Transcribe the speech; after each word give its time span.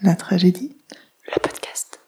La 0.00 0.14
tragédie. 0.14 0.76
Le 1.26 1.40
podcast. 1.40 1.98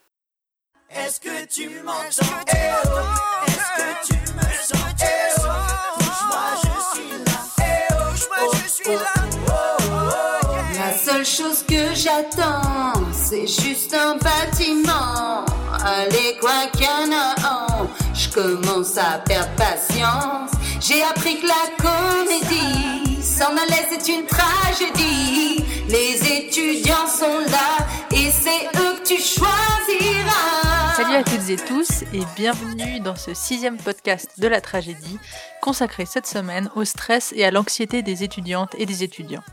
Est-ce 0.89 1.19
que 1.19 1.45
tu 1.45 1.69
m'entends? 1.83 2.45
Eh 2.47 2.71
oh 2.85 3.47
Est-ce 3.47 3.71
que 3.77 4.13
tu 4.13 4.33
me 4.33 4.41
sens? 4.41 4.93
Eh 5.01 5.33
oh 5.37 5.99
Touche-moi, 5.99 6.47
je 6.63 6.99
suis 6.99 7.11
là 7.25 7.39
Eh 7.59 7.93
oh 7.93 8.51
je 8.53 8.69
suis 8.69 8.93
là 8.95 9.13
Oh, 9.47 9.51
oh. 9.51 10.55
La 10.79 10.97
seule 10.97 11.25
chose 11.25 11.63
que 11.67 11.93
j'attends, 11.93 12.93
c'est 13.13 13.47
juste 13.47 13.93
un 13.93 14.15
bâtiment. 14.17 15.45
Allez, 15.83 16.37
quoi 16.39 16.67
qu'il 16.73 16.85
y 16.85 16.87
en 16.87 17.11
a 17.11 17.35
un, 17.45 17.87
je 18.13 18.29
commence 18.29 18.97
à 18.97 19.19
perdre 19.19 19.51
patience. 19.55 20.51
J'ai 20.79 21.03
appris 21.03 21.39
que 21.41 21.47
la 21.47 21.65
comédie 21.77 23.20
s'en 23.41 23.57
allait, 23.57 23.87
c'est 23.89 24.13
une 24.13 24.25
tragédie. 24.27 25.63
Les 25.87 26.15
étudiants 26.31 27.07
sont 27.07 27.39
là 27.49 27.87
et 28.11 28.29
c'est 28.29 28.67
eux 28.77 28.99
que 28.99 29.07
tu 29.07 29.15
choisiras. 29.15 30.93
Salut 30.95 31.15
à 31.15 31.23
toutes 31.23 31.49
et 31.49 31.55
tous 31.55 32.03
et 32.13 32.21
bienvenue 32.35 32.99
dans 32.99 33.15
ce 33.15 33.33
sixième 33.33 33.77
podcast 33.77 34.39
de 34.39 34.47
la 34.47 34.61
tragédie 34.61 35.17
consacré 35.59 36.05
cette 36.05 36.27
semaine 36.27 36.69
au 36.75 36.85
stress 36.85 37.33
et 37.35 37.43
à 37.43 37.49
l'anxiété 37.49 38.03
des 38.03 38.23
étudiantes 38.23 38.75
et 38.77 38.85
des 38.85 39.03
étudiants. 39.03 39.43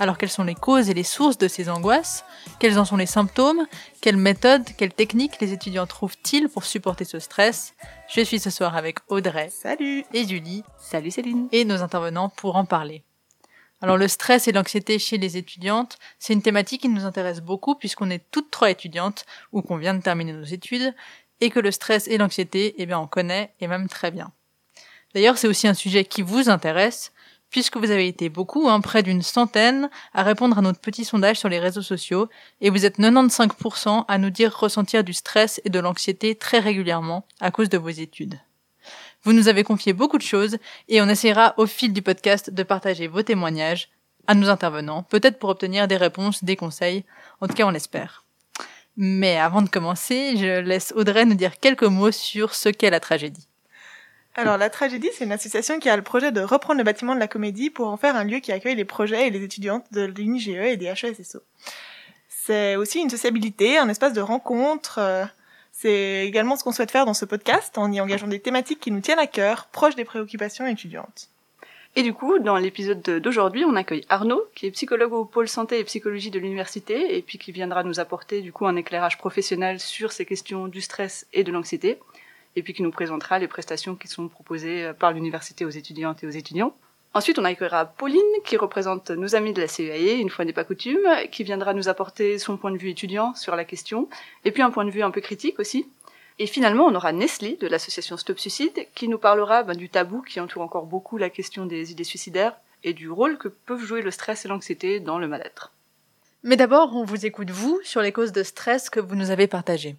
Alors 0.00 0.18
quelles 0.18 0.28
sont 0.28 0.44
les 0.44 0.54
causes 0.54 0.90
et 0.90 0.94
les 0.94 1.02
sources 1.02 1.38
de 1.38 1.48
ces 1.48 1.70
angoisses? 1.70 2.24
Quels 2.58 2.78
en 2.78 2.84
sont 2.84 2.96
les 2.98 3.06
symptômes? 3.06 3.64
Quelles 4.02 4.18
méthodes, 4.18 4.68
quelles 4.76 4.92
techniques 4.92 5.40
les 5.40 5.54
étudiants 5.54 5.86
trouvent-ils 5.86 6.50
pour 6.50 6.64
supporter 6.64 7.06
ce 7.06 7.20
stress? 7.20 7.72
Je 8.14 8.20
suis 8.20 8.38
ce 8.40 8.50
soir 8.50 8.76
avec 8.76 8.98
Audrey 9.08 9.48
Salut 9.50 10.04
et 10.12 10.26
Julie 10.26 10.62
Salut 10.78 11.10
Céline. 11.10 11.48
et 11.52 11.64
nos 11.64 11.80
intervenants 11.80 12.28
pour 12.28 12.56
en 12.56 12.66
parler. 12.66 13.02
Alors 13.84 13.98
le 13.98 14.08
stress 14.08 14.48
et 14.48 14.52
l'anxiété 14.52 14.98
chez 14.98 15.18
les 15.18 15.36
étudiantes, 15.36 15.98
c'est 16.18 16.32
une 16.32 16.40
thématique 16.40 16.80
qui 16.80 16.88
nous 16.88 17.04
intéresse 17.04 17.42
beaucoup 17.42 17.74
puisqu'on 17.74 18.08
est 18.08 18.24
toutes 18.30 18.50
trois 18.50 18.70
étudiantes 18.70 19.26
ou 19.52 19.60
qu'on 19.60 19.76
vient 19.76 19.92
de 19.92 20.00
terminer 20.00 20.32
nos 20.32 20.44
études 20.44 20.94
et 21.42 21.50
que 21.50 21.60
le 21.60 21.70
stress 21.70 22.08
et 22.08 22.16
l'anxiété, 22.16 22.74
eh 22.78 22.86
bien 22.86 22.98
on 22.98 23.06
connaît 23.06 23.52
et 23.60 23.66
même 23.66 23.86
très 23.90 24.10
bien. 24.10 24.32
D'ailleurs, 25.14 25.36
c'est 25.36 25.48
aussi 25.48 25.68
un 25.68 25.74
sujet 25.74 26.06
qui 26.06 26.22
vous 26.22 26.48
intéresse 26.48 27.12
puisque 27.50 27.76
vous 27.76 27.90
avez 27.90 28.08
été 28.08 28.30
beaucoup, 28.30 28.70
hein, 28.70 28.80
près 28.80 29.02
d'une 29.02 29.20
centaine, 29.20 29.90
à 30.14 30.22
répondre 30.22 30.56
à 30.56 30.62
notre 30.62 30.80
petit 30.80 31.04
sondage 31.04 31.38
sur 31.38 31.50
les 31.50 31.58
réseaux 31.58 31.82
sociaux 31.82 32.30
et 32.62 32.70
vous 32.70 32.86
êtes 32.86 32.98
95% 32.98 34.06
à 34.08 34.16
nous 34.16 34.30
dire 34.30 34.56
ressentir 34.58 35.04
du 35.04 35.12
stress 35.12 35.60
et 35.66 35.68
de 35.68 35.78
l'anxiété 35.78 36.36
très 36.36 36.58
régulièrement 36.58 37.26
à 37.38 37.50
cause 37.50 37.68
de 37.68 37.76
vos 37.76 37.90
études. 37.90 38.38
Vous 39.24 39.32
nous 39.32 39.48
avez 39.48 39.64
confié 39.64 39.94
beaucoup 39.94 40.18
de 40.18 40.22
choses 40.22 40.58
et 40.88 41.00
on 41.00 41.08
essaiera 41.08 41.54
au 41.56 41.66
fil 41.66 41.92
du 41.92 42.02
podcast 42.02 42.50
de 42.50 42.62
partager 42.62 43.08
vos 43.08 43.22
témoignages 43.22 43.88
à 44.26 44.34
nos 44.34 44.48
intervenants, 44.48 45.02
peut-être 45.02 45.38
pour 45.38 45.50
obtenir 45.50 45.88
des 45.88 45.96
réponses, 45.96 46.44
des 46.44 46.56
conseils, 46.56 47.04
en 47.40 47.48
tout 47.48 47.54
cas 47.54 47.64
on 47.64 47.70
l'espère. 47.70 48.24
Mais 48.96 49.38
avant 49.38 49.62
de 49.62 49.68
commencer, 49.68 50.36
je 50.36 50.60
laisse 50.60 50.92
Audrey 50.94 51.24
nous 51.24 51.34
dire 51.34 51.58
quelques 51.58 51.84
mots 51.84 52.12
sur 52.12 52.54
ce 52.54 52.68
qu'est 52.68 52.90
la 52.90 53.00
tragédie. 53.00 53.48
Alors, 54.36 54.58
La 54.58 54.68
Tragédie, 54.68 55.10
c'est 55.16 55.24
une 55.24 55.32
association 55.32 55.78
qui 55.78 55.88
a 55.88 55.96
le 55.96 56.02
projet 56.02 56.32
de 56.32 56.40
reprendre 56.40 56.78
le 56.78 56.84
bâtiment 56.84 57.14
de 57.14 57.20
la 57.20 57.28
comédie 57.28 57.70
pour 57.70 57.86
en 57.86 57.96
faire 57.96 58.16
un 58.16 58.24
lieu 58.24 58.40
qui 58.40 58.50
accueille 58.50 58.74
les 58.74 58.84
projets 58.84 59.28
et 59.28 59.30
les 59.30 59.44
étudiantes 59.44 59.86
de 59.92 60.02
l'UNIGE 60.02 60.48
et 60.48 60.76
des 60.76 60.86
HESSO. 60.86 61.38
C'est 62.28 62.74
aussi 62.74 63.00
une 63.00 63.10
sociabilité, 63.10 63.78
un 63.78 63.88
espace 63.88 64.12
de 64.12 64.20
rencontre. 64.20 65.28
Euh, 65.84 65.88
C'est 66.22 66.26
également 66.26 66.56
ce 66.56 66.64
qu'on 66.64 66.72
souhaite 66.72 66.90
faire 66.90 67.06
dans 67.06 67.14
ce 67.14 67.24
podcast 67.24 67.76
en 67.78 67.92
y 67.92 68.00
engageant 68.00 68.26
des 68.26 68.40
thématiques 68.40 68.80
qui 68.80 68.90
nous 68.90 69.00
tiennent 69.00 69.18
à 69.18 69.26
cœur, 69.26 69.66
proches 69.66 69.94
des 69.96 70.04
préoccupations 70.04 70.66
étudiantes. 70.66 71.28
Et 71.96 72.02
du 72.02 72.12
coup, 72.12 72.38
dans 72.40 72.56
l'épisode 72.56 73.02
de- 73.02 73.18
d'aujourd'hui, 73.20 73.64
on 73.64 73.76
accueille 73.76 74.04
Arnaud, 74.08 74.42
qui 74.54 74.66
est 74.66 74.70
psychologue 74.72 75.12
au 75.12 75.24
pôle 75.24 75.46
santé 75.46 75.78
et 75.78 75.84
psychologie 75.84 76.30
de 76.30 76.40
l'université, 76.40 77.16
et 77.16 77.22
puis 77.22 77.38
qui 77.38 77.52
viendra 77.52 77.84
nous 77.84 78.00
apporter 78.00 78.40
du 78.40 78.52
coup 78.52 78.66
un 78.66 78.74
éclairage 78.76 79.16
professionnel 79.18 79.78
sur 79.78 80.10
ces 80.10 80.24
questions 80.24 80.66
du 80.66 80.80
stress 80.80 81.26
et 81.32 81.44
de 81.44 81.52
l'anxiété, 81.52 82.00
et 82.56 82.62
puis 82.62 82.72
qui 82.72 82.82
nous 82.82 82.90
présentera 82.90 83.38
les 83.38 83.46
prestations 83.48 83.94
qui 83.94 84.08
sont 84.08 84.26
proposées 84.28 84.90
par 84.98 85.12
l'université 85.12 85.64
aux 85.64 85.70
étudiantes 85.70 86.24
et 86.24 86.26
aux 86.26 86.30
étudiants. 86.30 86.74
Ensuite, 87.16 87.38
on 87.38 87.44
accueillera 87.44 87.84
Pauline, 87.86 88.20
qui 88.44 88.56
représente 88.56 89.10
nos 89.10 89.36
amis 89.36 89.52
de 89.52 89.60
la 89.60 89.68
CEAE, 89.68 90.18
une 90.20 90.30
fois 90.30 90.44
n'est 90.44 90.52
pas 90.52 90.64
coutume, 90.64 91.08
qui 91.30 91.44
viendra 91.44 91.72
nous 91.72 91.88
apporter 91.88 92.38
son 92.40 92.56
point 92.56 92.72
de 92.72 92.76
vue 92.76 92.90
étudiant 92.90 93.36
sur 93.36 93.54
la 93.54 93.64
question, 93.64 94.08
et 94.44 94.50
puis 94.50 94.62
un 94.62 94.72
point 94.72 94.84
de 94.84 94.90
vue 94.90 95.02
un 95.02 95.12
peu 95.12 95.20
critique 95.20 95.60
aussi. 95.60 95.86
Et 96.40 96.48
finalement, 96.48 96.86
on 96.86 96.94
aura 96.96 97.12
Nestlé 97.12 97.56
de 97.60 97.68
l'association 97.68 98.16
Stop 98.16 98.40
Suicide 98.40 98.88
qui 98.96 99.06
nous 99.06 99.18
parlera 99.18 99.62
ben, 99.62 99.76
du 99.76 99.88
tabou 99.88 100.22
qui 100.22 100.40
entoure 100.40 100.62
encore 100.62 100.86
beaucoup 100.86 101.16
la 101.16 101.30
question 101.30 101.66
des 101.66 101.92
idées 101.92 102.02
suicidaires 102.02 102.56
et 102.82 102.92
du 102.92 103.08
rôle 103.08 103.38
que 103.38 103.46
peuvent 103.46 103.84
jouer 103.84 104.02
le 104.02 104.10
stress 104.10 104.44
et 104.44 104.48
l'anxiété 104.48 104.98
dans 104.98 105.20
le 105.20 105.28
mal-être. 105.28 105.72
Mais 106.42 106.56
d'abord, 106.56 106.96
on 106.96 107.04
vous 107.04 107.24
écoute 107.24 107.50
vous 107.50 107.80
sur 107.84 108.02
les 108.02 108.10
causes 108.10 108.32
de 108.32 108.42
stress 108.42 108.90
que 108.90 108.98
vous 108.98 109.14
nous 109.14 109.30
avez 109.30 109.46
partagées. 109.46 109.94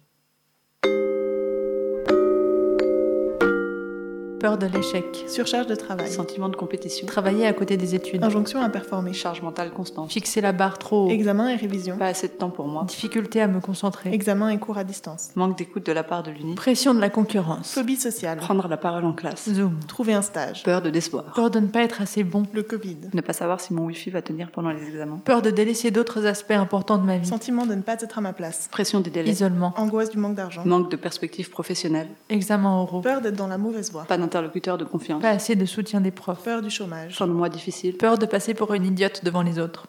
Peur 4.40 4.58
de 4.58 4.66
l'échec, 4.66 5.24
Surcharge 5.28 5.66
de 5.66 5.74
travail. 5.74 6.10
Sentiment 6.10 6.48
de 6.50 6.56
compétition, 6.56 7.06
travailler 7.06 7.46
à 7.46 7.52
côté 7.54 7.76
des 7.78 7.94
études, 7.94 8.22
Injonction 8.22 8.60
à 8.60 8.68
performer. 8.68 9.14
charge 9.14 9.40
mentale 9.40 9.70
constante, 9.70 10.12
fixer 10.12 10.42
la 10.42 10.52
barre 10.52 10.78
trop 10.78 11.06
haut, 11.06 11.10
Examen 11.10 11.48
et 11.48 11.56
révision. 11.56 11.96
pas 11.96 12.08
assez 12.08 12.28
de 12.28 12.32
temps 12.34 12.50
pour 12.50 12.66
moi, 12.68 12.84
difficulté 12.84 13.40
à 13.40 13.48
me 13.48 13.60
concentrer, 13.60 14.12
Examen 14.12 14.50
et 14.50 14.58
cours 14.58 14.76
à 14.76 14.84
distance. 14.84 15.30
manque 15.36 15.56
d'écoute 15.56 15.86
de 15.86 15.92
la 15.92 16.04
part 16.04 16.22
de 16.22 16.30
l'uni, 16.30 16.54
pression 16.54 16.92
de 16.92 17.00
la 17.00 17.08
concurrence, 17.08 17.72
Phobie 17.72 17.96
sociale. 17.96 18.36
prendre 18.38 18.68
la 18.68 18.76
parole 18.76 19.04
en 19.06 19.14
classe, 19.14 19.48
zoom, 19.50 19.78
Trouver 19.88 20.12
un 20.12 20.22
stage. 20.22 20.62
peur 20.64 20.82
de 20.82 20.90
décevoir, 20.90 21.24
peur 21.34 21.50
de 21.50 21.58
ne 21.60 21.68
pas 21.68 21.82
être 21.82 22.02
assez 22.02 22.22
bon, 22.22 22.42
Le 22.52 22.62
Covid. 22.62 22.96
ne 23.14 23.20
pas 23.22 23.32
savoir 23.32 23.60
si 23.62 23.72
mon 23.72 23.86
wifi 23.86 24.10
va 24.10 24.20
tenir 24.20 24.50
pendant 24.50 24.70
les 24.70 24.82
examens, 24.86 25.18
peur 25.24 25.40
de 25.40 25.50
délaisser 25.50 25.90
d'autres 25.90 26.26
aspects 26.26 26.50
importants 26.52 26.98
de 26.98 27.04
ma 27.06 27.16
vie, 27.16 27.26
Sentiment 27.26 27.64
de 27.64 27.74
ne 27.74 27.82
pas 27.82 27.94
être 27.94 28.18
à 28.18 28.20
ma 28.20 28.34
place. 28.34 28.68
pression 28.70 29.00
des 29.00 29.10
délais, 29.10 29.30
isolement, 29.30 29.72
Angoisse 29.78 30.10
du 30.10 30.18
manque 30.18 30.34
d'argent. 30.34 30.62
manque 30.66 30.90
de 30.90 30.96
perspectives 30.96 31.48
professionnelles, 31.50 32.08
examen 32.28 32.70
oraux, 32.80 33.00
Peur 33.00 33.22
d'être 33.22 33.36
dans 33.36 33.46
la 33.48 33.56
mauvaise 33.58 33.90
voie. 33.90 34.04
pas 34.04 34.18
d'interlocuteur 34.26 34.76
de 34.76 34.84
confiance, 34.84 35.22
pas 35.22 35.30
assez 35.30 35.54
de 35.56 35.64
soutien 35.64 36.00
des 36.00 36.10
profs, 36.10 36.42
Peur 36.42 36.60
du 36.62 36.70
chômage. 36.70 37.16
fin 37.16 37.26
de 37.26 37.32
mois 37.32 37.48
difficile, 37.48 37.96
peur 37.96 38.18
de 38.18 38.26
passer 38.26 38.54
pour 38.54 38.74
une 38.74 38.84
idiote 38.84 39.24
devant 39.24 39.42
les 39.42 39.58
autres. 39.58 39.86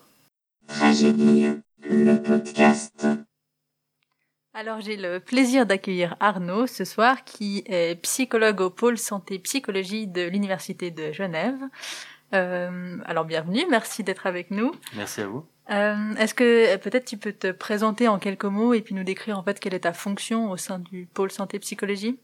Alors 4.53 4.81
j'ai 4.81 4.97
le 4.97 5.19
plaisir 5.19 5.65
d'accueillir 5.65 6.15
Arnaud 6.19 6.67
ce 6.67 6.85
soir 6.85 7.23
qui 7.23 7.63
est 7.67 7.99
psychologue 8.01 8.61
au 8.61 8.69
pôle 8.69 8.97
santé 8.97 9.39
psychologie 9.39 10.07
de 10.07 10.23
l'université 10.23 10.91
de 10.91 11.11
Genève. 11.11 11.59
Euh, 12.33 12.97
alors 13.05 13.25
bienvenue, 13.25 13.65
merci 13.69 14.03
d'être 14.03 14.27
avec 14.27 14.51
nous. 14.51 14.71
Merci 14.95 15.21
à 15.21 15.27
vous. 15.27 15.45
Euh, 15.69 16.15
Est-ce 16.15 16.33
que 16.33 16.75
peut-être 16.77 17.05
tu 17.05 17.17
peux 17.17 17.33
te 17.33 17.51
présenter 17.51 18.07
en 18.07 18.19
quelques 18.19 18.45
mots 18.45 18.73
et 18.73 18.81
puis 18.81 18.95
nous 18.95 19.03
décrire 19.03 19.37
en 19.37 19.43
fait 19.43 19.59
quelle 19.59 19.73
est 19.73 19.81
ta 19.81 19.93
fonction 19.93 20.49
au 20.51 20.57
sein 20.57 20.79
du 20.79 21.07
pôle 21.13 21.31
santé 21.31 21.59
psychologie? 21.59 22.17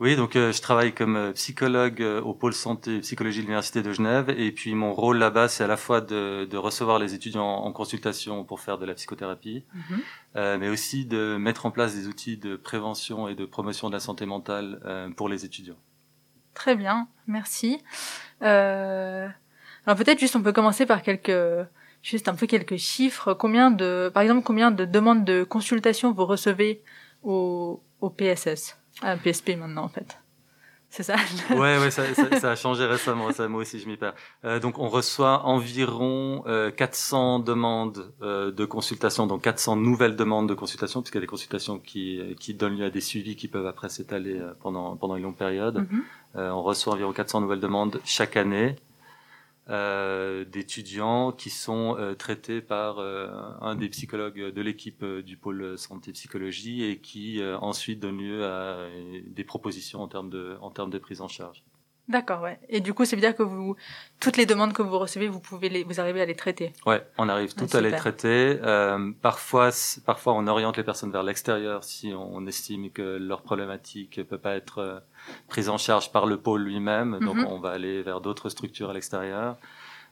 Oui, 0.00 0.16
donc 0.16 0.34
euh, 0.34 0.50
je 0.50 0.62
travaille 0.62 0.94
comme 0.94 1.16
euh, 1.16 1.32
psychologue 1.32 2.00
euh, 2.00 2.22
au 2.22 2.32
pôle 2.32 2.54
santé 2.54 2.96
et 2.96 3.00
psychologie 3.00 3.40
de 3.40 3.42
l'université 3.42 3.82
de 3.82 3.92
Genève 3.92 4.30
et 4.30 4.50
puis 4.50 4.74
mon 4.74 4.94
rôle 4.94 5.18
là-bas 5.18 5.46
c'est 5.48 5.62
à 5.62 5.66
la 5.66 5.76
fois 5.76 6.00
de, 6.00 6.46
de 6.46 6.56
recevoir 6.56 6.98
les 6.98 7.12
étudiants 7.12 7.44
en 7.44 7.70
consultation 7.70 8.42
pour 8.44 8.60
faire 8.60 8.78
de 8.78 8.86
la 8.86 8.94
psychothérapie, 8.94 9.62
euh, 10.36 10.56
mais 10.58 10.70
aussi 10.70 11.04
de 11.04 11.36
mettre 11.38 11.66
en 11.66 11.70
place 11.70 11.94
des 11.94 12.06
outils 12.06 12.38
de 12.38 12.56
prévention 12.56 13.28
et 13.28 13.34
de 13.34 13.44
promotion 13.44 13.88
de 13.88 13.92
la 13.92 14.00
santé 14.00 14.24
mentale 14.24 14.80
euh, 14.86 15.10
pour 15.10 15.28
les 15.28 15.44
étudiants. 15.44 15.76
Très 16.54 16.76
bien, 16.76 17.06
merci. 17.26 17.82
Euh, 18.40 19.28
alors 19.84 19.98
peut-être 19.98 20.18
juste 20.18 20.34
on 20.34 20.42
peut 20.42 20.52
commencer 20.52 20.86
par 20.86 21.02
quelques 21.02 21.66
juste 22.02 22.26
un 22.28 22.34
peu 22.34 22.46
quelques 22.46 22.78
chiffres. 22.78 23.34
Combien 23.34 23.70
de 23.70 24.10
par 24.14 24.22
exemple 24.22 24.44
combien 24.44 24.70
de 24.70 24.86
demandes 24.86 25.26
de 25.26 25.44
consultation 25.44 26.10
vous 26.10 26.24
recevez 26.24 26.82
au, 27.22 27.82
au 28.00 28.08
PSS, 28.08 28.79
à 29.02 29.16
PSP 29.16 29.56
maintenant 29.56 29.84
en 29.84 29.88
fait. 29.88 30.18
C'est 30.92 31.04
ça 31.04 31.14
Ouais, 31.50 31.78
ouais, 31.78 31.90
ça, 31.92 32.02
ça, 32.14 32.40
ça 32.40 32.50
a 32.50 32.56
changé 32.56 32.84
récemment, 32.84 33.30
ça, 33.32 33.46
moi 33.46 33.60
aussi 33.60 33.78
je 33.78 33.86
m'y 33.86 33.96
perds. 33.96 34.14
Euh, 34.44 34.58
donc 34.58 34.80
on 34.80 34.88
reçoit 34.88 35.46
environ 35.46 36.42
euh, 36.48 36.72
400 36.72 37.38
demandes 37.38 38.12
euh, 38.22 38.50
de 38.50 38.64
consultation, 38.64 39.28
donc 39.28 39.42
400 39.42 39.76
nouvelles 39.76 40.16
demandes 40.16 40.48
de 40.48 40.54
consultation, 40.54 41.00
puisqu'il 41.00 41.18
y 41.18 41.20
a 41.20 41.22
des 41.22 41.26
consultations 41.28 41.78
qui, 41.78 42.20
qui 42.40 42.54
donnent 42.54 42.76
lieu 42.76 42.86
à 42.86 42.90
des 42.90 43.00
suivis 43.00 43.36
qui 43.36 43.46
peuvent 43.46 43.68
après 43.68 43.88
s'étaler 43.88 44.40
euh, 44.40 44.52
pendant, 44.60 44.96
pendant 44.96 45.14
une 45.14 45.22
longue 45.22 45.36
période. 45.36 45.86
Mhm. 45.90 46.04
On 46.34 46.62
reçoit 46.62 46.92
environ 46.92 47.12
400 47.12 47.40
nouvelles 47.40 47.60
demandes 47.60 48.00
chaque 48.04 48.36
année 48.36 48.76
d'étudiants 49.70 51.32
qui 51.32 51.50
sont 51.50 51.96
euh, 51.98 52.14
traités 52.14 52.60
par 52.60 52.98
euh, 52.98 53.28
un 53.60 53.76
des 53.76 53.88
psychologues 53.88 54.52
de 54.52 54.62
l'équipe 54.62 55.02
euh, 55.02 55.22
du 55.22 55.36
pôle 55.36 55.78
santé 55.78 56.12
psychologie 56.12 56.82
et 56.84 56.98
qui 57.00 57.40
euh, 57.40 57.56
ensuite 57.58 58.00
donne 58.00 58.18
lieu 58.18 58.44
à 58.44 58.48
euh, 58.78 59.20
des 59.26 59.44
propositions 59.44 60.00
en 60.02 60.08
termes 60.08 60.30
de, 60.30 60.56
en 60.60 60.70
termes 60.70 60.90
de 60.90 60.98
prise 60.98 61.20
en 61.20 61.28
charge. 61.28 61.62
D'accord, 62.10 62.42
ouais. 62.42 62.58
Et 62.68 62.80
du 62.80 62.92
coup, 62.92 63.04
c'est 63.04 63.16
bien 63.16 63.32
que 63.32 63.42
vous 63.44 63.76
toutes 64.18 64.36
les 64.36 64.44
demandes 64.44 64.72
que 64.72 64.82
vous 64.82 64.98
recevez, 64.98 65.28
vous 65.28 65.38
pouvez 65.40 65.68
les 65.68 65.84
vous 65.84 66.00
arrivez 66.00 66.20
à 66.20 66.26
les 66.26 66.34
traiter. 66.34 66.72
Ouais, 66.84 67.06
on 67.18 67.28
arrive 67.28 67.54
tout 67.54 67.66
Ah, 67.72 67.76
à 67.76 67.80
les 67.80 67.92
traiter. 67.92 68.58
Euh, 68.62 69.12
parfois, 69.22 69.70
parfois, 70.04 70.34
on 70.34 70.46
oriente 70.48 70.76
les 70.76 70.82
personnes 70.82 71.12
vers 71.12 71.22
l'extérieur 71.22 71.84
si 71.84 72.12
on 72.12 72.46
estime 72.48 72.90
que 72.90 73.16
leur 73.16 73.42
problématique 73.42 74.20
peut 74.28 74.38
pas 74.38 74.56
être 74.56 74.78
euh, 74.78 74.98
prise 75.48 75.68
en 75.68 75.78
charge 75.78 76.10
par 76.10 76.26
le 76.26 76.36
pôle 76.36 76.62
lui-même. 76.64 77.18
Donc, 77.20 77.36
Mhm. 77.36 77.46
on 77.46 77.60
va 77.60 77.70
aller 77.70 78.02
vers 78.02 78.20
d'autres 78.20 78.48
structures 78.48 78.90
à 78.90 78.92
l'extérieur. 78.92 79.56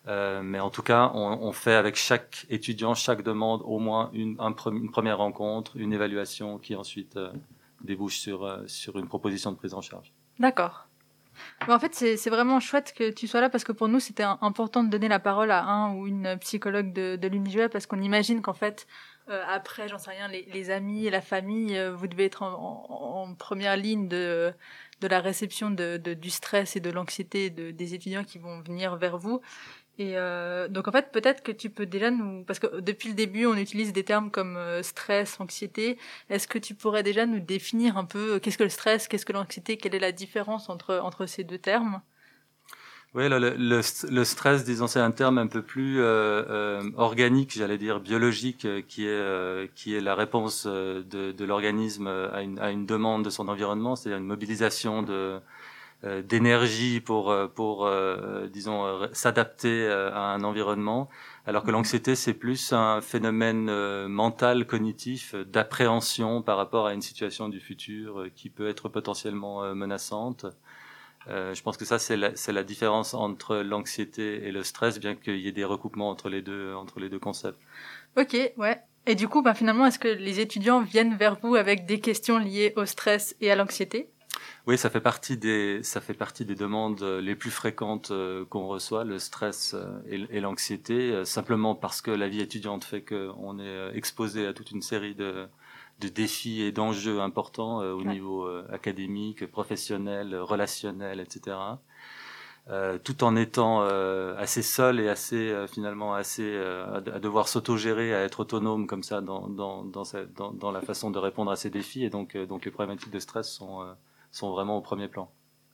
Euh, 0.06 0.40
mais 0.42 0.60
en 0.60 0.70
tout 0.70 0.82
cas, 0.82 1.10
on, 1.14 1.38
on, 1.42 1.52
fait 1.52 1.74
avec 1.74 1.96
chaque 1.96 2.46
étudiant, 2.48 2.94
chaque 2.94 3.22
demande, 3.22 3.60
au 3.64 3.78
moins 3.78 4.08
une, 4.14 4.36
un, 4.38 4.54
une 4.70 4.90
première 4.90 5.18
rencontre, 5.18 5.72
une 5.76 5.92
évaluation 5.92 6.58
qui 6.58 6.76
ensuite 6.76 7.16
euh, 7.16 7.30
débouche 7.82 8.18
sur, 8.18 8.44
euh, 8.44 8.62
sur 8.68 8.98
une 8.98 9.08
proposition 9.08 9.50
de 9.52 9.56
prise 9.56 9.74
en 9.74 9.82
charge. 9.82 10.12
D'accord. 10.38 10.86
En 11.68 11.78
fait, 11.78 11.94
c'est 11.94 12.30
vraiment 12.30 12.60
chouette 12.60 12.94
que 12.96 13.10
tu 13.10 13.26
sois 13.26 13.40
là 13.40 13.50
parce 13.50 13.64
que 13.64 13.72
pour 13.72 13.88
nous, 13.88 14.00
c'était 14.00 14.24
important 14.24 14.82
de 14.82 14.88
donner 14.88 15.08
la 15.08 15.18
parole 15.18 15.50
à 15.50 15.64
un 15.64 15.94
ou 15.94 16.06
une 16.06 16.36
psychologue 16.38 16.92
de, 16.92 17.16
de 17.16 17.68
parce 17.68 17.86
qu'on 17.86 18.00
imagine 18.00 18.42
qu'en 18.42 18.52
fait, 18.52 18.86
euh, 19.30 19.42
après, 19.46 19.88
j'en 19.88 19.98
sais 19.98 20.10
rien, 20.10 20.28
les, 20.28 20.70
amis 20.70 21.06
et 21.06 21.10
la 21.10 21.20
famille, 21.20 21.76
euh, 21.76 21.94
vous 21.94 22.06
devez 22.06 22.24
être 22.24 22.42
en, 22.42 23.34
première 23.38 23.76
ligne 23.76 24.08
de, 24.08 24.52
de 25.00 25.06
la 25.06 25.20
réception 25.20 25.70
de, 25.70 25.96
du 25.96 26.30
stress 26.30 26.76
et 26.76 26.80
de 26.80 26.90
l'anxiété 26.90 27.50
de, 27.50 27.70
des 27.70 27.94
étudiants 27.94 28.24
qui 28.24 28.38
vont 28.38 28.60
venir 28.60 28.96
vers 28.96 29.18
vous. 29.18 29.40
Et 29.98 30.16
euh, 30.16 30.68
donc 30.68 30.86
en 30.86 30.92
fait, 30.92 31.10
peut-être 31.10 31.42
que 31.42 31.50
tu 31.50 31.70
peux 31.70 31.84
déjà 31.84 32.12
nous, 32.12 32.44
parce 32.44 32.60
que 32.60 32.80
depuis 32.80 33.08
le 33.08 33.16
début, 33.16 33.46
on 33.46 33.56
utilise 33.56 33.92
des 33.92 34.04
termes 34.04 34.30
comme 34.30 34.56
euh, 34.56 34.82
stress, 34.84 35.40
anxiété. 35.40 35.98
Est-ce 36.30 36.46
que 36.46 36.58
tu 36.58 36.76
pourrais 36.76 37.02
déjà 37.02 37.26
nous 37.26 37.40
définir 37.40 37.98
un 37.98 38.04
peu 38.04 38.34
euh, 38.34 38.38
qu'est-ce 38.38 38.58
que 38.58 38.62
le 38.62 38.68
stress, 38.68 39.08
qu'est-ce 39.08 39.26
que 39.26 39.32
l'anxiété, 39.32 39.76
quelle 39.76 39.96
est 39.96 39.98
la 39.98 40.12
différence 40.12 40.68
entre 40.68 41.00
entre 41.02 41.26
ces 41.26 41.42
deux 41.42 41.58
termes? 41.58 42.00
Oui, 43.14 43.28
le, 43.28 43.38
le, 43.38 43.56
le, 43.56 44.24
stress, 44.24 44.64
disons, 44.64 44.86
c'est 44.86 45.00
un 45.00 45.10
terme 45.10 45.38
un 45.38 45.46
peu 45.46 45.62
plus 45.62 45.98
euh, 45.98 46.44
euh, 46.48 46.90
organique, 46.96 47.52
j'allais 47.56 47.78
dire 47.78 48.00
biologique, 48.00 48.68
qui 48.86 49.06
est 49.06 49.74
qui 49.74 49.96
est 49.96 50.00
la 50.00 50.14
réponse 50.14 50.66
de, 50.66 51.32
de 51.32 51.44
l'organisme 51.44 52.06
à 52.06 52.42
une, 52.42 52.58
à 52.60 52.70
une 52.70 52.86
demande 52.86 53.24
de 53.24 53.30
son 53.30 53.48
environnement, 53.48 53.96
c'est-à-dire 53.96 54.18
une 54.18 54.26
mobilisation 54.26 55.02
de 55.02 55.40
d'énergie 56.04 57.00
pour 57.00 57.30
euh, 57.30 57.48
pour 57.48 57.84
euh, 57.84 58.46
disons 58.46 59.08
s'adapter 59.12 59.88
à 59.88 60.32
un 60.32 60.44
environnement 60.44 61.08
alors 61.44 61.64
que 61.64 61.72
l'anxiété 61.72 62.14
c'est 62.14 62.34
plus 62.34 62.72
un 62.72 63.00
phénomène 63.00 63.70
mental 64.06 64.66
cognitif 64.66 65.34
d'appréhension 65.34 66.40
par 66.42 66.56
rapport 66.56 66.86
à 66.86 66.94
une 66.94 67.02
situation 67.02 67.48
du 67.48 67.58
futur 67.58 68.26
qui 68.36 68.48
peut 68.48 68.68
être 68.68 68.88
potentiellement 68.88 69.74
menaçante. 69.74 70.46
Je 71.26 71.60
pense 71.62 71.76
que 71.76 71.84
ça 71.84 71.98
c'est 71.98 72.16
la, 72.16 72.30
la 72.48 72.62
différence 72.64 73.14
entre 73.14 73.56
l'anxiété 73.56 74.46
et 74.46 74.52
le 74.52 74.62
stress 74.62 75.00
bien 75.00 75.14
qu'il 75.14 75.38
y 75.38 75.48
ait 75.48 75.52
des 75.52 75.64
recoupements 75.64 76.10
entre 76.10 76.28
les 76.28 76.42
deux 76.42 76.74
entre 76.74 77.00
les 77.00 77.08
deux 77.08 77.18
concepts. 77.18 77.60
Ok 78.16 78.36
ouais. 78.56 78.80
Et 79.06 79.14
du 79.14 79.26
coup, 79.26 79.40
bah, 79.40 79.54
finalement, 79.54 79.86
est-ce 79.86 79.98
que 79.98 80.08
les 80.08 80.38
étudiants 80.38 80.82
viennent 80.82 81.16
vers 81.16 81.36
vous 81.40 81.54
avec 81.54 81.86
des 81.86 81.98
questions 81.98 82.36
liées 82.36 82.74
au 82.76 82.84
stress 82.84 83.34
et 83.40 83.50
à 83.50 83.56
l'anxiété? 83.56 84.10
Oui, 84.68 84.78
ça 84.78 84.90
fait 84.90 85.00
partie 85.00 85.36
des 85.36 85.82
ça 85.82 86.00
fait 86.00 86.14
partie 86.14 86.44
des 86.44 86.54
demandes 86.54 87.02
les 87.02 87.34
plus 87.34 87.50
fréquentes 87.50 88.10
euh, 88.10 88.44
qu'on 88.44 88.66
reçoit, 88.68 89.02
le 89.04 89.18
stress 89.18 89.74
euh, 89.74 90.26
et, 90.30 90.40
l'anxiété, 90.40 91.10
euh, 91.10 91.24
simplement 91.24 91.74
parce 91.74 92.00
que 92.02 92.10
la 92.10 92.28
vie 92.28 92.40
étudiante 92.40 92.84
fait 92.84 93.02
qu'on 93.02 93.58
est 93.58 93.96
exposé 93.96 94.46
à 94.46 94.52
toute 94.52 94.70
une 94.70 94.82
série 94.82 95.14
de 95.14 95.48
de 96.00 96.08
défis 96.08 96.62
et 96.62 96.70
d'enjeux 96.70 97.20
importants 97.20 97.78
au 97.78 97.98
ouais. 97.98 98.12
niveau 98.12 98.48
académique, 98.70 99.50
professionnel, 99.50 100.36
relationnel, 100.36 101.18
etc. 101.18 101.56
Euh, 102.70 102.98
tout 102.98 103.24
en 103.24 103.34
étant 103.34 103.80
euh, 103.82 104.36
assez 104.36 104.60
seul 104.60 105.00
et 105.00 105.08
assez 105.08 105.48
euh, 105.48 105.66
finalement 105.66 106.12
assez 106.12 106.54
à, 106.58 107.00
devoir 107.00 107.48
s'autogérer, 107.48 108.14
à 108.14 108.22
être 108.24 108.40
autonome 108.40 108.86
comme 108.86 109.02
ça 109.02 109.22
dans 109.22 109.48
dans 109.48 109.84
dans, 109.84 110.04
dans 110.52 110.70
la 110.70 110.82
façon 110.82 111.10
de 111.10 111.18
répondre 111.18 111.50
à 111.50 111.56
ces 111.56 111.70
défis 111.70 112.04
et 112.04 112.10
donc 112.10 112.36
donc 112.36 112.66
les 112.66 112.70
problématiques 112.70 113.10
de 113.10 113.20
stress 113.20 113.50
sont 113.50 113.86
sont 114.38 114.50
vraiment 114.50 114.76
au 114.76 114.80
premier 114.80 115.08
plan. 115.08 115.30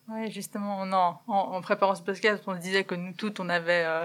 Oui, 0.08 0.30
justement, 0.30 0.84
non. 0.84 1.16
En, 1.28 1.62
préparant 1.62 1.94
ce 1.94 2.02
podcast, 2.02 2.44
on 2.46 2.54
disait 2.54 2.84
que 2.84 2.94
nous 2.94 3.14
toutes, 3.14 3.40
on 3.40 3.48
avait, 3.48 3.84
euh, 3.86 4.04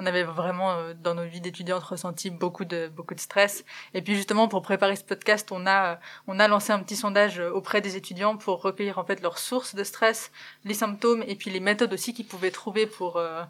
on 0.00 0.04
avait 0.04 0.24
vraiment 0.24 0.72
euh, 0.72 0.94
dans 0.94 1.14
nos 1.14 1.24
vies 1.26 1.40
d'étudiantes 1.40 1.84
ressenti 1.84 2.30
beaucoup 2.30 2.64
de 2.64 2.88
beaucoup 2.88 3.14
de 3.14 3.20
stress. 3.20 3.64
Et 3.94 4.02
puis 4.02 4.16
justement, 4.16 4.48
pour 4.48 4.62
préparer 4.62 4.96
ce 4.96 5.04
podcast, 5.04 5.52
on 5.52 5.64
a 5.68 6.00
on 6.26 6.40
a 6.40 6.48
lancé 6.48 6.72
un 6.72 6.80
petit 6.80 6.96
sondage 6.96 7.38
auprès 7.38 7.80
des 7.80 7.96
étudiants 7.96 8.36
pour 8.36 8.62
recueillir 8.62 8.98
en 8.98 9.04
fait 9.04 9.22
leurs 9.22 9.38
sources 9.38 9.76
de 9.76 9.84
stress, 9.84 10.32
les 10.64 10.74
symptômes 10.74 11.22
et 11.28 11.36
puis 11.36 11.50
les 11.50 11.60
méthodes 11.60 11.92
aussi 11.92 12.14
qu'ils 12.14 12.26
pouvaient 12.26 12.50
trouver 12.50 12.88
pour 12.88 13.16
euh, 13.16 13.44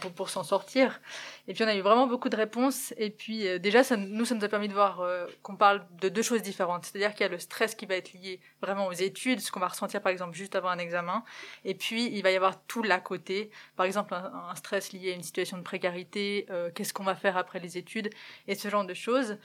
pour, 0.00 0.12
pour 0.12 0.28
s'en 0.28 0.42
sortir. 0.42 1.00
Et 1.48 1.54
puis 1.54 1.64
on 1.64 1.66
a 1.66 1.74
eu 1.74 1.80
vraiment 1.80 2.06
beaucoup 2.06 2.28
de 2.28 2.36
réponses. 2.36 2.92
Et 2.96 3.10
puis 3.10 3.46
euh, 3.46 3.58
déjà, 3.58 3.82
ça, 3.82 3.96
nous, 3.96 4.24
ça 4.24 4.34
nous 4.34 4.44
a 4.44 4.48
permis 4.48 4.68
de 4.68 4.74
voir 4.74 5.00
euh, 5.00 5.26
qu'on 5.42 5.56
parle 5.56 5.86
de 6.00 6.08
deux 6.08 6.22
choses 6.22 6.42
différentes. 6.42 6.84
C'est-à-dire 6.84 7.12
qu'il 7.12 7.22
y 7.22 7.28
a 7.28 7.32
le 7.32 7.38
stress 7.38 7.74
qui 7.74 7.86
va 7.86 7.96
être 7.96 8.12
lié 8.12 8.40
vraiment 8.60 8.86
aux 8.86 8.92
études, 8.92 9.40
ce 9.40 9.50
qu'on 9.50 9.60
va 9.60 9.68
ressentir 9.68 10.02
par 10.02 10.12
exemple 10.12 10.36
juste 10.36 10.54
avant 10.54 10.68
un 10.68 10.78
examen. 10.78 11.24
Et 11.64 11.74
puis 11.74 12.06
il 12.06 12.22
va 12.22 12.30
y 12.30 12.36
avoir 12.36 12.62
tout 12.64 12.82
l'à 12.82 13.00
côté. 13.00 13.50
Par 13.76 13.86
exemple, 13.86 14.14
un, 14.14 14.54
stress 14.54 14.92
lié 14.92 15.12
à 15.12 15.14
une 15.14 15.22
situation 15.22 15.56
de 15.56 15.62
précarité, 15.62 16.46
euh, 16.50 16.70
qu'est-ce 16.74 16.92
qu'on 16.92 17.04
va 17.04 17.14
faire 17.14 17.36
après 17.36 17.60
les 17.60 17.78
études, 17.78 18.10
et 18.46 18.54
ce 18.54 18.68
genre 18.68 18.84
de 18.84 18.94
choses. 18.94 19.38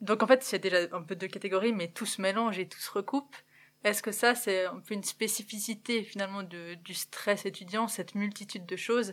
Donc 0.00 0.22
en 0.22 0.26
fait, 0.26 0.42
c'est 0.42 0.58
déjà 0.58 0.78
un 0.92 1.02
peu 1.02 1.14
deux 1.14 1.26
catégories, 1.26 1.72
mais 1.72 1.88
tout 1.88 2.06
se 2.06 2.22
mélange 2.22 2.58
et 2.58 2.66
tout 2.66 2.78
se 2.78 2.90
recoupe. 2.90 3.36
Est-ce 3.82 4.02
que 4.02 4.12
ça, 4.12 4.34
c'est 4.34 4.66
un 4.66 4.80
peu 4.80 4.94
une 4.94 5.04
spécificité 5.04 6.02
finalement 6.02 6.42
du 6.42 6.94
stress 6.94 7.46
étudiant, 7.46 7.88
cette 7.88 8.14
multitude 8.14 8.66
de 8.66 8.76
choses? 8.76 9.12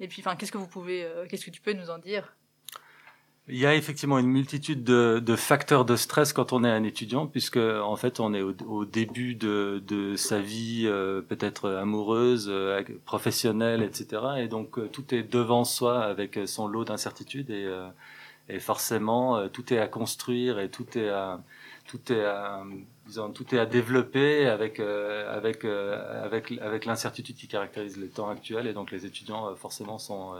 Et 0.00 0.08
puis, 0.08 0.22
enfin, 0.22 0.36
qu'est-ce 0.36 0.52
que 0.52 0.58
vous 0.58 0.66
pouvez, 0.66 1.04
euh, 1.04 1.26
qu'est-ce 1.28 1.44
que 1.44 1.50
tu 1.50 1.60
peux 1.60 1.72
nous 1.72 1.90
en 1.90 1.98
dire? 1.98 2.34
Il 3.48 3.56
y 3.56 3.66
a 3.66 3.74
effectivement 3.74 4.18
une 4.18 4.26
multitude 4.26 4.82
de, 4.82 5.36
facteurs 5.36 5.84
de 5.84 5.94
stress 5.94 6.32
quand 6.32 6.52
on 6.52 6.64
est 6.64 6.70
un 6.70 6.82
étudiant, 6.82 7.28
puisque 7.28 7.58
en 7.58 7.94
fait 7.94 8.18
on 8.18 8.34
est 8.34 8.42
au, 8.42 8.84
début 8.84 9.36
de, 9.36 10.14
sa 10.16 10.40
vie 10.40 10.82
euh, 10.86 11.20
peut-être 11.20 11.70
amoureuse, 11.70 12.48
euh, 12.50 12.82
professionnelle, 13.04 13.84
etc. 13.84 14.22
Et 14.38 14.48
donc 14.48 14.90
tout 14.90 15.14
est 15.14 15.22
devant 15.22 15.64
soi 15.64 16.02
avec 16.02 16.40
son 16.46 16.66
lot 16.66 16.84
d'incertitudes 16.84 17.50
et, 17.50 17.70
et, 18.48 18.58
forcément 18.58 19.48
tout 19.48 19.72
est 19.72 19.78
à 19.78 19.86
construire 19.86 20.58
et 20.58 20.68
tout 20.68 20.98
est 20.98 21.08
à 21.08 21.40
tout 21.86 22.12
est 22.12 22.24
à, 22.24 22.62
disons, 23.06 23.30
tout 23.32 23.54
est 23.54 23.58
à 23.58 23.66
développer 23.66 24.46
avec 24.46 24.80
avec 24.80 25.64
avec 25.64 26.52
avec 26.70 26.84
l'incertitude 26.84 27.36
qui 27.36 27.48
caractérise 27.48 27.96
les 27.96 28.08
temps 28.08 28.28
actuels 28.28 28.66
et 28.66 28.72
donc 28.72 28.90
les 28.90 29.06
étudiants 29.06 29.54
forcément 29.56 29.98
sont 29.98 30.34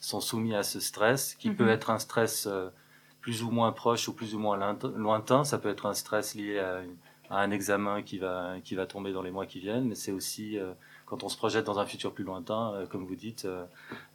sont 0.00 0.20
soumis 0.20 0.54
à 0.54 0.62
ce 0.62 0.80
stress, 0.80 1.34
qui 1.34 1.48
mm 1.50 1.52
-hmm. 1.52 1.56
peut 1.56 1.68
être 1.68 1.90
un 1.90 1.98
stress 1.98 2.46
euh, 2.46 2.68
plus 3.20 3.42
ou 3.42 3.50
moins 3.50 3.72
proche 3.72 4.08
ou 4.08 4.12
plus 4.14 4.34
ou 4.34 4.38
moins 4.38 4.56
lointain. 4.96 5.44
Ça 5.44 5.58
peut 5.58 5.68
être 5.70 5.86
un 5.86 5.94
stress 5.94 6.34
lié 6.34 6.58
à, 6.58 6.82
à, 7.30 7.40
un 7.42 7.50
examen 7.50 8.02
qui 8.02 8.18
va, 8.18 8.54
qui 8.64 8.74
va 8.74 8.86
tomber 8.86 9.12
dans 9.12 9.22
les 9.22 9.30
mois 9.30 9.46
qui 9.46 9.58
viennent, 9.60 9.86
mais 9.88 9.94
c'est 9.96 10.12
aussi 10.12 10.58
euh, 10.58 10.72
quand 11.06 11.24
on 11.24 11.28
se 11.28 11.36
projette 11.36 11.66
dans 11.66 11.78
un 11.78 11.86
futur 11.86 12.12
plus 12.12 12.24
lointain, 12.24 12.72
euh, 12.74 12.86
comme 12.86 13.04
vous 13.06 13.16
dites, 13.16 13.44
euh, 13.44 13.64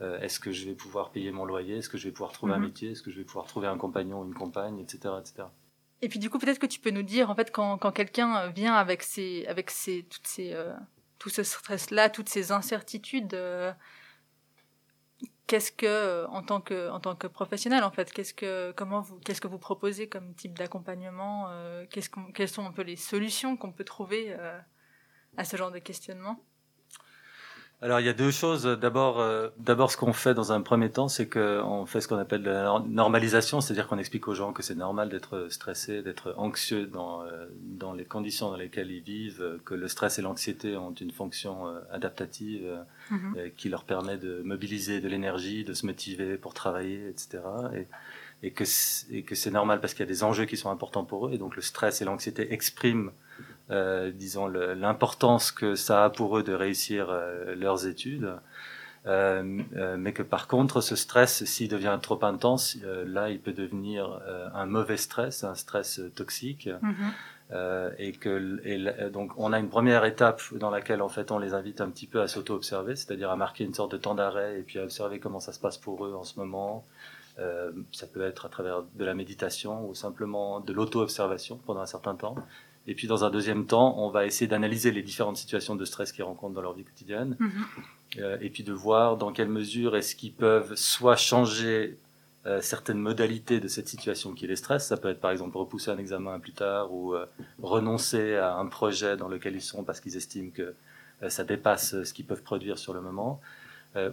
euh, 0.02 0.20
est-ce 0.26 0.40
que 0.40 0.52
je 0.52 0.66
vais 0.68 0.76
pouvoir 0.76 1.10
payer 1.12 1.32
mon 1.32 1.46
loyer, 1.46 1.78
est-ce 1.78 1.90
que 1.90 1.98
je 1.98 2.06
vais 2.08 2.12
pouvoir 2.18 2.32
trouver 2.32 2.54
mm 2.54 2.56
-hmm. 2.56 2.64
un 2.64 2.68
métier, 2.68 2.92
est-ce 2.92 3.04
que 3.06 3.12
je 3.12 3.18
vais 3.18 3.26
pouvoir 3.32 3.46
trouver 3.48 3.68
un 3.68 3.78
compagnon 3.78 4.18
ou 4.22 4.26
une 4.26 4.38
compagne, 4.44 4.78
etc. 4.84 4.96
etc. 5.22 5.48
Et 6.04 6.10
puis 6.10 6.20
du 6.20 6.30
coup, 6.30 6.38
peut-être 6.38 6.60
que 6.60 6.66
tu 6.66 6.80
peux 6.80 6.92
nous 6.92 7.04
dire, 7.04 7.30
en 7.30 7.36
fait, 7.36 7.52
quand, 7.52 7.78
quand 7.78 7.92
quelqu'un 7.92 8.50
vient 8.50 8.76
avec 8.76 9.04
ses, 9.04 9.46
avec 9.48 9.72
ses, 9.72 10.04
toutes 10.04 10.28
ces, 10.28 10.56
tout 11.18 11.30
ce 11.30 11.44
stress-là, 11.44 12.10
toutes 12.10 12.30
ces 12.30 12.52
incertitudes, 12.52 13.36
qu'est-ce 15.48 15.72
que 15.72 15.86
euh, 15.86 16.28
en 16.30 16.42
tant 16.42 16.62
que 16.62 16.90
en 16.90 17.00
tant 17.00 17.16
que 17.16 17.28
professionnel 17.28 17.84
en 17.84 17.92
fait 17.92 18.12
qu'est-ce 18.12 18.34
que 18.34 18.72
comment 18.76 19.02
vous 19.02 19.20
qu'est-ce 19.20 19.42
que 19.42 19.48
vous 19.48 19.60
proposez 19.60 20.08
comme 20.08 20.34
type 20.34 20.58
d'accompagnement 20.58 21.48
euh, 21.50 21.86
qu'est-ce 21.90 22.10
qu'on 22.10 22.32
quelles 22.32 22.50
sont 22.50 22.66
un 22.66 22.72
peu 22.72 22.82
les 22.82 22.96
solutions 22.96 23.58
qu'on 23.58 23.72
peut 23.72 23.84
trouver 23.84 24.28
euh, 24.30 24.60
à 25.38 25.44
ce 25.44 25.58
genre 25.58 25.72
de 25.72 25.80
questionnement? 25.80 26.44
Alors 27.84 28.00
il 28.00 28.06
y 28.06 28.10
a 28.10 28.14
deux 28.14 28.32
choses. 28.32 28.64
D'abord, 28.64 29.20
euh, 29.20 29.50
d'abord 29.58 29.92
ce 29.92 29.98
qu'on 29.98 30.14
fait 30.14 30.34
dans 30.34 30.54
un 30.54 30.62
premier 30.62 30.90
temps, 30.90 31.10
c'est 31.10 31.28
qu'on 31.28 31.86
fait 31.86 32.00
ce 32.00 32.08
qu'on 32.08 32.18
appelle 32.18 32.44
la 32.44 32.82
normalisation, 32.88 33.60
c'est-à-dire 33.60 33.88
qu'on 33.90 33.98
explique 33.98 34.28
aux 34.30 34.34
gens 34.34 34.54
que 34.54 34.64
c'est 34.64 34.76
normal 34.76 35.10
d'être 35.10 35.48
stressé, 35.50 36.02
d'être 36.02 36.34
anxieux 36.38 36.86
dans 36.88 37.24
euh, 37.24 37.46
dans 37.62 37.92
les 37.92 38.06
conditions 38.06 38.50
dans 38.50 38.56
lesquelles 38.56 38.90
ils 38.90 39.04
vivent, 39.04 39.60
que 39.66 39.74
le 39.74 39.90
stress 39.90 40.18
et 40.18 40.22
l'anxiété 40.22 40.78
ont 40.78 40.94
une 40.94 41.12
fonction 41.12 41.68
euh, 41.68 41.80
adaptative 41.92 42.66
mm 43.12 43.18
-hmm. 43.18 43.52
qui 43.58 43.68
leur 43.68 43.84
permet 43.84 44.18
de 44.18 44.42
mobiliser 44.44 45.02
de 45.02 45.10
l'énergie, 45.10 45.66
de 45.66 45.74
se 45.74 45.86
motiver 45.86 46.38
pour 46.38 46.54
travailler, 46.54 47.00
etc. 47.12 47.26
Et, 47.80 47.86
et 48.48 48.52
que 48.58 48.64
et 49.18 49.24
que 49.28 49.36
c'est 49.42 49.54
normal 49.60 49.78
parce 49.82 49.94
qu'il 49.94 50.06
y 50.06 50.10
a 50.10 50.14
des 50.16 50.24
enjeux 50.24 50.46
qui 50.52 50.58
sont 50.64 50.72
importants 50.78 51.06
pour 51.12 51.20
eux, 51.28 51.32
et 51.36 51.40
donc 51.44 51.54
le 51.60 51.64
stress 51.72 52.02
et 52.02 52.06
l'anxiété 52.06 52.42
expriment 52.58 53.12
euh, 53.74 54.12
disons 54.12 54.48
l'importance 54.48 55.52
que 55.52 55.74
ça 55.76 56.06
a 56.06 56.10
pour 56.10 56.38
eux 56.38 56.44
de 56.44 56.54
réussir 56.54 57.08
euh, 57.10 57.56
leurs 57.56 57.88
études. 57.88 58.34
Euh, 59.06 59.44
mais 59.98 60.14
que 60.14 60.24
par 60.24 60.48
contre, 60.48 60.80
ce 60.80 60.96
stress, 60.96 61.44
s'il 61.44 61.68
devient 61.68 61.98
trop 62.02 62.24
intense, 62.24 62.78
là, 63.06 63.30
il 63.30 63.40
peut 63.40 63.52
devenir 63.52 64.22
un 64.54 64.66
mauvais 64.66 64.96
stress, 64.96 65.44
un 65.44 65.56
stress 65.56 66.00
toxique, 66.16 66.70
mm 66.82 66.92
-hmm. 66.92 67.92
et 67.98 68.14
que 68.14 68.34
et, 68.64 69.10
donc 69.10 69.34
on 69.36 69.52
a 69.52 69.60
une 69.60 69.68
première 69.78 70.06
étape 70.06 70.42
dans 70.64 70.70
laquelle 70.70 71.02
en 71.02 71.10
fait 71.10 71.32
on 71.32 71.40
les 71.40 71.54
invite 71.54 71.82
un 71.82 71.90
petit 71.90 72.08
peu 72.08 72.22
à 72.22 72.28
s'auto-observer, 72.30 72.96
c'est-à-dire 72.96 73.30
à 73.30 73.36
marquer 73.36 73.66
une 73.66 73.74
sorte 73.74 73.92
de 73.92 74.00
temps 74.06 74.16
d'arrêt 74.16 74.52
et 74.60 74.64
puis 74.68 74.80
à 74.80 74.84
observer 74.84 75.20
comment 75.20 75.42
ça 75.42 75.52
se 75.52 75.60
passe 75.60 75.78
pour 75.78 76.06
eux 76.06 76.14
en 76.22 76.24
ce 76.24 76.40
moment. 76.42 76.86
ça 78.00 78.08
peut 78.14 78.26
être 78.32 78.44
à 78.46 78.50
travers 78.56 78.78
de 79.00 79.06
la 79.10 79.16
méditation 79.22 79.74
ou 79.90 79.94
simplement 80.06 80.62
de 80.68 80.72
l'auto-observation 80.78 81.56
pendant 81.66 81.84
un 81.88 81.92
certain 81.98 82.16
temps 82.24 82.38
Et 82.88 82.96
puis 82.96 83.08
dans 83.08 83.24
un 83.24 83.30
deuxième 83.30 83.66
temps, 83.66 83.98
on 83.98 84.10
va 84.10 84.26
essayer 84.26 84.48
d'analyser 84.48 84.92
les 84.92 85.04
différentes 85.04 85.38
situations 85.38 85.76
de 85.76 85.86
stress 85.86 86.12
qu'ils 86.12 86.26
rencontrent 86.26 86.54
dans 86.54 86.62
leur 86.62 86.74
vie 86.74 86.84
quotidienne. 86.84 87.38
Mhm. 87.40 87.52
Euh, 88.20 88.38
et 88.42 88.50
puis 88.50 88.64
de 88.64 88.74
voir 88.74 89.18
dans 89.18 89.32
quelle 89.32 89.50
mesure 89.50 89.96
est-ce 89.96 90.16
qu'ils 90.16 90.34
peuvent 90.34 90.76
soit 90.76 91.16
changer 91.16 91.98
euh, 92.46 92.60
certaines 92.60 92.98
modalités 92.98 93.62
de 93.62 93.70
cette 93.70 93.88
situation 93.88 94.34
qui 94.34 94.48
les 94.48 94.58
stresse. 94.58 94.88
Ça 94.88 94.98
peut 94.98 95.08
être 95.08 95.22
par 95.22 95.32
exemple 95.32 95.58
repousser 95.58 95.92
un 95.92 95.98
examen 95.98 96.42
plus 96.42 96.52
tard 96.52 96.94
ou 96.94 97.14
euh, 97.14 97.26
renoncer 97.62 98.36
à 98.36 98.56
un 98.56 98.66
projet 98.66 99.16
dans 99.16 99.30
lequel 99.30 99.56
ils 99.56 99.62
sont 99.62 99.86
parce 99.86 100.02
qu'ils 100.02 100.18
estiment 100.18 100.52
que 100.52 100.76
euh, 101.22 101.30
ça 101.30 101.46
dépasse 101.46 102.04
ce 102.04 102.14
qu'ils 102.14 102.26
peuvent 102.26 102.44
produire 102.44 102.78
sur 102.78 102.94
le 102.94 103.02
moment. 103.02 103.40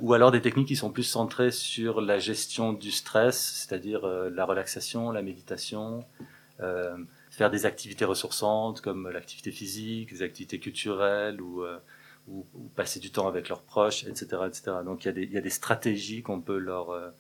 Ou 0.03 0.13
alors 0.13 0.31
des 0.31 0.43
techniques 0.43 0.69
qui 0.69 0.77
sont 0.77 0.91
plus 0.91 1.05
centrées 1.05 1.51
sur 1.51 2.03
la 2.03 2.19
gestion 2.19 2.75
du 2.75 2.91
stress, 2.91 3.41
c'est-à-dire 3.41 4.07
la 4.07 4.45
relaxation, 4.45 5.11
la 5.11 5.23
méditation, 5.23 6.05
faire 7.31 7.51
des 7.51 7.65
activités 7.67 8.05
ressourçantes 8.05 8.81
comme 8.81 9.09
l'activité 9.09 9.51
physique, 9.51 10.13
des 10.13 10.23
activités 10.23 10.59
culturelles 10.59 11.41
ou, 11.41 11.63
euh, 11.63 11.79
ou, 12.29 12.47
ou 12.55 12.69
passer 12.69 13.01
du 13.01 13.11
temps 13.11 13.29
avec 13.29 13.49
leurs 13.49 13.63
proches, 13.63 14.05
etc. 14.05 14.43
etc. 14.47 14.73
Donc 14.85 15.05
il 15.05 15.07
y, 15.07 15.11
a 15.11 15.13
des, 15.13 15.27
y 15.27 15.39
a 15.39 15.41
des 15.41 15.51
stratégies 15.51 16.23
qu'on 16.23 16.41
peut 16.41 16.59
leur 16.59 16.91
euh, 16.91 17.11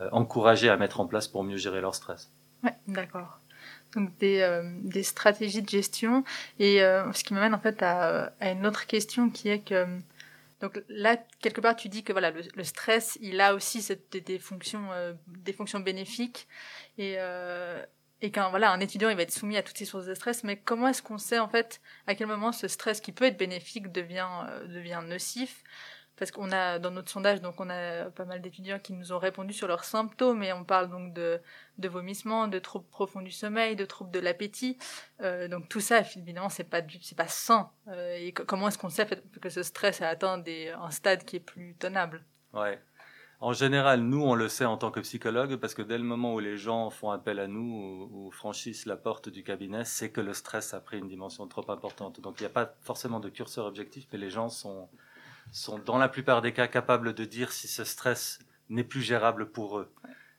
euh, 0.00 0.08
encourager 0.12 0.68
à 0.68 0.76
mettre 0.76 1.00
en 1.00 1.06
place 1.06 1.26
pour 1.26 1.42
mieux 1.42 1.56
gérer 1.56 1.80
leur 1.80 1.94
stress. 1.94 2.30
Ouais, 2.62 2.74
d'accord. 2.86 3.40
Donc 3.94 4.16
des, 4.18 4.40
euh, 4.40 4.62
des 4.82 5.02
stratégies 5.02 5.62
de 5.62 5.68
gestion. 5.68 6.22
Et 6.58 6.82
euh, 6.82 7.10
ce 7.12 7.24
qui 7.24 7.32
m'amène 7.34 7.54
en 7.54 7.58
fait 7.58 7.82
à, 7.82 8.32
à 8.40 8.50
une 8.50 8.66
autre 8.66 8.86
question 8.86 9.30
qui 9.30 9.48
est 9.48 9.60
que 9.60 9.86
donc 10.60 10.82
là 10.88 11.18
quelque 11.40 11.60
part 11.60 11.76
tu 11.76 11.88
dis 11.88 12.02
que 12.02 12.12
voilà 12.12 12.30
le, 12.30 12.40
le 12.54 12.64
stress 12.64 13.18
il 13.20 13.40
a 13.40 13.54
aussi 13.54 13.82
cette, 13.82 14.10
des, 14.12 14.22
des 14.22 14.38
fonctions 14.38 14.90
euh, 14.92 15.12
des 15.26 15.52
fonctions 15.52 15.80
bénéfiques 15.80 16.48
et 16.96 17.16
euh, 17.18 17.84
et 18.22 18.30
qu'un 18.30 18.48
voilà 18.50 18.70
un 18.72 18.80
étudiant 18.80 19.08
il 19.10 19.16
va 19.16 19.22
être 19.22 19.32
soumis 19.32 19.56
à 19.56 19.62
toutes 19.62 19.76
ces 19.78 19.84
sources 19.84 20.06
de 20.06 20.14
stress 20.14 20.42
mais 20.44 20.56
comment 20.56 20.88
est-ce 20.88 21.02
qu'on 21.02 21.18
sait 21.18 21.38
en 21.38 21.48
fait 21.48 21.80
à 22.06 22.14
quel 22.14 22.26
moment 22.26 22.52
ce 22.52 22.66
stress 22.68 23.00
qui 23.00 23.12
peut 23.12 23.26
être 23.26 23.36
bénéfique 23.38 23.92
devient 23.92 24.28
euh, 24.48 24.66
devient 24.68 25.02
nocif? 25.04 25.62
Parce 26.18 26.30
qu'on 26.30 26.50
a 26.50 26.78
dans 26.78 26.90
notre 26.90 27.10
sondage 27.10 27.42
donc 27.42 27.60
on 27.60 27.68
a 27.68 28.06
pas 28.06 28.24
mal 28.24 28.40
d'étudiants 28.40 28.78
qui 28.78 28.94
nous 28.94 29.12
ont 29.12 29.18
répondu 29.18 29.52
sur 29.52 29.68
leurs 29.68 29.84
symptômes 29.84 30.42
et 30.42 30.50
on 30.54 30.64
parle 30.64 30.88
donc 30.88 31.12
de 31.12 31.38
de 31.76 31.88
vomissements, 31.88 32.48
de 32.48 32.58
troubles 32.58 32.88
profonds 32.88 33.20
du 33.20 33.30
sommeil, 33.30 33.76
de 33.76 33.84
troubles 33.84 34.10
de 34.12 34.20
l'appétit. 34.20 34.78
Euh, 35.20 35.46
donc 35.46 35.68
tout 35.68 35.80
ça, 35.80 36.00
évidemment, 36.00 36.48
c'est 36.48 36.64
pas 36.64 36.80
c'est 37.02 37.18
pas 37.18 37.28
sain. 37.28 37.70
Euh, 37.88 38.16
et 38.16 38.32
co- 38.32 38.46
comment 38.46 38.68
est-ce 38.68 38.78
qu'on 38.78 38.88
sait 38.88 39.06
que 39.42 39.50
ce 39.50 39.62
stress 39.62 40.00
a 40.00 40.08
atteint 40.08 40.42
un 40.80 40.90
stade 40.90 41.22
qui 41.26 41.36
est 41.36 41.40
plus 41.40 41.74
tenable? 41.74 42.24
En 43.40 43.52
général, 43.52 44.00
nous, 44.00 44.22
on 44.22 44.34
le 44.34 44.48
sait 44.48 44.64
en 44.64 44.78
tant 44.78 44.90
que 44.90 45.00
psychologue 45.00 45.56
parce 45.56 45.74
que 45.74 45.82
dès 45.82 45.98
le 45.98 46.04
moment 46.04 46.34
où 46.34 46.40
les 46.40 46.56
gens 46.56 46.88
font 46.88 47.10
appel 47.10 47.38
à 47.38 47.46
nous 47.46 48.08
ou, 48.10 48.26
ou 48.26 48.30
franchissent 48.30 48.86
la 48.86 48.96
porte 48.96 49.28
du 49.28 49.42
cabinet, 49.42 49.84
c'est 49.84 50.10
que 50.10 50.22
le 50.22 50.32
stress 50.32 50.72
a 50.72 50.80
pris 50.80 50.98
une 50.98 51.08
dimension 51.08 51.46
trop 51.46 51.70
importante. 51.70 52.20
Donc 52.20 52.40
il 52.40 52.44
n'y 52.44 52.48
a 52.48 52.50
pas 52.50 52.74
forcément 52.80 53.20
de 53.20 53.28
curseur 53.28 53.66
objectif, 53.66 54.06
mais 54.10 54.18
les 54.18 54.30
gens 54.30 54.48
sont, 54.48 54.88
sont 55.52 55.78
dans 55.78 55.98
la 55.98 56.08
plupart 56.08 56.40
des 56.40 56.52
cas 56.52 56.66
capables 56.66 57.14
de 57.14 57.24
dire 57.24 57.52
si 57.52 57.68
ce 57.68 57.84
stress 57.84 58.38
n'est 58.70 58.84
plus 58.84 59.02
gérable 59.02 59.50
pour 59.50 59.78
eux. 59.78 59.92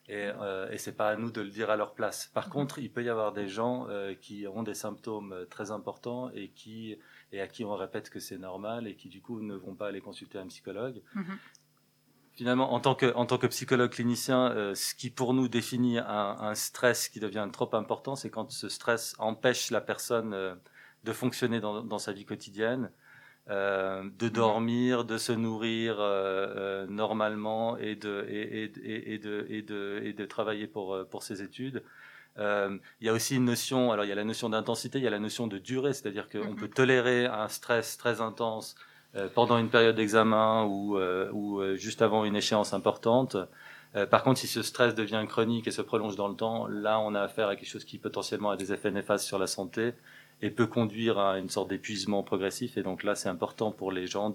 Et, 0.10 0.32
euh, 0.40 0.72
et 0.72 0.78
c'est 0.78 0.94
pas 0.94 1.10
à 1.10 1.16
nous 1.18 1.32
de 1.32 1.42
le 1.42 1.50
dire 1.50 1.70
à 1.70 1.76
leur 1.76 1.94
place. 1.94 2.32
Par 2.34 2.50
contre, 2.50 2.80
il 2.80 2.90
peut 2.90 3.04
y 3.04 3.10
avoir 3.10 3.34
des 3.34 3.50
gens 3.50 3.88
euh, 3.90 4.16
qui 4.16 4.48
ont 4.48 4.64
des 4.64 4.74
symptômes 4.74 5.34
euh, 5.34 5.46
très 5.46 5.70
importants 5.72 6.30
et 6.34 6.48
qui 6.50 6.98
et 7.34 7.42
à 7.42 7.48
qui 7.48 7.66
on 7.66 7.76
répète 7.76 8.10
que 8.10 8.22
c'est 8.22 8.38
normal 8.38 8.88
et 8.88 8.96
qui 8.96 9.10
du 9.10 9.22
coup 9.22 9.42
ne 9.42 9.54
vont 9.54 9.76
pas 9.76 9.88
aller 9.88 10.00
consulter 10.00 10.38
un 10.38 10.48
psychologue. 10.48 11.02
Mhm. 11.14 11.38
Finalement, 12.38 12.72
en 12.74 12.80
tant 12.80 12.94
que 12.94 13.12
en 13.16 13.26
tant 13.26 13.40
que 13.40 13.48
psychologue 13.48 13.90
clinicien, 13.92 14.52
euh, 14.52 14.76
ce 14.76 14.94
qui 14.94 15.10
pour 15.10 15.34
nous 15.34 15.48
définit 15.48 15.98
un, 15.98 16.06
un 16.40 16.54
stress 16.56 17.10
qui 17.10 17.20
devient 17.20 17.48
trop 17.52 17.70
important, 17.76 18.16
c'est 18.16 18.30
quand 18.30 18.52
ce 18.52 18.70
stress 18.70 19.16
empêche 19.18 19.72
la 19.72 19.82
personne 19.82 20.34
euh, 20.36 20.54
de 21.04 21.14
fonctionner 21.14 21.60
dans, 21.60 21.84
dans 21.84 21.98
sa 21.98 22.14
vie 22.14 22.26
quotidienne, 22.26 22.92
euh, 23.50 24.04
de 24.20 24.30
dormir, 24.30 25.06
de 25.06 25.18
se 25.18 25.32
nourrir 25.34 26.00
euh, 26.00 26.86
euh, 26.86 26.88
normalement 26.88 27.78
et 27.78 27.96
de 27.96 28.26
et, 28.30 28.66
et, 28.66 29.14
et, 29.16 29.20
de 29.20 29.46
et 29.50 29.62
de 29.64 30.02
et 30.04 30.14
de 30.14 30.26
travailler 30.26 30.68
pour 30.68 30.94
euh, 30.96 31.06
pour 31.06 31.24
ses 31.24 31.42
études. 31.44 31.84
Euh, 32.38 32.78
il 33.02 33.08
y 33.08 33.10
a 33.10 33.14
aussi 33.14 33.36
une 33.36 33.46
notion, 33.46 33.92
alors 33.92 34.06
il 34.06 34.10
y 34.10 34.12
a 34.12 34.16
la 34.16 34.24
notion 34.24 34.50
d'intensité, 34.50 35.00
il 35.00 35.04
y 35.04 35.08
a 35.08 35.12
la 35.12 35.20
notion 35.20 35.48
de 35.48 35.58
durée, 35.58 35.94
c'est-à-dire 35.94 36.30
qu'on 36.30 36.54
Mhm. 36.54 36.56
peut 36.56 36.68
tolérer 36.70 37.26
un 37.26 37.48
stress 37.50 37.98
très 37.98 38.22
intense 38.22 38.76
pendant 39.34 39.58
une 39.58 39.70
période 39.70 39.96
d'examen 39.96 40.66
ou, 40.66 40.98
euh, 40.98 41.32
euh, 41.34 41.76
juste 41.76 42.02
avant 42.02 42.26
une 42.26 42.36
échéance 42.36 42.74
importante. 42.74 43.38
Euh, 43.96 44.06
par 44.06 44.24
contre, 44.24 44.40
si 44.40 44.48
ce 44.48 44.62
stress 44.62 44.96
devient 44.96 45.24
chronique 45.28 45.68
et 45.68 45.72
se 45.72 45.82
prolonge 45.82 46.16
dans 46.16 46.28
le 46.28 46.36
temps, 46.36 46.68
là, 46.68 47.00
on 47.00 47.16
a 47.16 47.22
affaire 47.22 47.48
à 47.48 47.56
quelque 47.56 47.70
chose 47.70 47.86
qui 47.86 47.98
potentiellement 47.98 48.52
a 48.52 48.58
des 48.58 48.74
effets 48.74 48.92
néfastes 48.92 49.26
sur 49.26 49.40
la 49.40 49.48
santé 49.48 49.94
et 50.42 50.52
peut 50.52 50.68
conduire 50.68 51.18
à 51.18 51.40
une 51.40 51.50
sorte 51.50 51.70
d'épuisement 51.70 52.22
progressif. 52.22 52.78
Et 52.78 52.84
donc 52.84 53.04
là, 53.04 53.16
c'est 53.16 53.30
important 53.30 53.72
pour 53.72 53.92
les 53.92 54.06
gens 54.06 54.30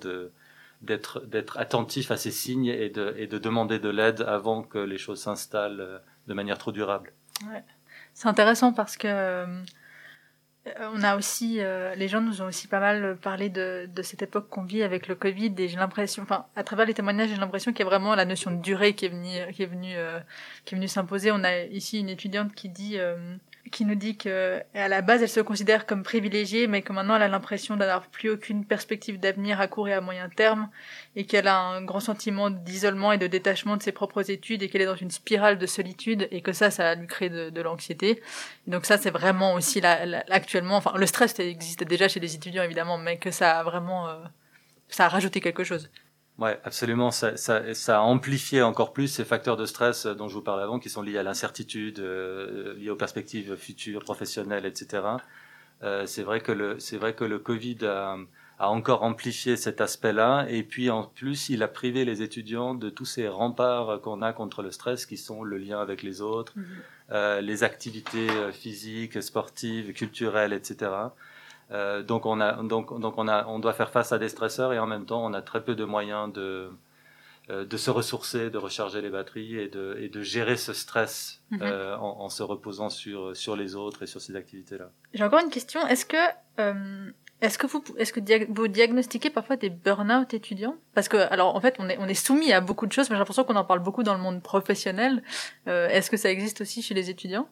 d'être 0.81 1.21
d'être 1.27 1.59
attentifs 1.59 2.11
à 2.11 2.17
ces 2.17 2.33
signes 2.33 2.67
et 2.67 2.89
de 2.89 3.15
et 3.17 3.27
de 3.29 3.39
demander 3.39 3.79
de 3.79 3.89
l'aide 3.89 4.23
avant 4.23 4.63
que 4.63 4.79
les 4.79 4.99
choses 4.99 5.21
s'installent 5.21 5.81
euh, 5.81 5.99
de 6.27 6.35
manière 6.35 6.59
trop 6.59 6.73
durable. 6.73 7.13
C'est 8.15 8.29
intéressant 8.29 8.73
parce 8.73 8.97
que 8.97 9.07
euh, 9.07 9.63
on 10.65 11.03
a 11.03 11.17
aussi, 11.17 11.57
euh, 11.59 11.95
les 11.97 12.07
gens 12.07 12.21
nous 12.21 12.41
ont 12.41 12.47
aussi 12.47 12.69
pas 12.69 12.79
mal 12.79 13.17
parlé 13.21 13.49
de, 13.49 13.89
de 13.93 14.03
cette 14.03 14.23
époque 14.23 14.49
qu'on 14.49 14.63
vit 14.63 14.83
avec 14.83 15.09
le 15.09 15.17
Covid 15.17 15.53
et 15.59 15.69
j'ai 15.69 15.77
l'impression, 15.77 16.23
enfin, 16.23 16.47
à 16.55 16.63
travers 16.63 16.87
les 16.87 16.95
témoignages, 16.95 17.31
j'ai 17.31 17.37
l'impression 17.37 17.73
qu'il 17.73 17.81
y 17.81 17.83
a 17.83 17.91
vraiment 17.91 18.15
la 18.15 18.25
notion 18.25 18.53
de 18.53 18.63
durée 18.63 18.95
qui 18.95 19.07
est 19.07 19.09
venue, 19.09 19.53
qui 19.53 19.65
est 19.65 19.67
venue, 19.67 19.97
euh, 19.97 20.21
qui 20.65 20.75
est 20.75 20.79
venue 20.79 20.89
s'imposer. 20.89 21.33
On 21.33 21.43
a 21.43 21.63
ici 21.63 21.99
une 21.99 22.09
étudiante 22.09 22.55
qui 22.55 22.69
dit, 22.69 22.97
euh, 22.97 23.37
qui 23.71 23.85
nous 23.85 23.95
dit 23.95 24.17
que 24.17 24.61
à 24.75 24.89
la 24.89 25.03
base, 25.03 25.23
elle 25.23 25.29
se 25.29 25.41
considère 25.41 25.87
comme 25.87 26.03
privilégiée, 26.03 26.67
mais 26.67 26.83
que 26.83 26.93
maintenant, 26.93 27.17
elle 27.17 27.23
a 27.23 27.29
l'impression 27.29 27.77
d'avoir 27.77 28.07
plus 28.09 28.29
aucune 28.29 28.65
perspective 28.65 29.21
d'avenir 29.21 29.61
à 29.61 29.69
court 29.69 29.89
et 29.89 29.95
à 29.95 30.01
moyen 30.01 30.29
terme 30.29 30.69
et 31.15 31.25
qu'elle 31.25 31.47
a 31.47 31.59
un 31.59 31.83
grand 31.83 32.01
sentiment 32.01 32.51
d'isolement 32.51 33.13
et 33.13 33.19
de 33.19 33.29
détachement 33.29 33.77
de 33.77 33.83
ses 33.83 33.93
propres 33.93 34.31
études 34.31 34.63
et 34.63 34.69
qu'elle 34.69 34.83
est 34.83 34.87
dans 34.87 34.97
une 34.97 35.13
spirale 35.13 35.59
de 35.59 35.67
solitude 35.67 36.29
et 36.33 36.43
que 36.43 36.53
ça, 36.53 36.71
ça 36.71 36.95
lui 36.97 37.07
crée 37.07 37.29
de, 37.31 37.51
de 37.51 37.61
l'anxiété. 37.63 38.21
Donc 38.67 38.85
ça, 38.85 38.99
c'est 38.99 39.11
vraiment 39.11 39.55
aussi 39.55 39.81
la- 39.81 40.25
actuellement, 40.31 40.77
enfin, 40.77 40.93
le 40.97 41.07
stress 41.07 41.39
existait 41.39 41.85
déjà 41.85 42.09
chez 42.09 42.21
les 42.21 42.35
étudiants 42.35 42.65
évidemment, 42.65 42.99
mais 42.99 43.17
que 43.19 43.31
ça 43.31 43.59
a 43.59 43.63
vraiment, 43.63 44.09
euh, 44.09 44.19
ça 44.89 45.07
a 45.07 45.09
rajouté 45.09 45.41
quelque 45.41 45.65
chose. 45.65 45.89
Ouais, 46.39 46.59
absolument. 46.65 47.11
Ça, 47.11 47.37
ça, 47.37 47.75
ça 47.75 47.99
a 47.99 48.01
amplifié 48.01 48.63
encore 48.63 48.93
plus 48.93 49.09
ces 49.09 49.25
facteurs 49.25 49.57
de 49.57 49.67
stress 49.67 50.07
euh, 50.07 50.15
dont 50.15 50.29
je 50.29 50.35
vous 50.35 50.43
parlais 50.43 50.63
avant, 50.63 50.79
qui 50.79 50.91
sont 50.91 51.03
liés 51.03 51.19
à 51.19 51.23
l'incertitude, 51.23 52.01
euh, 52.01 52.75
liés 52.75 52.91
aux 52.91 52.97
perspectives 52.97 53.55
futures, 53.57 54.03
professionnelles, 54.03 54.67
etc. 54.67 55.03
Euh, 55.83 56.07
c'est 56.07 56.23
vrai 56.23 56.41
que 56.41 56.53
le, 56.53 56.79
c'est 56.79 56.97
vrai 56.97 57.15
que 57.15 57.25
le 57.25 57.39
Covid 57.39 57.79
a, 57.85 58.17
a 58.59 58.69
encore 58.69 59.03
amplifié 59.03 59.57
cet 59.57 59.81
aspect-là, 59.81 60.47
et 60.49 60.63
puis 60.63 60.89
en 60.89 61.03
plus, 61.05 61.49
il 61.49 61.63
a 61.65 61.69
privé 61.69 62.05
les 62.05 62.23
étudiants 62.23 62.75
de 62.75 62.91
tous 62.91 63.05
ces 63.05 63.27
remparts 63.29 64.01
qu'on 64.01 64.23
a 64.23 64.33
contre 64.33 64.63
le 64.63 64.71
stress, 64.71 65.05
qui 65.05 65.17
sont 65.17 65.43
le 65.43 65.59
lien 65.59 65.81
avec 65.81 66.03
les 66.05 66.21
autres, 66.21 66.55
euh, 67.11 67.41
les 67.41 67.65
activités 67.65 68.31
euh, 68.31 68.53
physiques, 68.53 69.21
sportives, 69.21 69.93
culturelles, 69.93 70.53
etc. 70.53 70.93
Euh, 71.71 72.03
donc 72.03 72.27
on 72.27 72.41
a 72.41 72.63
donc 72.63 72.99
donc 73.01 73.15
on 73.17 73.29
a 73.29 73.47
on 73.47 73.59
doit 73.59 73.73
faire 73.73 73.91
face 73.91 74.13
à 74.13 74.19
des 74.19 74.29
stresseurs 74.29 74.73
et 74.73 74.79
en 74.79 74.87
même 74.87 75.07
temps 75.07 75.25
on 75.25 75.33
a 75.33 75.41
très 75.43 75.63
peu 75.65 75.75
de 75.75 75.85
moyens 75.85 76.33
de 76.33 76.71
euh, 77.51 77.65
de 77.65 77.77
se 77.77 77.91
ressourcer, 77.91 78.51
de 78.51 78.59
recharger 78.59 79.01
les 79.01 79.11
batteries 79.11 79.57
et 79.59 79.69
de 79.69 79.97
et 80.01 80.09
de 80.09 80.23
gérer 80.23 80.57
ce 80.57 80.73
stress 80.73 81.41
Mhm. 81.51 81.59
euh, 81.63 81.97
en, 81.99 82.21
en 82.21 82.29
se 82.31 82.43
reposant 82.43 82.89
sur 82.91 83.37
sur 83.37 83.57
les 83.57 83.75
autres 83.75 84.03
et 84.03 84.07
sur 84.07 84.21
ces 84.21 84.35
activités 84.37 84.79
là. 84.79 84.91
J'ai 85.15 85.25
encore 85.25 85.41
une 85.41 85.51
question. 85.51 85.87
Est-ce 85.87 86.07
que, 86.07 86.17
euh, 86.61 87.11
est-ce 87.43 87.59
que 87.59 87.67
vous, 87.67 87.83
est-ce 87.99 88.13
que 88.13 88.21
dia- 88.21 88.47
vous 88.49 88.69
diagnostiquez 88.69 89.29
parfois 89.31 89.57
des 89.57 89.69
burn-out 89.69 90.33
étudiants? 90.33 90.77
Parce 90.95 91.09
que, 91.09 91.17
alors, 91.19 91.55
en 91.57 91.61
fait, 91.61 91.75
on 91.79 91.89
est, 91.91 91.99
on 91.99 92.07
est 92.07 92.15
soumis 92.15 92.53
à 92.53 92.61
beaucoup 92.63 92.87
de 92.87 92.93
choses, 92.93 93.11
mais 93.11 93.17
j'ai 93.17 93.19
l'impression 93.19 93.45
qu'on 93.45 93.57
en 93.57 93.65
parle 93.65 93.81
beaucoup 93.81 94.03
dans 94.03 94.15
le 94.15 94.21
monde 94.21 94.43
professionnel. 94.43 95.23
Euh, 95.69 95.89
est-ce 95.89 96.11
que 96.11 96.17
ça 96.17 96.31
existe 96.31 96.61
aussi 96.63 96.81
chez 96.83 96.95
les 96.95 97.11
étudiants? 97.11 97.49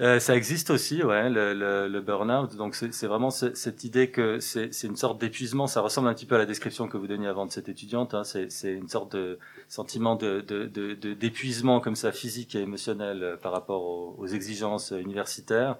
Euh, 0.00 0.18
ça 0.18 0.34
existe 0.34 0.70
aussi, 0.70 1.02
ouais, 1.02 1.28
le, 1.28 1.52
le, 1.52 1.86
le 1.86 2.00
burn-out. 2.00 2.56
Donc 2.56 2.74
c'est 2.74 3.06
vraiment 3.06 3.30
ce- 3.30 3.54
cette 3.54 3.84
idée 3.84 4.10
que 4.10 4.40
c'est 4.40 4.70
une 4.84 4.96
sorte 4.96 5.20
d'épuisement. 5.20 5.66
Ça 5.66 5.82
ressemble 5.82 6.08
un 6.08 6.14
petit 6.14 6.24
peu 6.24 6.36
à 6.36 6.38
la 6.38 6.46
description 6.46 6.88
que 6.88 6.96
vous 6.96 7.06
donniez 7.06 7.26
avant 7.28 7.44
de 7.44 7.50
cette 7.52 7.68
étudiante. 7.68 8.14
Hein. 8.14 8.24
C'est 8.24 8.72
une 8.72 8.88
sorte 8.88 9.14
de 9.14 9.38
sentiment 9.68 10.16
de 10.16 10.40
de- 10.40 10.64
de- 10.66 10.94
de- 10.94 11.12
d'épuisement 11.12 11.80
comme 11.80 11.96
ça, 11.96 12.12
physique 12.12 12.54
et 12.54 12.60
émotionnel 12.60 13.22
euh, 13.22 13.36
par 13.36 13.52
rapport 13.52 13.82
aux, 13.84 14.14
aux 14.18 14.26
exigences 14.26 14.92
universitaires. 14.92 15.76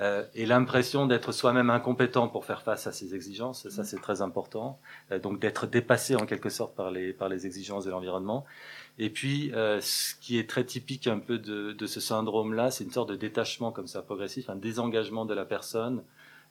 Euh, 0.00 0.24
et 0.34 0.46
l'impression 0.46 1.06
d'être 1.06 1.32
soi-même 1.32 1.68
incompétent 1.68 2.26
pour 2.26 2.46
faire 2.46 2.62
face 2.62 2.86
à 2.86 2.92
ces 2.92 3.14
exigences, 3.14 3.68
ça 3.68 3.84
c'est 3.84 4.00
très 4.00 4.22
important. 4.22 4.78
Euh, 5.12 5.18
donc 5.18 5.38
d'être 5.38 5.66
dépassé 5.66 6.16
en 6.16 6.24
quelque 6.26 6.48
sorte 6.48 6.74
par 6.74 6.90
les 6.90 7.12
par 7.12 7.28
les 7.28 7.46
exigences 7.46 7.84
de 7.84 7.90
l'environnement. 7.90 8.44
Et 8.98 9.10
puis, 9.10 9.52
euh, 9.54 9.80
ce 9.80 10.14
qui 10.16 10.38
est 10.38 10.48
très 10.48 10.64
typique 10.64 11.06
un 11.06 11.18
peu 11.18 11.38
de, 11.38 11.72
de 11.72 11.86
ce 11.86 11.98
syndrome-là, 12.00 12.70
c'est 12.70 12.84
une 12.84 12.90
sorte 12.90 13.08
de 13.08 13.16
détachement 13.16 13.72
comme 13.72 13.86
ça 13.86 14.02
progressif, 14.02 14.50
un 14.50 14.56
désengagement 14.56 15.24
de 15.24 15.34
la 15.34 15.44
personne 15.44 16.02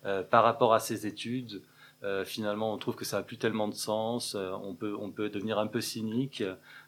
euh, 0.06 0.24
par 0.24 0.44
rapport 0.44 0.74
à 0.74 0.80
ses 0.80 1.06
études. 1.08 1.62
Euh, 2.04 2.26
finalement, 2.26 2.74
on 2.74 2.78
trouve 2.80 2.96
que 2.96 3.06
ça 3.06 3.20
a 3.20 3.22
plus 3.24 3.38
tellement 3.38 3.68
de 3.68 3.76
sens. 3.76 4.36
on 4.36 4.74
peut, 4.74 4.96
on 5.00 5.12
peut 5.12 5.30
devenir 5.30 5.60
un 5.60 5.68
peu 5.68 5.82
cynique. 5.82 6.44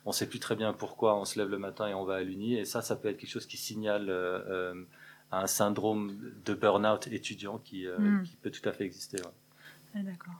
on 0.05 0.11
sait 0.11 0.27
plus 0.27 0.39
très 0.39 0.55
bien 0.55 0.73
pourquoi 0.73 1.15
on 1.15 1.23
se 1.25 1.37
lève 1.37 1.49
le 1.49 1.59
matin 1.59 1.87
et 1.87 1.93
on 1.93 2.03
va 2.03 2.15
à 2.15 2.21
l'uni. 2.21 2.55
Et 2.55 2.65
ça, 2.65 2.81
ça 2.81 2.95
peut 2.95 3.09
être 3.09 3.17
quelque 3.17 3.29
chose 3.29 3.45
qui 3.45 3.57
signale 3.57 4.09
un 5.31 5.47
syndrome 5.47 6.17
de 6.45 6.53
burn-out 6.53 7.07
étudiant 7.07 7.57
qui, 7.59 7.87
euh, 7.87 7.97
Mm. 7.99 8.23
qui 8.23 8.35
peut 8.37 8.51
tout 8.51 8.67
à 8.67 8.71
fait 8.71 8.85
exister. 8.85 9.17
ouais. 9.17 9.31
Ah, 9.95 9.99
D'accord. 10.03 10.33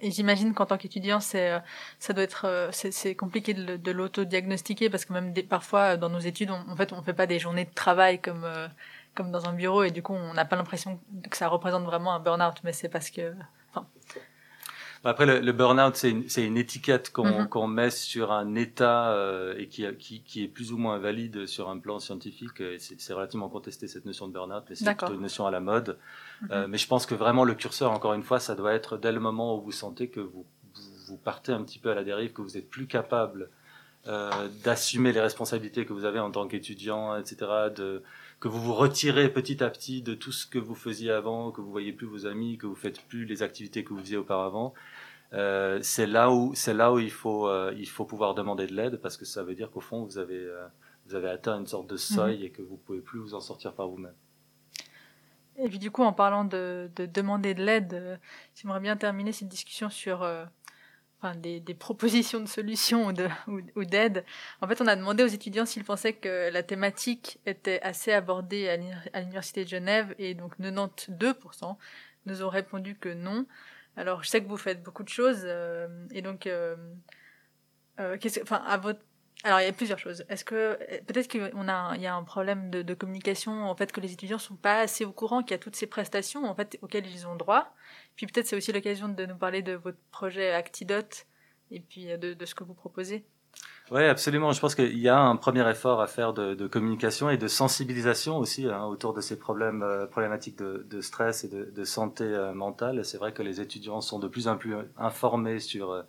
Et 0.00 0.10
j'imagine 0.10 0.54
qu'en 0.54 0.66
tant 0.66 0.76
qu'étudiant, 0.78 1.20
c'est, 1.20 1.52
euh, 1.52 1.58
ça 1.98 2.12
doit 2.12 2.24
être, 2.24 2.46
euh, 2.46 2.68
c'est, 2.72 3.14
compliqué 3.14 3.54
de, 3.54 3.76
de 3.76 3.90
l'auto-diagnostiquer 3.90 4.90
parce 4.90 5.04
que 5.04 5.12
même 5.12 5.32
des- 5.32 5.42
parfois 5.42 5.94
euh, 5.94 5.96
dans 5.96 6.08
nos 6.08 6.18
études, 6.20 6.50
on, 6.50 6.70
en 6.70 6.76
fait, 6.76 6.92
on 6.92 7.02
fait 7.02 7.12
pas 7.14 7.26
des 7.26 7.38
journées 7.38 7.64
de 7.64 7.74
travail 7.74 8.20
comme 8.20 8.46
comme 9.14 9.30
dans 9.30 9.46
un 9.48 9.52
bureau 9.52 9.84
et 9.84 9.92
du 9.92 10.02
coup, 10.02 10.12
on 10.12 10.34
n'a 10.34 10.44
pas 10.44 10.56
l'impression 10.56 11.00
que 11.30 11.36
ça 11.36 11.46
représente 11.48 11.84
vraiment 11.84 12.14
un 12.14 12.18
burn-out, 12.20 12.56
mais 12.64 12.72
c'est 12.72 12.88
parce 12.88 13.10
que 13.10 13.32
Après, 15.04 15.26
le, 15.26 15.40
le 15.40 15.52
burn-out, 15.52 15.96
c'est 15.96 16.10
une, 16.10 16.24
une 16.38 16.56
étiquette 16.56 17.12
qu'on 17.12 17.46
qu'on 17.46 17.66
met 17.66 17.90
sur 17.90 18.32
un 18.32 18.54
état 18.54 19.10
euh, 19.12 19.54
et 19.58 19.68
qui, 19.68 19.84
a- 19.84 19.92
qui, 19.92 20.22
qui 20.22 20.42
est 20.44 20.48
plus 20.48 20.72
ou 20.72 20.78
moins 20.78 20.98
valide 20.98 21.46
sur 21.46 21.68
un 21.68 21.78
plan 21.78 21.98
scientifique. 21.98 22.62
C'est 22.78 23.12
relativement 23.12 23.48
contesté 23.50 23.86
cette 23.86 24.06
notion 24.06 24.28
de 24.28 24.32
burn-out, 24.32 24.64
mais 24.68 24.74
c'est 24.74 24.84
plutôt 25.06 25.14
une 25.14 25.22
notion 25.22 25.46
à 25.46 25.50
la 25.50 25.60
mode. 25.60 25.98
Mhm. 26.42 26.48
Euh, 26.52 26.66
mais 26.68 26.78
je 26.78 26.86
pense 26.86 27.04
que 27.06 27.14
vraiment 27.14 27.44
le 27.44 27.54
curseur, 27.54 27.90
encore 27.90 28.14
une 28.14 28.22
fois, 28.22 28.40
ça 28.40 28.54
doit 28.54 28.72
être 28.72 28.96
dès 28.96 29.12
le 29.12 29.20
moment 29.20 29.56
où 29.56 29.60
vous 29.60 29.72
sentez 29.72 30.08
que 30.08 30.20
vous, 30.20 30.46
vous, 30.74 30.82
vous 31.06 31.16
partez 31.18 31.52
un 31.52 31.62
petit 31.62 31.78
peu 31.78 31.90
à 31.90 31.94
la 31.94 32.02
dérive, 32.04 32.32
que 32.32 32.42
vous 32.42 32.56
êtes 32.56 32.70
plus 32.70 32.86
capable 32.86 33.50
euh, 34.06 34.30
d'assumer 34.64 35.12
les 35.12 35.20
responsabilités 35.20 35.86
que 35.86 35.92
vous 35.92 36.04
avez 36.04 36.18
en 36.20 36.30
tant 36.30 36.46
qu'étudiant, 36.46 37.16
etc. 37.16 37.36
De, 37.74 38.02
que 38.40 38.48
vous 38.48 38.60
vous 38.60 38.74
retirez 38.74 39.30
petit 39.32 39.64
à 39.64 39.70
petit 39.70 40.02
de 40.02 40.12
tout 40.12 40.32
ce 40.32 40.46
que 40.46 40.58
vous 40.58 40.74
faisiez 40.74 41.10
avant, 41.10 41.50
que 41.50 41.62
vous 41.62 41.70
voyez 41.70 41.92
plus 41.92 42.06
vos 42.06 42.26
amis, 42.26 42.58
que 42.58 42.66
vous 42.66 42.74
faites 42.74 43.00
plus 43.02 43.24
les 43.24 43.42
activités 43.42 43.82
que 43.84 43.94
vous 43.94 44.00
faisiez 44.00 44.18
auparavant. 44.18 44.74
Euh, 45.34 45.80
c'est 45.82 46.06
là 46.06 46.30
où 46.30 46.54
c'est 46.54 46.74
là 46.74 46.92
où 46.92 46.98
il 46.98 47.10
faut 47.10 47.48
euh, 47.48 47.74
il 47.76 47.88
faut 47.88 48.04
pouvoir 48.04 48.34
demander 48.34 48.66
de 48.66 48.74
l'aide 48.74 48.96
parce 48.98 49.16
que 49.16 49.24
ça 49.24 49.42
veut 49.42 49.54
dire 49.54 49.70
qu'au 49.70 49.80
fond 49.80 50.04
vous 50.04 50.16
avez 50.18 50.36
euh, 50.38 50.66
vous 51.06 51.14
avez 51.16 51.28
atteint 51.28 51.58
une 51.58 51.66
sorte 51.66 51.86
de 51.88 51.96
seuil 51.96 52.44
et 52.44 52.50
que 52.50 52.62
vous 52.62 52.76
pouvez 52.76 53.00
plus 53.00 53.18
vous 53.18 53.34
en 53.34 53.40
sortir 53.40 53.74
par 53.74 53.88
vous-même. 53.88 54.14
Et 55.56 55.68
puis 55.68 55.78
du 55.78 55.90
coup, 55.90 56.02
en 56.02 56.12
parlant 56.12 56.44
de, 56.44 56.90
de 56.96 57.06
demander 57.06 57.54
de 57.54 57.62
l'aide, 57.64 58.18
j'aimerais 58.54 58.80
bien 58.80 58.96
terminer 58.96 59.32
cette 59.32 59.48
discussion 59.48 59.88
sur 59.90 60.22
enfin, 61.20 61.34
des, 61.36 61.60
des 61.60 61.74
propositions 61.74 62.40
de 62.40 62.46
solutions 62.46 63.06
ou 63.06 63.12
de- 63.12 63.28
ou, 63.48 63.60
ou 63.76 63.84
d'aide. 63.84 64.24
En 64.60 64.66
fait, 64.68 64.80
on 64.80 64.86
a 64.86 64.96
demandé 64.96 65.22
aux 65.22 65.28
étudiants 65.28 65.64
s'ils 65.66 65.84
pensaient 65.84 66.14
que 66.14 66.50
la 66.50 66.62
thématique 66.62 67.38
était 67.46 67.80
assez 67.82 68.12
abordée 68.12 68.68
à 69.12 69.20
l'Université 69.20 69.64
de 69.64 69.68
Genève 69.68 70.14
et 70.18 70.34
donc 70.34 70.58
92% 70.58 71.76
nous 72.26 72.42
ont 72.42 72.48
répondu 72.48 72.96
que 72.96 73.12
non. 73.12 73.46
Alors, 73.96 74.22
je 74.22 74.28
sais 74.28 74.42
que 74.42 74.48
vous 74.48 74.56
faites 74.56 74.82
beaucoup 74.82 75.02
de 75.02 75.08
choses 75.08 75.42
euh, 75.44 75.88
et 76.10 76.22
donc, 76.22 76.46
euh, 76.46 76.76
euh, 78.00 78.16
enfin, 78.42 78.62
à 78.66 78.76
votre 78.76 79.00
alors, 79.42 79.60
il 79.60 79.64
y 79.64 79.68
a 79.68 79.72
plusieurs 79.72 79.98
choses. 79.98 80.24
Est-ce 80.30 80.44
que 80.44 80.78
peut-être 81.06 81.34
y 81.34 81.40
a 81.40 81.94
il 81.96 82.00
y 82.00 82.06
a 82.06 82.14
un 82.14 82.22
problème 82.22 82.70
de, 82.70 82.80
de 82.80 82.94
communication, 82.94 83.64
en 83.68 83.74
fait, 83.76 83.92
que 83.92 84.00
les 84.00 84.12
étudiants 84.12 84.38
sont 84.38 84.56
pas 84.56 84.80
assez 84.80 85.04
au 85.04 85.12
courant 85.12 85.42
qu'il 85.42 85.50
y 85.50 85.54
a 85.54 85.58
toutes 85.58 85.76
ces 85.76 85.86
prestations 85.86 86.44
en 86.44 86.54
fait 86.54 86.78
auxquelles 86.80 87.06
ils 87.06 87.26
ont 87.26 87.34
droit. 87.36 87.74
Puis 88.16 88.26
peut-être 88.26 88.46
c'est 88.46 88.56
aussi 88.56 88.72
l'occasion 88.72 89.08
de 89.08 89.26
nous 89.26 89.36
parler 89.36 89.60
de 89.60 89.74
votre 89.74 89.98
projet 90.10 90.52
Actidote 90.52 91.26
et 91.70 91.80
puis 91.80 92.10
euh, 92.10 92.16
de, 92.16 92.32
de 92.32 92.46
ce 92.46 92.54
que 92.54 92.64
vous 92.64 92.74
proposez. 92.74 93.26
Oui, 93.90 94.02
absolument. 94.04 94.52
Je 94.52 94.60
pense 94.60 94.74
qu'il 94.74 94.98
y 94.98 95.08
a 95.10 95.20
un 95.20 95.36
premier 95.36 95.68
effort 95.68 96.00
à 96.00 96.06
faire 96.06 96.32
de, 96.32 96.54
de 96.54 96.66
communication 96.66 97.28
et 97.28 97.36
de 97.36 97.48
sensibilisation 97.48 98.38
aussi 98.38 98.66
hein, 98.66 98.84
autour 98.86 99.12
de 99.12 99.20
ces 99.20 99.38
problèmes, 99.38 99.82
euh, 99.82 100.06
problématiques 100.06 100.56
de, 100.58 100.86
de 100.88 101.00
stress 101.02 101.44
et 101.44 101.48
de, 101.48 101.64
de 101.70 101.84
santé 101.84 102.24
euh, 102.24 102.54
mentale. 102.54 103.04
C'est 103.04 103.18
vrai 103.18 103.32
que 103.32 103.42
les 103.42 103.60
étudiants 103.60 104.00
sont 104.00 104.18
de 104.18 104.26
plus 104.26 104.48
en 104.48 104.56
plus 104.56 104.74
informés 104.96 105.58
sur 105.60 105.90
euh, 105.92 106.02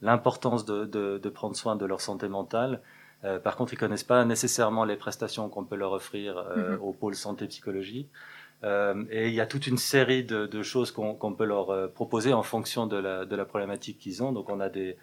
l'importance 0.00 0.64
de, 0.64 0.86
de, 0.86 1.18
de 1.18 1.28
prendre 1.28 1.54
soin 1.54 1.76
de 1.76 1.84
leur 1.84 2.00
santé 2.00 2.28
mentale. 2.28 2.80
Euh, 3.24 3.38
par 3.38 3.56
contre, 3.56 3.74
ils 3.74 3.78
connaissent 3.78 4.04
pas 4.04 4.24
nécessairement 4.24 4.84
les 4.86 4.96
prestations 4.96 5.50
qu'on 5.50 5.64
peut 5.64 5.76
leur 5.76 5.92
offrir 5.92 6.38
euh, 6.38 6.76
Mhm. 6.76 6.82
au 6.82 6.92
pôle 6.94 7.14
santé 7.14 7.46
psychologie. 7.46 8.08
Euh, 8.64 9.04
et 9.10 9.28
il 9.28 9.34
y 9.34 9.40
a 9.40 9.46
toute 9.46 9.66
une 9.66 9.76
série 9.78 10.24
de, 10.24 10.46
de 10.46 10.62
choses 10.62 10.90
qu'on 10.92 11.14
qu'on 11.14 11.34
peut 11.34 11.44
leur 11.44 11.70
euh, 11.70 11.88
proposer 11.88 12.32
en 12.32 12.42
fonction 12.42 12.86
de 12.86 12.96
la, 12.96 13.24
de 13.26 13.36
la 13.36 13.44
problématique 13.44 13.98
qu'ils 13.98 14.22
ont. 14.22 14.32
Donc, 14.32 14.48
on 14.48 14.60
a 14.60 14.68
des 14.70 14.96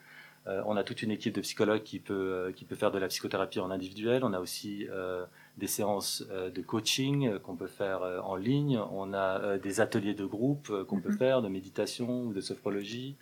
euh, 0.48 0.62
on 0.66 0.78
a 0.78 0.84
toute 0.84 1.02
une 1.02 1.12
équipe 1.12 1.34
de 1.34 1.42
psychologues 1.42 1.84
qui 1.84 2.00
peut, 2.00 2.14
euh, 2.14 2.52
qui 2.52 2.66
peut 2.66 2.75
faire 2.75 2.92
de 2.92 3.00
la 3.00 3.08
psychothérapie 3.08 3.60
en 3.60 3.72
individuel. 3.72 4.24
On 4.24 4.34
a 4.34 4.40
aussi 4.40 4.88
euh, 4.92 5.25
des 5.58 5.68
séances 5.68 6.24
de 6.54 6.62
coaching 6.62 7.40
qu'on 7.40 7.56
peut 7.56 7.68
faire 7.68 8.02
en 8.24 8.36
ligne. 8.36 8.80
On 8.92 9.14
a 9.14 9.58
des 9.58 9.80
ateliers 9.82 10.14
de 10.14 10.25
groupe 10.25 10.72
qu'on 10.86 11.00
peut 11.00 11.10
Mhm. 11.12 11.18
faire, 11.18 11.42
de 11.42 11.48
méditation 11.48 12.24
ou 12.24 12.34
de 12.34 12.42
sophrologie. 12.42 13.16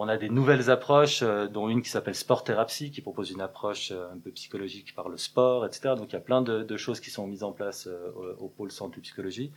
On 0.00 0.06
a 0.06 0.16
des 0.16 0.28
nouvelles 0.28 0.70
approches, 0.70 1.24
dont 1.24 1.68
une 1.68 1.82
qui 1.82 1.88
s'appelle 1.90 2.14
Sport 2.14 2.44
Thérapie, 2.44 2.92
qui 2.92 3.00
propose 3.00 3.32
une 3.32 3.40
approche 3.40 3.90
un 3.90 4.18
peu 4.18 4.30
psychologique 4.30 4.94
par 4.94 5.08
le 5.08 5.16
sport, 5.16 5.66
etc. 5.66 5.94
Donc 5.96 6.10
il 6.10 6.12
y 6.12 6.16
a 6.16 6.20
plein 6.20 6.40
de, 6.40 6.62
de 6.62 6.76
choses 6.76 7.00
qui 7.00 7.10
sont 7.10 7.26
mises 7.26 7.42
en 7.42 7.50
place 7.50 7.88
au, 8.14 8.44
au 8.44 8.48
pôle 8.48 8.70
santé 8.70 9.00
psychologie. 9.00 9.50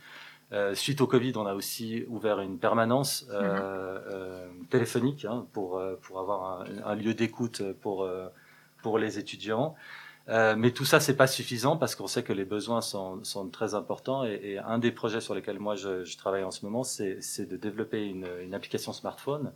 Euh, 0.52 0.74
suite 0.74 1.00
au 1.00 1.06
Covid, 1.06 1.32
on 1.36 1.46
a 1.46 1.54
aussi 1.54 2.04
ouvert 2.08 2.40
une 2.40 2.58
permanence 2.58 3.26
euh, 3.30 3.98
euh, 4.10 4.46
téléphonique 4.68 5.24
hein, 5.24 5.46
pour, 5.52 5.78
euh, 5.78 5.96
pour 6.02 6.20
avoir 6.20 6.60
un, 6.60 6.66
un 6.84 6.94
lieu 6.94 7.14
d'écoute 7.14 7.62
pour, 7.80 8.06
pour 8.82 8.98
les 8.98 9.18
étudiants. 9.18 9.74
Euh, 10.28 10.54
mais 10.56 10.70
tout 10.70 10.84
ça, 10.84 11.00
c'est 11.00 11.16
pas 11.16 11.26
suffisant 11.26 11.76
parce 11.76 11.96
qu'on 11.96 12.06
sait 12.06 12.22
que 12.22 12.32
les 12.32 12.44
besoins 12.44 12.80
sont, 12.80 13.24
sont 13.24 13.48
très 13.48 13.74
importants. 13.74 14.24
Et, 14.24 14.40
et 14.42 14.58
un 14.58 14.78
des 14.78 14.92
projets 14.92 15.20
sur 15.20 15.34
lesquels 15.34 15.58
moi 15.58 15.74
je, 15.74 16.04
je 16.04 16.16
travaille 16.16 16.44
en 16.44 16.50
ce 16.52 16.64
moment, 16.64 16.84
c'est 16.84 17.20
c'est 17.20 17.46
de 17.46 17.56
développer 17.56 18.06
une, 18.06 18.28
une 18.42 18.54
application 18.54 18.92
smartphone 18.92 19.52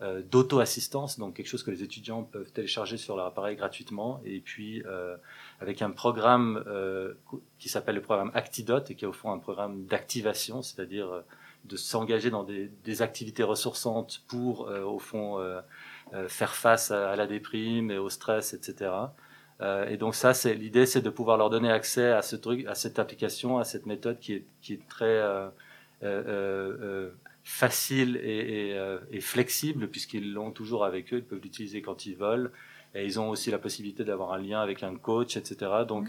d'auto-assistance, 0.00 1.18
donc 1.18 1.34
quelque 1.34 1.46
chose 1.46 1.62
que 1.62 1.70
les 1.70 1.82
étudiants 1.82 2.24
peuvent 2.24 2.50
télécharger 2.52 2.96
sur 2.96 3.16
leur 3.16 3.26
appareil 3.26 3.56
gratuitement, 3.56 4.20
et 4.24 4.40
puis 4.40 4.82
euh, 4.84 5.16
avec 5.60 5.80
un 5.82 5.90
programme 5.90 6.62
euh, 6.66 7.14
qui 7.58 7.68
s'appelle 7.68 7.94
le 7.94 8.02
programme 8.02 8.30
Actidote, 8.34 8.90
et 8.90 8.96
qui 8.96 9.04
est 9.04 9.08
au 9.08 9.12
fond 9.12 9.32
un 9.32 9.38
programme 9.38 9.86
d'activation, 9.86 10.60
c'est-à-dire 10.62 11.10
euh, 11.10 11.20
de 11.64 11.76
s'engager 11.76 12.30
dans 12.30 12.44
des, 12.44 13.02
activités 13.02 13.42
ressourçantes 13.42 14.22
pour, 14.28 14.68
euh, 14.68 14.82
au 14.82 14.98
fond, 14.98 15.38
euh, 15.38 15.60
euh, 16.12 16.28
faire 16.28 16.54
face 16.54 16.90
à, 16.90 17.10
à 17.10 17.16
la 17.16 17.26
déprime 17.26 17.90
et 17.90 17.98
au 17.98 18.10
stress, 18.10 18.52
etc. 18.52 18.90
Euh, 19.60 19.88
et 19.88 19.96
donc 19.96 20.14
ça, 20.14 20.34
c'est 20.34 20.54
l'idée, 20.54 20.86
c'est 20.86 21.00
de 21.00 21.10
pouvoir 21.10 21.38
leur 21.38 21.48
donner 21.48 21.70
accès 21.70 22.10
à 22.10 22.22
ce 22.22 22.36
truc, 22.36 22.66
à 22.66 22.74
cette 22.74 22.98
application, 22.98 23.58
à 23.58 23.64
cette 23.64 23.86
méthode 23.86 24.18
qui 24.18 24.34
est, 24.34 24.44
qui 24.60 24.74
est 24.74 24.88
très 24.88 25.06
euh, 25.06 25.48
euh, 26.02 26.22
euh, 26.80 27.10
facile 27.44 28.18
et, 28.22 28.70
et, 28.70 28.74
euh, 28.74 28.98
et 29.12 29.20
flexible 29.20 29.88
puisqu'ils 29.88 30.32
l'ont 30.32 30.50
toujours 30.50 30.84
avec 30.84 31.12
eux, 31.12 31.18
ils 31.18 31.24
peuvent 31.24 31.40
l'utiliser 31.42 31.82
quand 31.82 32.06
ils 32.06 32.16
veulent 32.16 32.50
et 32.94 33.04
ils 33.04 33.20
ont 33.20 33.28
aussi 33.28 33.50
la 33.50 33.58
possibilité 33.58 34.02
d'avoir 34.04 34.32
un 34.32 34.38
lien 34.38 34.60
avec 34.60 34.82
un 34.82 34.96
coach, 34.96 35.36
etc. 35.36 35.70
Donc, 35.86 36.08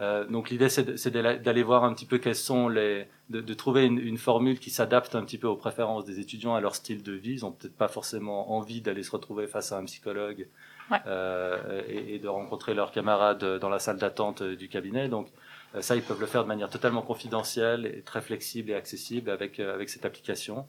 euh, 0.00 0.24
donc 0.24 0.50
l'idée 0.50 0.68
c'est 0.68 1.10
d'aller 1.10 1.62
voir 1.62 1.84
un 1.84 1.92
petit 1.94 2.06
peu 2.06 2.18
quelles 2.18 2.34
sont 2.34 2.68
les, 2.68 3.06
de, 3.30 3.40
de 3.40 3.54
trouver 3.54 3.84
une, 3.84 3.98
une 3.98 4.16
formule 4.18 4.58
qui 4.58 4.70
s'adapte 4.70 5.14
un 5.14 5.24
petit 5.24 5.38
peu 5.38 5.46
aux 5.46 5.56
préférences 5.56 6.04
des 6.04 6.18
étudiants, 6.18 6.54
à 6.54 6.60
leur 6.60 6.74
style 6.74 7.02
de 7.02 7.12
vie. 7.12 7.32
Ils 7.34 7.46
ont 7.46 7.52
peut-être 7.52 7.76
pas 7.76 7.88
forcément 7.88 8.52
envie 8.52 8.80
d'aller 8.80 9.02
se 9.02 9.10
retrouver 9.12 9.46
face 9.46 9.72
à 9.72 9.78
un 9.78 9.84
psychologue 9.84 10.48
Ouais. 10.90 10.98
euh, 11.06 11.80
et, 11.88 12.16
et 12.16 12.18
de 12.18 12.26
rencontrer 12.28 12.74
leurs 12.74 12.90
camarades 12.90 13.58
dans 13.60 13.68
la 13.68 13.78
salle 13.78 13.98
d'attente 13.98 14.42
du 14.42 14.68
cabinet. 14.68 15.08
Donc 15.08 15.28
euh, 15.28 15.30
ça, 15.80 15.96
ils 15.96 16.02
peuvent 16.02 16.20
le 16.20 16.26
faire 16.26 16.42
de 16.42 16.48
manière 16.48 16.68
totalement 16.68 17.02
confidentielle 17.02 17.86
et 17.86 18.02
très 18.02 18.20
flexible 18.20 18.70
et 18.70 18.74
accessible 18.74 19.30
avec 19.30 19.58
euh, 19.58 19.74
avec 19.74 19.88
cette 19.88 20.04
application. 20.04 20.66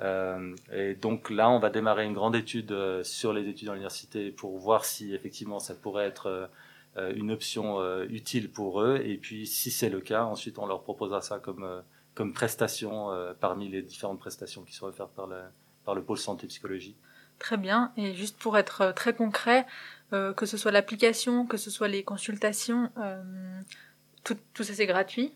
Euh, 0.00 0.54
et 0.72 0.94
donc 0.94 1.30
là, 1.30 1.48
on 1.50 1.58
va 1.58 1.70
démarrer 1.70 2.04
une 2.04 2.14
grande 2.14 2.34
étude 2.34 2.72
euh, 2.72 3.04
sur 3.04 3.32
les 3.32 3.48
étudiants 3.48 3.72
à 3.72 3.74
l'université 3.76 4.30
pour 4.30 4.58
voir 4.58 4.84
si 4.84 5.14
effectivement 5.14 5.58
ça 5.58 5.74
pourrait 5.74 6.06
être 6.06 6.26
euh, 6.26 6.46
euh, 6.96 7.12
une 7.14 7.30
option 7.30 7.80
euh, 7.80 8.04
utile 8.10 8.50
pour 8.50 8.82
eux. 8.82 9.00
Et 9.04 9.16
puis, 9.16 9.46
si 9.46 9.70
c'est 9.70 9.90
le 9.90 10.00
cas, 10.00 10.24
ensuite 10.24 10.58
on 10.58 10.66
leur 10.66 10.82
proposera 10.82 11.20
ça 11.20 11.38
comme 11.38 11.64
euh, 11.64 11.80
comme 12.14 12.34
prestation 12.34 13.10
euh, 13.10 13.32
parmi 13.38 13.68
les 13.68 13.80
différentes 13.80 14.18
prestations 14.18 14.62
qui 14.64 14.74
sont 14.74 14.86
offertes 14.86 15.14
par 15.14 15.26
le 15.26 15.40
par 15.84 15.94
le 15.94 16.02
pôle 16.02 16.18
santé 16.18 16.46
psychologie. 16.46 16.96
Très 17.38 17.56
bien. 17.56 17.92
Et 17.96 18.14
juste 18.14 18.38
pour 18.38 18.56
être 18.56 18.82
euh, 18.82 18.92
très 18.92 19.14
concret, 19.14 19.66
euh, 20.12 20.32
que 20.32 20.46
ce 20.46 20.56
soit 20.56 20.70
l'application, 20.70 21.46
que 21.46 21.56
ce 21.56 21.70
soit 21.70 21.88
les 21.88 22.04
consultations, 22.04 22.90
euh, 22.98 23.20
tout, 24.24 24.36
tout 24.54 24.62
ça 24.64 24.74
c'est 24.74 24.86
gratuit? 24.86 25.32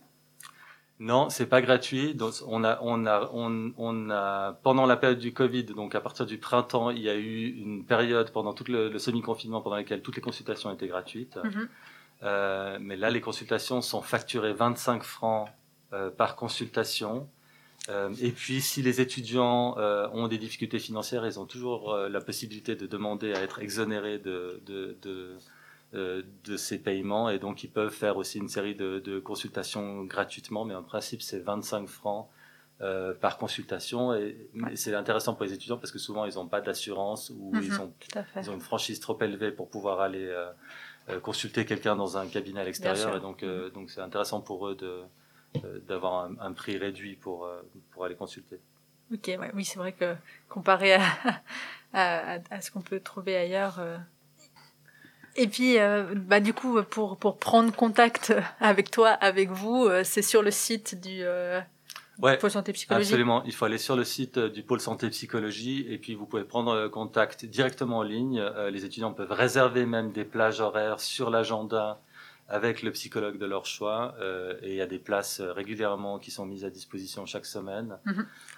Non, 0.99 1.29
c'est 1.29 1.47
pas 1.47 1.61
gratuit. 1.61 2.15
Donc, 2.15 2.33
on 2.47 2.65
a, 2.65 2.79
on 2.81 3.05
a, 3.05 3.31
on, 3.35 3.73
on 3.77 4.11
a, 4.11 4.53
pendant 4.63 4.87
la 4.87 4.97
période 4.97 5.19
du 5.19 5.35
Covid, 5.35 5.65
donc 5.65 5.95
à 5.95 6.01
partir 6.01 6.25
du 6.25 6.39
printemps, 6.39 6.91
il 6.91 7.03
y 7.03 7.11
a 7.11 7.15
eu 7.15 7.49
une 7.49 7.85
période 7.85 8.31
pendant 8.31 8.55
tout 8.55 8.65
le, 8.69 8.89
le 8.89 8.99
semi-confinement 8.99 9.61
pendant 9.61 9.77
laquelle 9.77 10.01
toutes 10.01 10.17
les 10.17 10.23
consultations 10.23 10.73
étaient 10.73 10.89
gratuites. 10.89 11.39
Mhm. 11.45 11.69
Euh, 12.23 12.79
mais 12.81 12.97
là, 12.97 13.11
les 13.11 13.21
consultations 13.21 13.83
sont 13.83 14.01
facturées 14.01 14.55
25 14.55 15.03
francs 15.03 15.49
euh, 15.93 16.11
par 16.11 16.37
consultation. 16.37 17.29
Euh, 17.89 18.13
et 18.21 18.31
puis, 18.31 18.61
si 18.61 18.83
les 18.83 19.01
étudiants 19.01 19.77
ont 20.13 20.29
des 20.29 20.39
difficultés 20.39 20.79
financières, 20.79 21.27
ils 21.27 21.39
ont 21.39 21.47
toujours 21.47 21.95
la 21.95 22.21
possibilité 22.21 22.75
de 22.75 22.87
demander 22.87 23.35
à 23.35 23.43
être 23.43 23.61
exonérés 23.61 24.19
de, 24.19 24.63
de, 24.67 24.97
de, 25.03 25.37
de 25.97 26.57
ces 26.57 26.79
paiements. 26.79 27.31
Et 27.31 27.39
donc, 27.39 27.65
ils 27.65 27.71
peuvent 27.71 27.93
faire 27.93 28.17
aussi 28.17 28.39
une 28.39 28.49
série 28.49 28.75
de, 28.75 28.99
de 28.99 29.19
consultations 29.19 30.05
gratuitement. 30.05 30.65
Mais 30.65 30.75
en 30.75 30.83
principe, 30.83 31.23
c'est 31.23 31.39
25 31.41 31.89
francs 31.89 32.29
euh, 32.83 33.15
par 33.15 33.39
consultation. 33.39 34.13
Et 34.15 34.49
c'est 34.75 34.95
intéressant 34.95 35.35
pour 35.35 35.45
les 35.45 35.53
étudiants 35.55 35.79
parce 35.79 35.93
que 35.93 35.99
souvent, 35.99 36.25
ils 36.27 36.35
n'ont 36.35 36.49
pas 36.49 36.61
d'assurance 36.61 37.31
ou 37.31 37.51
Mhm. 37.55 37.63
ils 37.63 37.81
ont 37.81 37.93
ils 38.43 38.51
une 38.53 38.61
franchise 38.61 39.01
trop 39.01 39.19
élevée 39.23 39.51
pour 39.53 39.69
pouvoir 39.71 40.01
aller 40.01 40.27
euh, 40.27 40.51
euh, 41.09 41.21
consulter 41.21 41.65
quelqu'un 41.65 41.97
dans 41.97 42.19
un 42.19 42.27
cabinet 42.27 42.61
à 42.61 42.65
l'extérieur 42.65 43.17
et 43.17 43.21
donc 43.21 43.43
euh, 43.43 43.71
donc 43.71 43.91
c'est 43.91 44.01
intéressant 44.03 44.41
pour 44.41 44.67
eux 44.69 44.77
euh, 44.83 45.05
d'avoir 45.89 46.25
un, 46.27 46.35
un 46.41 46.53
prix 46.53 46.77
réduit 46.77 47.15
pour, 47.17 47.47
euh, 47.47 47.63
pour 47.93 48.05
aller 48.05 48.17
consulter. 48.17 48.59
Ok, 49.15 49.27
ouais, 49.29 49.51
oui, 49.55 49.65
c'est 49.65 49.79
vrai 49.79 49.93
que 49.93 50.15
comparé 50.49 50.95
à, 50.95 51.01
à, 51.95 52.39
à 52.51 52.61
ce 52.61 52.71
qu'on 52.73 52.83
peut 52.83 53.01
trouver 53.01 53.37
ailleurs. 53.37 53.79
euh. 53.79 53.97
Et 55.37 55.47
puis, 55.47 55.79
euh, 55.79 56.15
bah, 56.15 56.41
du 56.41 56.55
coup, 56.55 56.83
pour, 56.83 57.17
pour 57.17 57.39
prendre 57.39 57.73
contact 57.73 58.33
avec 58.61 58.91
toi, 58.91 59.11
avec 59.11 59.51
vous, 59.51 59.85
euh, 59.85 60.03
c'est 60.05 60.23
sur 60.23 60.43
le 60.43 60.51
site 60.51 61.01
du 61.01 61.21
euh, 61.23 61.61
Ouais, 62.19 62.39
Pôle 62.39 62.51
Santé 62.51 62.73
Psychologie. 62.73 63.09
Absolument. 63.09 63.43
Il 63.45 63.53
faut 63.53 63.67
aller 63.67 63.77
sur 63.77 63.95
le 63.95 64.05
site 64.05 64.39
du 64.39 64.63
pôle 64.63 64.81
santé 64.81 65.11
psychologie 65.11 65.87
et 65.91 65.99
puis 65.99 66.15
vous 66.15 66.25
pouvez 66.25 66.45
prendre 66.45 66.89
contact 66.89 67.45
directement 67.45 67.99
en 67.99 68.03
ligne. 68.03 68.43
Les 68.73 68.87
étudiants 68.87 69.13
peuvent 69.13 69.33
réserver 69.33 69.85
même 69.85 70.13
des 70.13 70.25
plages 70.25 70.61
horaires 70.61 70.99
sur 70.99 71.29
l'agenda 71.29 72.01
avec 72.49 72.83
le 72.83 72.93
psychologue 72.93 73.39
de 73.39 73.47
leur 73.47 73.67
choix 73.67 74.15
euh, 74.21 74.57
et 74.63 74.71
il 74.71 74.77
y 74.77 74.81
a 74.81 74.87
des 74.87 75.01
places 75.01 75.41
euh, 75.41 75.53
régulièrement 75.53 76.19
qui 76.21 76.31
sont 76.31 76.47
mises 76.47 76.65
à 76.65 76.71
disposition 76.71 77.27
chaque 77.27 77.47
semaine. 77.47 77.99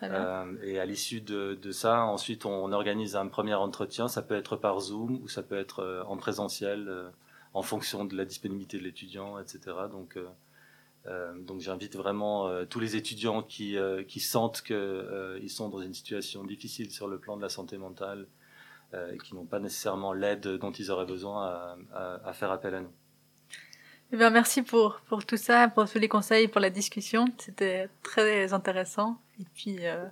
Bien. 0.03 0.13
Euh, 0.13 0.57
et 0.63 0.79
à 0.79 0.85
l'issue 0.85 1.21
de, 1.23 1.55
de 1.55 1.73
ça, 1.73 2.03
ensuite 2.05 2.45
on 2.45 2.71
organise 2.73 3.17
un 3.17 3.29
premier 3.29 3.55
entretien. 3.55 4.07
Ça 4.09 4.21
peut 4.23 4.35
être 4.37 4.57
par 4.57 4.81
Zoom 4.81 5.21
ou 5.23 5.29
ça 5.29 5.43
peut 5.43 5.57
être 5.59 6.05
en 6.07 6.17
présentiel 6.19 7.11
en 7.55 7.63
fonction 7.63 8.05
de 8.05 8.15
la 8.15 8.25
disponibilité 8.27 8.79
de 8.79 8.85
l'étudiant, 8.85 9.39
etc. 9.39 9.61
Donc 9.91 10.19
euh, 11.07 11.33
donc 11.41 11.61
j'invite 11.61 11.97
vraiment 11.97 12.51
tous 12.67 12.81
les 12.81 12.95
étudiants 12.97 13.43
qui, 13.43 13.77
qui 14.07 14.21
sentent 14.21 14.61
qu'ils 14.61 15.39
ils 15.41 15.49
sont 15.51 15.71
dans 15.71 15.81
une 15.81 15.95
situation 15.95 16.45
difficile 16.45 16.91
sur 16.91 17.09
le 17.09 17.19
plan 17.19 17.37
de 17.39 17.43
la 17.43 17.49
santé 17.49 17.79
mentale 17.79 18.27
et 18.93 19.17
qui 19.19 19.35
n'ont 19.35 19.47
pas 19.47 19.61
nécessairement 19.61 20.13
l'aide 20.13 20.47
dont 20.59 20.73
ils 20.73 20.91
auraient 20.91 21.07
besoin 21.07 21.47
à, 21.47 21.77
à- 21.95 22.29
à 22.29 22.33
faire 22.35 22.51
appel 22.51 22.75
à 22.75 22.81
nous. 22.81 22.93
Eh 24.13 24.17
bien, 24.17 24.31
merci 24.31 24.63
pour, 24.63 25.01
pour 25.09 25.27
tout 25.27 25.37
ça, 25.37 25.69
pour 25.69 25.89
tous 25.89 25.99
les 25.99 26.09
conseils, 26.09 26.49
pour 26.49 26.61
la 26.61 26.71
discussion. 26.71 27.27
C'était 27.39 27.89
très 28.03 28.53
intéressant. 28.53 29.19
Et 29.41 29.45
puis, 29.55 29.77
euh, 29.83 30.05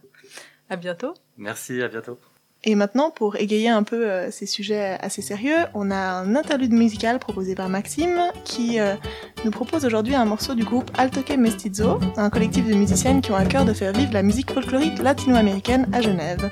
à 0.69 0.77
bientôt. 0.77 1.15
Merci, 1.39 1.83
à 1.83 1.89
bientôt. 1.89 2.19
Et 2.65 2.75
maintenant, 2.75 3.11
pour 3.11 3.37
égayer 3.37 3.69
un 3.69 3.85
peu 3.85 4.11
euh, 4.11 4.31
ces 4.31 4.45
sujets 4.45 4.99
assez 5.01 5.23
sérieux, 5.23 5.57
on 5.73 5.91
a 5.91 5.97
un 5.97 6.35
interlude 6.35 6.73
musical 6.73 7.19
proposé 7.19 7.55
par 7.55 7.69
Maxime 7.69 8.19
qui 8.45 8.81
euh, 8.81 8.97
nous 9.45 9.51
propose 9.51 9.85
aujourd'hui 9.85 10.15
un 10.15 10.25
morceau 10.25 10.55
du 10.55 10.65
groupe 10.65 10.91
Altoque 10.99 11.31
Mestizo, 11.31 12.01
un 12.17 12.29
collectif 12.29 12.67
de 12.67 12.75
musiciennes 12.75 13.21
qui 13.21 13.31
ont 13.31 13.37
à 13.37 13.45
cœur 13.45 13.65
de 13.65 13.73
faire 13.73 13.93
vivre 13.93 14.13
la 14.13 14.23
musique 14.25 14.51
folklorique 14.51 14.99
latino-américaine 14.99 15.89
à 15.93 16.01
Genève. 16.01 16.51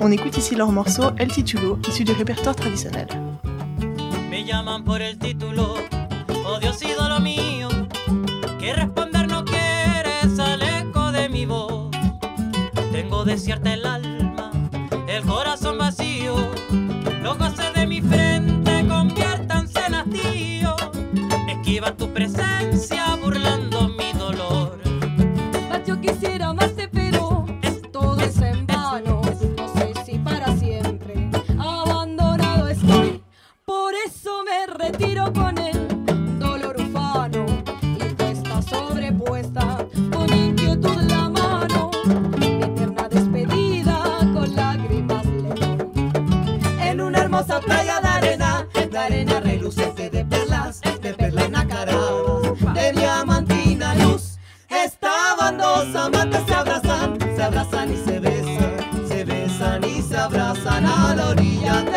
On 0.00 0.10
écoute 0.10 0.36
ici 0.38 0.54
leur 0.54 0.72
morceau 0.72 1.10
El 1.18 1.28
Titulo, 1.28 1.78
issu 1.88 2.04
du 2.04 2.12
répertoire 2.12 2.56
traditionnel. 2.56 3.06
Me 4.30 4.44
llaman 4.44 4.82
por 4.84 5.02
el 5.02 5.18
título, 5.18 5.69
desierta 13.24 13.74
el 13.74 13.86
alma, 13.86 14.50
el 15.08 15.24
corazón 15.24 15.78
vacío, 15.78 16.34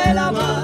de 0.06 0.14
la 0.14 0.32
mar. 0.32 0.63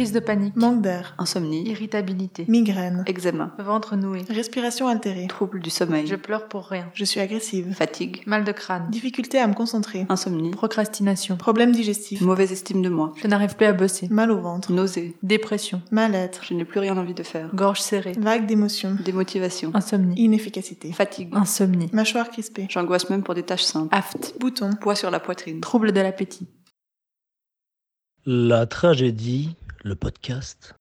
Crise 0.00 0.12
de 0.12 0.20
panique. 0.20 0.56
Manque 0.56 0.80
d'air, 0.80 1.14
insomnie, 1.18 1.68
Irritabilité. 1.68 2.46
migraine, 2.48 3.04
eczéma, 3.06 3.54
Ventre 3.58 3.96
noué. 3.96 4.22
respiration 4.30 4.88
altérée, 4.88 5.26
troubles 5.26 5.60
du 5.60 5.68
sommeil, 5.68 6.06
Je 6.06 6.14
pleure 6.16 6.48
pour 6.48 6.64
rien. 6.68 6.88
je 6.94 7.04
suis 7.04 7.20
agressive, 7.20 7.74
fatigue, 7.74 8.22
Mal 8.24 8.44
de 8.44 8.52
crâne. 8.52 8.88
difficulté 8.90 9.38
à 9.38 9.46
me 9.46 9.52
concentrer, 9.52 10.06
insomnie, 10.08 10.52
Procrastination. 10.52 11.36
problème 11.36 11.72
digestif, 11.72 12.22
mauvaise 12.22 12.50
estime 12.50 12.80
de 12.80 12.88
moi, 12.88 13.12
Je 13.16 13.26
n'arrive 13.28 13.56
plus 13.56 13.66
à 13.66 13.74
bosser. 13.74 14.08
mal 14.08 14.30
au 14.30 14.40
ventre, 14.40 14.72
nausée, 14.72 15.18
Dépression. 15.22 15.82
mal-être, 15.90 16.44
je 16.46 16.54
n'ai 16.54 16.64
plus 16.64 16.80
rien 16.80 16.96
envie 16.96 17.12
de 17.12 17.22
faire, 17.22 17.50
Gorge 17.54 17.82
serrée. 17.82 18.12
vague 18.18 18.46
d'émotions, 18.46 18.96
démotivation, 19.04 19.70
Insomnie. 19.74 20.14
inefficacité, 20.18 20.92
fatigue, 20.92 21.28
Insomnie. 21.34 21.90
mâchoire 21.92 22.30
crispée, 22.30 22.66
j'angoisse 22.70 23.10
même 23.10 23.22
pour 23.22 23.34
des 23.34 23.42
tâches 23.42 23.64
simples, 23.64 23.94
Aft. 23.94 24.36
bouton, 24.40 24.70
poids 24.80 24.94
sur 24.94 25.10
la 25.10 25.20
poitrine. 25.20 25.60
Trouble 25.60 25.92
de 25.92 26.00
l'appétit. 26.00 26.48
La 28.26 28.66
tragédie, 28.66 29.56
le 29.84 29.94
podcast. 29.94 30.74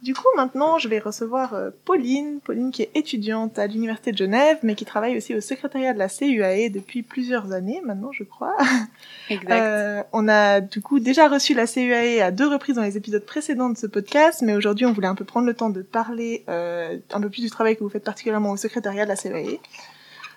Du 0.00 0.14
coup, 0.14 0.28
maintenant, 0.36 0.78
je 0.78 0.86
vais 0.88 1.00
recevoir 1.00 1.54
euh, 1.54 1.70
Pauline, 1.84 2.38
Pauline 2.40 2.70
qui 2.70 2.82
est 2.82 2.90
étudiante 2.94 3.58
à 3.58 3.66
l'Université 3.66 4.12
de 4.12 4.16
Genève, 4.16 4.58
mais 4.62 4.76
qui 4.76 4.84
travaille 4.84 5.16
aussi 5.16 5.34
au 5.34 5.40
secrétariat 5.40 5.92
de 5.92 5.98
la 5.98 6.08
CUAE 6.08 6.70
depuis 6.70 7.02
plusieurs 7.02 7.52
années 7.52 7.80
maintenant, 7.84 8.12
je 8.12 8.22
crois. 8.22 8.56
Exact. 9.28 9.50
Euh, 9.50 10.02
on 10.12 10.28
a 10.28 10.60
du 10.60 10.80
coup 10.80 11.00
déjà 11.00 11.26
reçu 11.26 11.52
la 11.52 11.66
CUAE 11.66 12.22
à 12.22 12.30
deux 12.30 12.46
reprises 12.46 12.76
dans 12.76 12.82
les 12.82 12.96
épisodes 12.96 13.24
précédents 13.24 13.70
de 13.70 13.76
ce 13.76 13.88
podcast, 13.88 14.40
mais 14.42 14.54
aujourd'hui, 14.54 14.86
on 14.86 14.92
voulait 14.92 15.08
un 15.08 15.16
peu 15.16 15.24
prendre 15.24 15.46
le 15.46 15.54
temps 15.54 15.70
de 15.70 15.82
parler 15.82 16.44
euh, 16.48 16.96
un 17.12 17.20
peu 17.20 17.28
plus 17.28 17.42
du 17.42 17.50
travail 17.50 17.76
que 17.76 17.82
vous 17.82 17.90
faites 17.90 18.04
particulièrement 18.04 18.52
au 18.52 18.56
secrétariat 18.56 19.02
de 19.02 19.08
la 19.08 19.16
CUAE, 19.16 19.58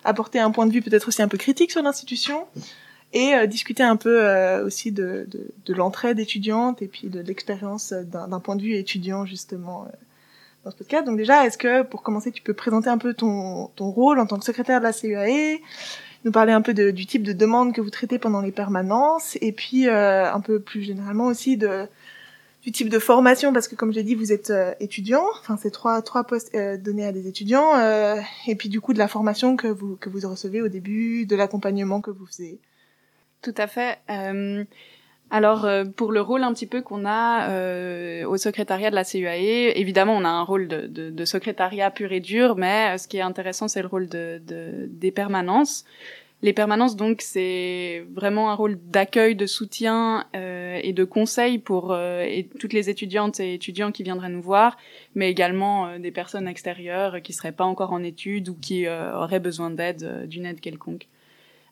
apporter 0.02 0.40
un 0.40 0.50
point 0.50 0.66
de 0.66 0.72
vue 0.72 0.82
peut-être 0.82 1.06
aussi 1.06 1.22
un 1.22 1.28
peu 1.28 1.38
critique 1.38 1.70
sur 1.70 1.82
l'institution, 1.82 2.46
et 3.12 3.34
euh, 3.34 3.46
discuter 3.46 3.82
un 3.82 3.96
peu 3.96 4.22
euh, 4.22 4.64
aussi 4.64 4.92
de, 4.92 5.26
de, 5.28 5.46
de 5.66 5.74
l'entraide 5.74 6.18
étudiante 6.18 6.82
et 6.82 6.86
puis 6.88 7.08
de 7.08 7.20
l'expérience 7.20 7.92
d'un 7.92 8.28
d'un 8.28 8.40
point 8.40 8.56
de 8.56 8.62
vue 8.62 8.74
étudiant 8.74 9.24
justement 9.24 9.84
euh, 9.84 9.96
dans 10.64 10.70
ce 10.70 10.76
podcast. 10.76 11.04
Donc 11.06 11.16
déjà, 11.16 11.46
est-ce 11.46 11.58
que 11.58 11.82
pour 11.82 12.02
commencer, 12.02 12.30
tu 12.32 12.42
peux 12.42 12.54
présenter 12.54 12.88
un 12.88 12.98
peu 12.98 13.14
ton, 13.14 13.68
ton 13.76 13.90
rôle 13.90 14.18
en 14.18 14.26
tant 14.26 14.38
que 14.38 14.44
secrétaire 14.44 14.78
de 14.78 14.84
la 14.84 14.92
CEAE, 14.92 15.60
nous 16.24 16.32
parler 16.32 16.52
un 16.52 16.62
peu 16.62 16.74
de, 16.74 16.90
du 16.90 17.06
type 17.06 17.22
de 17.22 17.32
demande 17.32 17.72
que 17.72 17.80
vous 17.80 17.90
traitez 17.90 18.18
pendant 18.18 18.40
les 18.40 18.52
permanences 18.52 19.36
et 19.40 19.52
puis 19.52 19.88
euh, 19.88 20.32
un 20.32 20.40
peu 20.40 20.60
plus 20.60 20.82
généralement 20.82 21.26
aussi 21.26 21.56
de 21.56 21.86
du 22.62 22.70
type 22.70 22.88
de 22.88 22.98
formation 22.98 23.52
parce 23.52 23.66
que 23.66 23.74
comme 23.74 23.92
j'ai 23.92 24.04
dit 24.04 24.14
vous 24.14 24.32
êtes 24.32 24.50
euh, 24.50 24.72
étudiant 24.78 25.24
enfin 25.40 25.58
c'est 25.60 25.70
trois 25.70 26.00
trois 26.00 26.24
postes 26.24 26.54
euh, 26.54 26.76
donnés 26.76 27.04
à 27.04 27.12
des 27.12 27.26
étudiants 27.26 27.76
euh, 27.76 28.20
et 28.46 28.54
puis 28.54 28.68
du 28.68 28.80
coup 28.80 28.92
de 28.92 28.98
la 28.98 29.08
formation 29.08 29.56
que 29.56 29.66
vous 29.66 29.96
que 29.96 30.08
vous 30.08 30.28
recevez 30.28 30.62
au 30.62 30.68
début 30.68 31.26
de 31.26 31.34
l'accompagnement 31.34 32.00
que 32.00 32.10
vous 32.10 32.26
faisiez 32.26 32.60
Tout 33.42 33.54
à 33.56 33.66
fait. 33.66 33.98
Euh, 34.08 34.64
alors, 35.30 35.64
euh, 35.64 35.84
pour 35.84 36.12
le 36.12 36.20
rôle 36.20 36.42
un 36.44 36.52
petit 36.52 36.66
peu 36.66 36.82
qu'on 36.82 37.06
a 37.06 37.48
euh, 37.48 38.24
au 38.26 38.36
secrétariat 38.36 38.90
de 38.90 38.94
la 38.94 39.04
CUAE, 39.04 39.72
évidemment, 39.76 40.14
on 40.14 40.24
a 40.24 40.28
un 40.28 40.42
rôle 40.42 40.68
de, 40.68 40.86
de, 40.86 41.10
de 41.10 41.24
secrétariat 41.24 41.90
pur 41.90 42.12
et 42.12 42.20
dur, 42.20 42.54
mais 42.56 42.94
euh, 42.94 42.98
ce 42.98 43.08
qui 43.08 43.16
est 43.16 43.22
intéressant, 43.22 43.66
c'est 43.66 43.80
le 43.82 43.88
rôle 43.88 44.08
de, 44.08 44.40
de, 44.46 44.88
des 44.90 45.10
permanences. 45.10 45.84
Les 46.42 46.52
permanences, 46.52 46.96
donc, 46.96 47.22
c'est 47.22 48.04
vraiment 48.12 48.50
un 48.50 48.54
rôle 48.54 48.78
d'accueil, 48.90 49.34
de 49.34 49.46
soutien 49.46 50.26
euh, 50.36 50.78
et 50.82 50.92
de 50.92 51.04
conseil 51.04 51.58
pour 51.58 51.92
euh, 51.92 52.22
et 52.22 52.48
toutes 52.60 52.74
les 52.74 52.90
étudiantes 52.90 53.40
et 53.40 53.54
étudiants 53.54 53.90
qui 53.90 54.02
viendraient 54.02 54.28
nous 54.28 54.42
voir, 54.42 54.76
mais 55.14 55.30
également 55.30 55.98
des 55.98 56.10
personnes 56.10 56.46
extérieures 56.46 57.22
qui 57.22 57.32
seraient 57.32 57.52
pas 57.52 57.64
encore 57.64 57.92
en 57.92 58.02
études 58.02 58.50
ou 58.50 58.54
qui 58.54 58.86
auraient 58.88 59.40
besoin 59.40 59.70
d'aide, 59.70 60.26
d'une 60.28 60.44
aide 60.44 60.60
quelconque. 60.60 61.06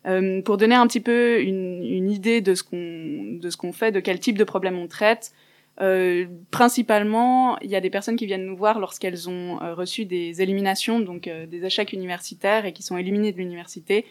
Euh, 0.06 0.40
pour 0.40 0.56
donner 0.56 0.74
un 0.74 0.86
petit 0.86 1.00
peu 1.00 1.42
une, 1.42 1.84
une 1.84 2.10
idée 2.10 2.40
de 2.40 2.54
ce 2.54 2.62
qu'on 2.62 3.38
de 3.38 3.50
ce 3.50 3.56
qu'on 3.56 3.72
fait, 3.72 3.92
de 3.92 4.00
quel 4.00 4.18
type 4.18 4.38
de 4.38 4.44
problème 4.44 4.78
on 4.78 4.88
traite, 4.88 5.32
euh, 5.80 6.26
principalement, 6.50 7.58
il 7.60 7.70
y 7.70 7.76
a 7.76 7.80
des 7.80 7.88
personnes 7.88 8.16
qui 8.16 8.26
viennent 8.26 8.44
nous 8.44 8.56
voir 8.56 8.80
lorsqu'elles 8.80 9.30
ont 9.30 9.62
euh, 9.62 9.74
reçu 9.74 10.04
des 10.04 10.42
éliminations, 10.42 11.00
donc 11.00 11.26
euh, 11.26 11.46
des 11.46 11.64
échecs 11.64 11.92
universitaires 11.92 12.66
et 12.66 12.72
qui 12.72 12.82
sont 12.82 12.98
éliminées 12.98 13.32
de 13.32 13.38
l'université. 13.38 14.04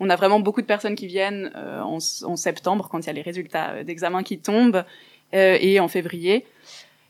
On 0.00 0.10
a 0.10 0.16
vraiment 0.16 0.40
beaucoup 0.40 0.60
de 0.60 0.66
personnes 0.66 0.96
qui 0.96 1.06
viennent 1.06 1.52
en, 1.54 1.98
en 1.98 2.36
septembre 2.36 2.88
quand 2.90 2.98
il 2.98 3.06
y 3.06 3.10
a 3.10 3.12
les 3.12 3.22
résultats 3.22 3.84
d'examen 3.84 4.24
qui 4.24 4.40
tombent 4.40 4.84
et 5.32 5.78
en 5.78 5.86
février. 5.86 6.46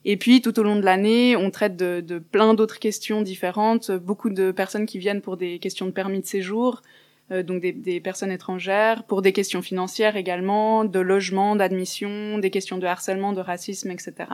Et 0.04 0.18
puis 0.18 0.42
tout 0.42 0.60
au 0.60 0.62
long 0.62 0.76
de 0.76 0.82
l'année, 0.82 1.34
on 1.34 1.50
traite 1.50 1.76
de, 1.76 2.02
de 2.02 2.18
plein 2.18 2.52
d'autres 2.52 2.78
questions 2.78 3.22
différentes. 3.22 3.90
Beaucoup 3.90 4.28
de 4.28 4.52
personnes 4.52 4.84
qui 4.84 4.98
viennent 4.98 5.22
pour 5.22 5.38
des 5.38 5.58
questions 5.60 5.86
de 5.86 5.92
permis 5.92 6.20
de 6.20 6.26
séjour, 6.26 6.82
donc 7.30 7.62
des, 7.62 7.72
des 7.72 8.00
personnes 8.00 8.30
étrangères, 8.30 9.04
pour 9.04 9.22
des 9.22 9.32
questions 9.32 9.62
financières 9.62 10.16
également, 10.16 10.84
de 10.84 11.00
logement, 11.00 11.56
d'admission, 11.56 12.38
des 12.38 12.50
questions 12.50 12.78
de 12.78 12.86
harcèlement, 12.86 13.32
de 13.32 13.40
racisme, 13.40 13.90
etc. 13.90 14.26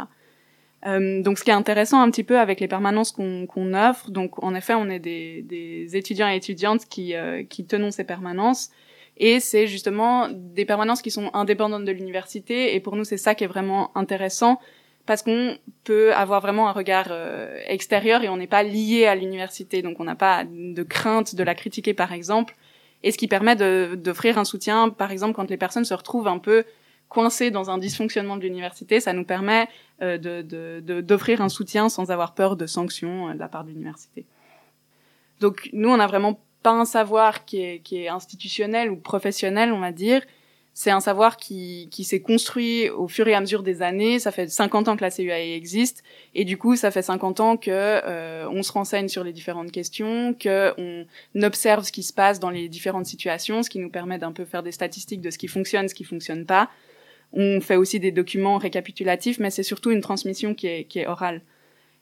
Euh, 0.86 1.22
donc 1.22 1.38
ce 1.38 1.44
qui 1.44 1.50
est 1.50 1.54
intéressant 1.54 2.00
un 2.00 2.10
petit 2.10 2.24
peu 2.24 2.38
avec 2.38 2.58
les 2.58 2.68
permanences 2.68 3.12
qu'on 3.12 3.46
qu'on 3.46 3.74
offre, 3.74 4.10
donc 4.10 4.42
en 4.42 4.54
effet 4.54 4.74
on 4.74 4.88
est 4.88 4.98
des, 4.98 5.42
des 5.42 5.94
étudiants 5.94 6.28
et 6.28 6.36
étudiantes 6.36 6.86
qui, 6.86 7.14
euh, 7.14 7.44
qui 7.44 7.66
tenons 7.66 7.90
ces 7.90 8.04
permanences, 8.04 8.70
et 9.18 9.40
c'est 9.40 9.66
justement 9.66 10.28
des 10.30 10.64
permanences 10.64 11.02
qui 11.02 11.10
sont 11.10 11.30
indépendantes 11.34 11.84
de 11.84 11.92
l'université, 11.92 12.74
et 12.74 12.80
pour 12.80 12.96
nous 12.96 13.04
c'est 13.04 13.18
ça 13.18 13.34
qui 13.34 13.44
est 13.44 13.48
vraiment 13.48 13.94
intéressant, 13.94 14.58
parce 15.04 15.22
qu'on 15.22 15.58
peut 15.84 16.14
avoir 16.14 16.40
vraiment 16.40 16.68
un 16.70 16.72
regard 16.72 17.08
euh, 17.10 17.60
extérieur 17.66 18.24
et 18.24 18.30
on 18.30 18.38
n'est 18.38 18.46
pas 18.46 18.62
lié 18.62 19.04
à 19.04 19.14
l'université, 19.14 19.82
donc 19.82 20.00
on 20.00 20.04
n'a 20.04 20.14
pas 20.14 20.44
de 20.44 20.82
crainte 20.82 21.34
de 21.34 21.42
la 21.42 21.54
critiquer 21.54 21.92
par 21.92 22.14
exemple, 22.14 22.56
et 23.02 23.12
ce 23.12 23.18
qui 23.18 23.28
permet 23.28 23.56
d'offrir 23.96 24.38
un 24.38 24.44
soutien, 24.44 24.90
par 24.90 25.10
exemple, 25.10 25.34
quand 25.34 25.48
les 25.50 25.56
personnes 25.56 25.84
se 25.84 25.94
retrouvent 25.94 26.28
un 26.28 26.38
peu 26.38 26.64
coincées 27.08 27.50
dans 27.50 27.70
un 27.70 27.78
dysfonctionnement 27.78 28.36
de 28.36 28.42
l'université, 28.42 29.00
ça 29.00 29.12
nous 29.12 29.24
permet 29.24 29.68
euh, 30.02 30.16
de- 30.18 30.42
de- 30.42 30.80
de- 30.80 31.00
d'offrir 31.00 31.40
un 31.40 31.48
soutien 31.48 31.88
sans 31.88 32.10
avoir 32.10 32.34
peur 32.34 32.56
de 32.56 32.66
sanctions 32.66 33.28
euh, 33.30 33.34
de 33.34 33.38
la 33.38 33.48
part 33.48 33.64
de 33.64 33.70
l'université. 33.70 34.24
Donc 35.40 35.70
nous, 35.72 35.88
on 35.88 35.96
n'a 35.96 36.06
vraiment 36.06 36.38
pas 36.62 36.70
un 36.72 36.84
savoir 36.84 37.44
qui 37.46 37.62
est, 37.62 37.78
qui 37.80 37.96
est 38.02 38.08
institutionnel 38.08 38.90
ou 38.90 38.96
professionnel, 38.96 39.72
on 39.72 39.80
va 39.80 39.92
dire. 39.92 40.22
C'est 40.72 40.90
un 40.90 41.00
savoir 41.00 41.36
qui, 41.36 41.88
qui 41.90 42.04
s'est 42.04 42.20
construit 42.20 42.88
au 42.90 43.08
fur 43.08 43.26
et 43.28 43.34
à 43.34 43.40
mesure 43.40 43.62
des 43.62 43.82
années. 43.82 44.18
Ça 44.18 44.30
fait 44.30 44.48
50 44.48 44.88
ans 44.88 44.96
que 44.96 45.02
la 45.02 45.10
CUAE 45.10 45.54
existe, 45.54 46.02
et 46.34 46.44
du 46.44 46.56
coup, 46.56 46.76
ça 46.76 46.90
fait 46.90 47.02
50 47.02 47.40
ans 47.40 47.56
que 47.56 47.70
euh, 47.70 48.48
on 48.50 48.62
se 48.62 48.72
renseigne 48.72 49.08
sur 49.08 49.24
les 49.24 49.32
différentes 49.32 49.72
questions, 49.72 50.34
que 50.34 50.72
on 50.78 51.42
observe 51.42 51.84
ce 51.84 51.92
qui 51.92 52.02
se 52.02 52.12
passe 52.12 52.40
dans 52.40 52.50
les 52.50 52.68
différentes 52.68 53.06
situations, 53.06 53.62
ce 53.62 53.70
qui 53.70 53.78
nous 53.78 53.90
permet 53.90 54.18
d'un 54.18 54.32
peu 54.32 54.44
faire 54.44 54.62
des 54.62 54.72
statistiques 54.72 55.20
de 55.20 55.30
ce 55.30 55.38
qui 55.38 55.48
fonctionne, 55.48 55.88
ce 55.88 55.94
qui 55.94 56.04
fonctionne 56.04 56.46
pas. 56.46 56.70
On 57.32 57.60
fait 57.60 57.76
aussi 57.76 58.00
des 58.00 58.12
documents 58.12 58.58
récapitulatifs, 58.58 59.38
mais 59.38 59.50
c'est 59.50 59.62
surtout 59.62 59.90
une 59.90 60.00
transmission 60.00 60.54
qui 60.54 60.66
est, 60.66 60.84
qui 60.84 61.00
est 61.00 61.06
orale. 61.06 61.42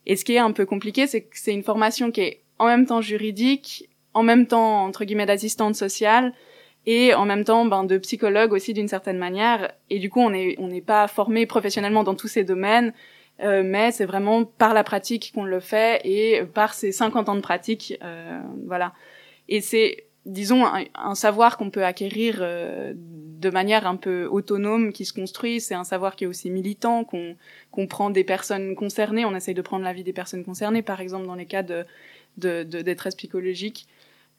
Et 0.07 0.16
ce 0.16 0.24
qui 0.24 0.35
est 0.35 0.38
un 0.38 0.52
peu 0.52 0.66
compliqué, 0.66 1.07
c'est 1.07 1.22
que 1.22 1.38
c'est 1.38 1.52
une 1.52 1.62
formation 1.62 2.11
qui 2.11 2.20
est 2.22 2.42
en 2.59 2.66
même 2.66 2.87
temps 2.87 3.00
juridique, 3.00 3.88
en 4.14 4.22
même 4.22 4.46
temps, 4.46 4.85
entre 4.85 5.04
guillemets, 5.04 5.26
d'assistante 5.26 5.74
sociale, 5.74 6.33
et 6.87 7.14
en 7.14 7.27
même 7.27 7.45
temps, 7.45 7.64
ben, 7.67 7.85
de 7.85 7.99
psychologue 7.99 8.53
aussi 8.53 8.73
d'une 8.73 8.88
certaine 8.88 9.19
manière. 9.19 9.73
Et 9.91 9.99
du 9.99 10.11
coup, 10.11 10.21
on 10.21 10.31
n'est 10.31 10.57
on 10.59 10.69
n'est 10.69 10.81
pas 10.81 11.07
formé 11.09 11.47
professionnellement 11.47 12.05
dans 12.05 12.14
tous 12.14 12.29
ces 12.29 12.45
domaines, 12.45 12.93
euh, 13.41 13.62
mais 13.64 13.93
c'est 13.93 14.07
vraiment 14.07 14.45
par 14.45 14.75
la 14.75 14.85
pratique 14.85 15.33
qu'on 15.35 15.45
le 15.45 15.61
fait 15.61 16.01
et 16.05 16.43
par 16.45 16.75
ces 16.75 16.93
50 16.93 17.29
ans 17.29 17.37
de 17.37 17.41
pratique, 17.41 17.99
euh, 18.03 18.41
voilà. 18.67 18.93
Et 19.49 19.61
c'est, 19.61 20.07
disons, 20.27 20.67
un, 20.67 20.85
un 20.95 21.14
savoir 21.14 21.57
qu'on 21.57 21.71
peut 21.71 21.85
acquérir 21.85 22.38
euh, 22.41 22.93
de 22.97 23.51
manière 23.51 23.87
un 23.87 23.97
peu 23.97 24.27
autonome, 24.27 24.93
qui 24.93 25.05
se 25.05 25.12
construit. 25.12 25.61
C'est 25.61 25.75
un 25.75 25.85
savoir 25.85 26.17
qui 26.17 26.25
est 26.25 26.27
aussi 26.27 26.51
militant, 26.51 27.05
qu'on 27.05 27.37
qu'on 27.71 27.87
prend 27.87 28.11
des 28.11 28.25
personnes 28.25 28.75
concernées. 28.75 29.25
On 29.25 29.35
essaye 29.35 29.55
de 29.55 29.62
prendre 29.62 29.85
l'avis 29.85 30.05
des 30.05 30.12
personnes 30.12 30.45
concernées, 30.45 30.83
par 30.83 31.01
exemple 31.01 31.27
dans 31.27 31.37
les 31.37 31.47
cas 31.47 31.62
de, 31.62 31.85
de, 32.38 32.64
de 32.64 32.81
détresse 32.81 33.14
psychologique. 33.14 33.87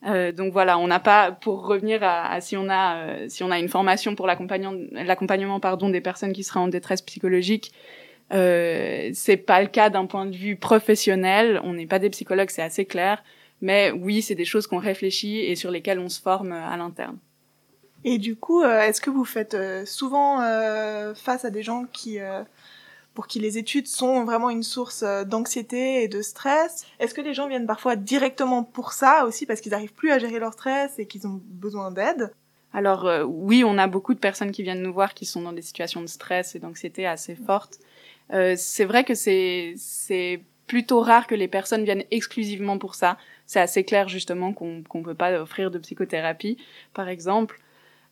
Euh, 0.06 0.32
donc 0.32 0.54
voilà, 0.54 0.78
on 0.78 0.88
n'a 0.88 1.00
pas, 1.00 1.32
pour 1.32 1.66
revenir 1.68 2.04
à, 2.04 2.32
à 2.32 2.40
si 2.40 2.56
on 2.56 2.70
a 2.70 2.98
euh, 2.98 3.26
si 3.28 3.44
on 3.44 3.52
a 3.52 3.60
une 3.60 3.68
formation 3.68 4.16
pour 4.16 4.28
l'accompagnement 4.28 5.60
pardon 5.60 5.90
des 5.90 6.00
personnes 6.00 6.32
qui 6.32 6.44
seraient 6.44 6.62
en 6.62 6.70
détresse 6.70 7.02
psychologique, 7.02 7.74
euh, 8.32 9.10
c'est 9.14 9.38
pas 9.38 9.62
le 9.62 9.68
cas 9.68 9.90
d'un 9.90 10.06
point 10.06 10.26
de 10.26 10.36
vue 10.36 10.56
professionnel. 10.56 11.60
On 11.64 11.74
n'est 11.74 11.88
pas 11.88 12.00
des 12.00 12.10
psychologues, 12.10 12.50
c'est 12.50 12.62
assez 12.62 12.86
clair. 12.86 13.24
Mais 13.62 13.92
oui, 13.92 14.22
c'est 14.22 14.36
des 14.36 14.46
choses 14.46 14.68
qu'on 14.68 14.78
réfléchit 14.78 15.40
et 15.40 15.56
sur 15.56 15.70
lesquelles 15.72 16.00
on 16.00 16.10
se 16.10 16.22
forme 16.22 16.54
à 16.54 16.78
l'interne. 16.78 17.18
Et 18.06 18.18
du 18.18 18.36
coup, 18.36 18.62
euh, 18.62 18.82
est-ce 18.82 19.02
que 19.02 19.10
vous 19.10 19.26
faites 19.26 19.54
euh, 19.54 19.86
souvent 19.86 20.42
euh, 20.42 21.14
face 21.14 21.44
à 21.44 21.50
des 21.50 21.64
gens 21.64 21.86
qui, 21.92 22.20
euh, 22.20 22.44
pour 23.20 23.28
qui 23.28 23.42
les 23.42 23.58
études 23.58 23.88
sont 23.88 24.24
vraiment 24.24 24.50
une 24.50 24.64
source 24.64 25.04
euh, 25.04 25.26
d'anxiété 25.26 26.04
et 26.04 26.08
de 26.08 26.22
stress 26.22 26.86
Est-ce 27.02 27.14
que 27.14 27.20
les 27.20 27.34
gens 27.34 27.50
viennent 27.50 27.68
parfois 27.68 27.98
directement 27.98 28.64
pour 28.64 28.94
ça 28.94 29.26
aussi, 29.26 29.46
parce 29.46 29.60
qu'ils 29.60 29.74
n'arrivent 29.74 29.92
plus 29.92 30.12
à 30.12 30.20
gérer 30.20 30.40
leur 30.40 30.54
stress 30.54 30.98
et 31.00 31.06
qu'ils 31.06 31.28
ont 31.28 31.42
besoin 31.44 31.92
d'aide? 31.92 32.32
Alors 32.72 33.08
euh, 33.08 33.26
oui, 33.26 33.66
on 33.66 33.78
a 33.78 33.88
beaucoup 33.88 34.14
de 34.14 34.20
personnes 34.20 34.54
qui 34.54 34.64
viennent 34.64 34.82
nous 34.82 34.94
voir 34.94 35.14
qui 35.14 35.26
sont 35.26 35.42
dans 35.42 35.52
des 35.52 35.62
situations 35.62 36.00
de 36.00 36.08
stress 36.08 36.56
et 36.56 36.60
d'anxiété 36.60 37.06
assez 37.06 37.36
fortes. 37.36 37.80
Euh, 38.32 38.54
c'est 38.58 38.86
vrai 38.86 39.04
que 39.04 39.16
c'est 39.16 39.74
c'est 39.76 40.42
plutôt 40.68 41.02
rare 41.02 41.28
que 41.28 41.36
les 41.36 41.50
personnes 41.50 41.84
viennent 41.84 42.06
exclusivement 42.12 42.78
pour 42.78 42.96
ça. 42.96 43.18
C'est 43.48 43.60
assez 43.60 43.84
clair 43.84 44.08
justement 44.08 44.54
qu'on 44.54 44.82
qu'on 44.88 45.04
peut 45.04 45.14
pas 45.14 45.42
offrir 45.42 45.72
de 45.72 45.78
psychothérapie, 45.78 46.56
par 46.94 47.10
exemple. 47.10 47.60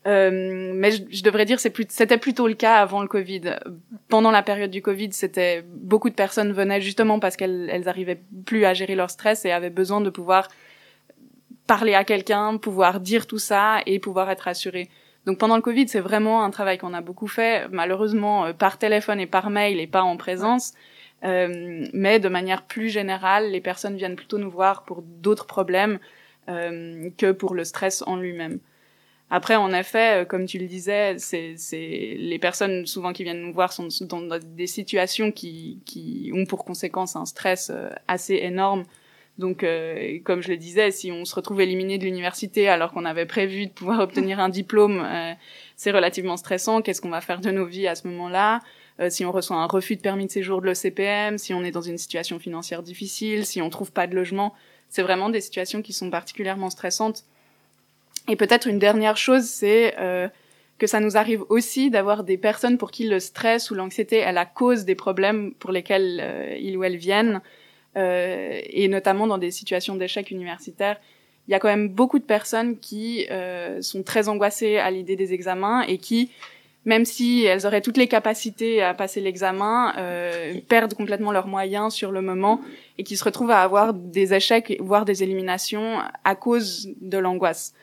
Euh, 0.07 0.71
mais 0.73 0.91
je, 0.91 1.03
je 1.11 1.21
devrais 1.21 1.45
dire 1.45 1.59
c'est 1.59 1.73
c'était 1.89 2.17
plutôt 2.17 2.47
le 2.47 2.53
cas 2.53 2.75
avant 2.75 3.01
le 3.01 3.07
Covid. 3.07 3.57
Pendant 4.07 4.31
la 4.31 4.41
période 4.41 4.71
du 4.71 4.81
Covid, 4.81 5.09
c'était 5.11 5.63
beaucoup 5.67 6.09
de 6.09 6.15
personnes 6.15 6.53
venaient 6.53 6.81
justement 6.81 7.19
parce 7.19 7.35
qu'elles 7.35 7.69
elles 7.71 7.89
arrivaient 7.89 8.21
plus 8.45 8.65
à 8.65 8.73
gérer 8.73 8.95
leur 8.95 9.09
stress 9.09 9.43
et 9.43 9.51
avaient 9.51 9.69
besoin 9.69 9.99
de 9.99 10.09
pouvoir 10.09 10.47
parler 11.67 11.93
à 11.93 12.05
quelqu'un, 12.05 12.57
pouvoir 12.57 13.01
dire 13.01 13.27
tout 13.27 13.37
ça 13.39 13.81
et 13.85 13.99
pouvoir 13.99 14.29
être 14.31 14.41
rassuré. 14.41 14.89
Donc 15.25 15.37
pendant 15.37 15.57
le 15.57 15.61
Covid, 15.61 15.89
c'est 15.89 15.99
vraiment 15.99 16.43
un 16.43 16.49
travail 16.51 16.77
qu'on 16.77 16.93
a 16.93 17.01
beaucoup 17.01 17.27
fait, 17.27 17.67
malheureusement 17.69 18.45
euh, 18.45 18.53
par 18.53 18.77
téléphone 18.77 19.19
et 19.19 19.27
par 19.27 19.49
mail 19.49 19.79
et 19.79 19.87
pas 19.87 20.03
en 20.03 20.15
présence. 20.15 20.73
Euh, 21.23 21.85
mais 21.93 22.19
de 22.19 22.29
manière 22.29 22.63
plus 22.63 22.89
générale, 22.89 23.51
les 23.51 23.59
personnes 23.59 23.97
viennent 23.97 24.15
plutôt 24.15 24.37
nous 24.37 24.49
voir 24.49 24.83
pour 24.83 25.01
d'autres 25.01 25.45
problèmes 25.45 25.99
euh, 26.47 27.09
que 27.17 27.33
pour 27.33 27.55
le 27.55 27.65
stress 27.65 28.03
en 28.07 28.15
lui-même. 28.15 28.59
Après, 29.29 29.55
en 29.55 29.73
effet, 29.73 30.21
euh, 30.21 30.25
comme 30.25 30.45
tu 30.45 30.57
le 30.57 30.67
disais, 30.67 31.17
c'est 31.17 31.55
les 32.17 32.39
personnes 32.39 32.85
souvent 32.85 33.11
qui 33.11 33.23
viennent 33.23 33.41
nous 33.41 33.53
voir 33.53 33.73
sont 33.73 33.89
dans 34.01 34.39
des 34.39 34.67
situations 34.67 35.31
qui, 35.31 35.79
qui 35.85 36.31
ont 36.33 36.45
pour 36.45 36.63
conséquence 36.63 37.15
un 37.15 37.25
stress 37.25 37.69
euh, 37.69 37.89
assez 38.07 38.35
énorme. 38.35 38.85
Donc, 39.37 39.63
euh, 39.63 40.17
comme 40.23 40.41
je 40.41 40.49
le 40.49 40.57
disais, 40.57 40.89
si 40.91 41.11
on 41.11 41.23
se 41.23 41.35
retrouve 41.35 41.61
éliminé 41.61 41.97
de 41.99 42.03
l'université 42.05 42.69
alors 42.69 42.91
qu'on 42.91 43.05
avait 43.05 43.27
prévu 43.27 43.67
de 43.67 43.71
pouvoir 43.71 43.99
obtenir 43.99 44.39
un 44.39 44.49
diplôme, 44.49 45.03
euh, 45.05 45.33
c'est 45.75 45.91
relativement 45.91 46.37
stressant. 46.37 46.81
Qu'est-ce 46.81 47.01
qu'on 47.01 47.09
va 47.09 47.21
faire 47.21 47.39
de 47.39 47.51
nos 47.51 47.65
vies 47.65 47.87
à 47.87 47.93
ce 47.95 48.07
moment-là? 48.07 48.61
Euh, 48.99 49.09
Si 49.11 49.25
on 49.25 49.31
reçoit 49.31 49.57
un 49.57 49.67
refus 49.67 49.95
de 49.95 50.01
permis 50.01 50.25
de 50.25 50.31
séjour 50.31 50.61
de 50.61 50.65
l'ECPM, 50.67 51.37
si 51.37 51.53
on 51.53 51.63
est 51.63 51.71
dans 51.71 51.81
une 51.81 51.99
situation 51.99 52.39
financière 52.39 52.81
difficile, 52.81 53.45
si 53.45 53.61
on 53.61 53.69
trouve 53.69 53.91
pas 53.91 54.07
de 54.07 54.15
logement, 54.15 54.55
c'est 54.89 55.03
vraiment 55.03 55.29
des 55.29 55.41
situations 55.41 55.83
qui 55.83 55.93
sont 55.93 56.09
particulièrement 56.09 56.71
stressantes. 56.71 57.23
Et 58.27 58.35
peut-être 58.35 58.67
une 58.67 58.79
dernière 58.79 59.17
chose, 59.17 59.43
c'est 59.45 59.95
euh, 59.99 60.27
que 60.77 60.87
ça 60.87 60.99
nous 60.99 61.17
arrive 61.17 61.43
aussi 61.49 61.89
d'avoir 61.89 62.23
des 62.23 62.37
personnes 62.37 62.77
pour 62.77 62.91
qui 62.91 63.07
le 63.07 63.19
stress 63.19 63.71
ou 63.71 63.75
l'anxiété 63.75 64.17
est 64.17 64.33
la 64.33 64.45
cause 64.45 64.85
des 64.85 64.95
problèmes 64.95 65.53
pour 65.55 65.71
lesquels 65.71 66.19
euh, 66.21 66.55
ils 66.59 66.77
ou 66.77 66.83
elles 66.83 66.97
viennent, 66.97 67.41
euh, 67.95 68.59
et 68.69 68.87
notamment 68.87 69.27
dans 69.27 69.37
des 69.37 69.51
situations 69.51 69.95
d'échec 69.95 70.29
universitaire. 70.29 70.97
Il 71.47 71.51
y 71.51 71.55
a 71.55 71.59
quand 71.59 71.69
même 71.69 71.89
beaucoup 71.89 72.19
de 72.19 72.25
personnes 72.25 72.77
qui 72.77 73.25
euh, 73.31 73.81
sont 73.81 74.03
très 74.03 74.27
angoissées 74.27 74.77
à 74.77 74.91
l'idée 74.91 75.15
des 75.15 75.33
examens 75.33 75.81
et 75.81 75.97
qui, 75.97 76.29
même 76.85 77.05
si 77.05 77.45
elles 77.45 77.65
auraient 77.65 77.81
toutes 77.81 77.97
les 77.97 78.07
capacités 78.07 78.83
à 78.83 78.93
passer 78.93 79.21
l'examen, 79.21 79.93
euh, 79.97 80.55
perdent 80.67 80.93
complètement 80.93 81.31
leurs 81.31 81.47
moyens 81.47 81.93
sur 81.93 82.11
le 82.11 82.21
moment 82.21 82.61
et 82.97 83.03
qui 83.03 83.15
se 83.17 83.23
retrouvent 83.23 83.51
à 83.51 83.63
avoir 83.63 83.93
des 83.93 84.33
échecs, 84.33 84.77
voire 84.79 85.05
des 85.05 85.23
éliminations 85.23 85.99
à 86.23 86.35
cause 86.35 86.89
de 86.99 87.17
l'angoisse. 87.17 87.73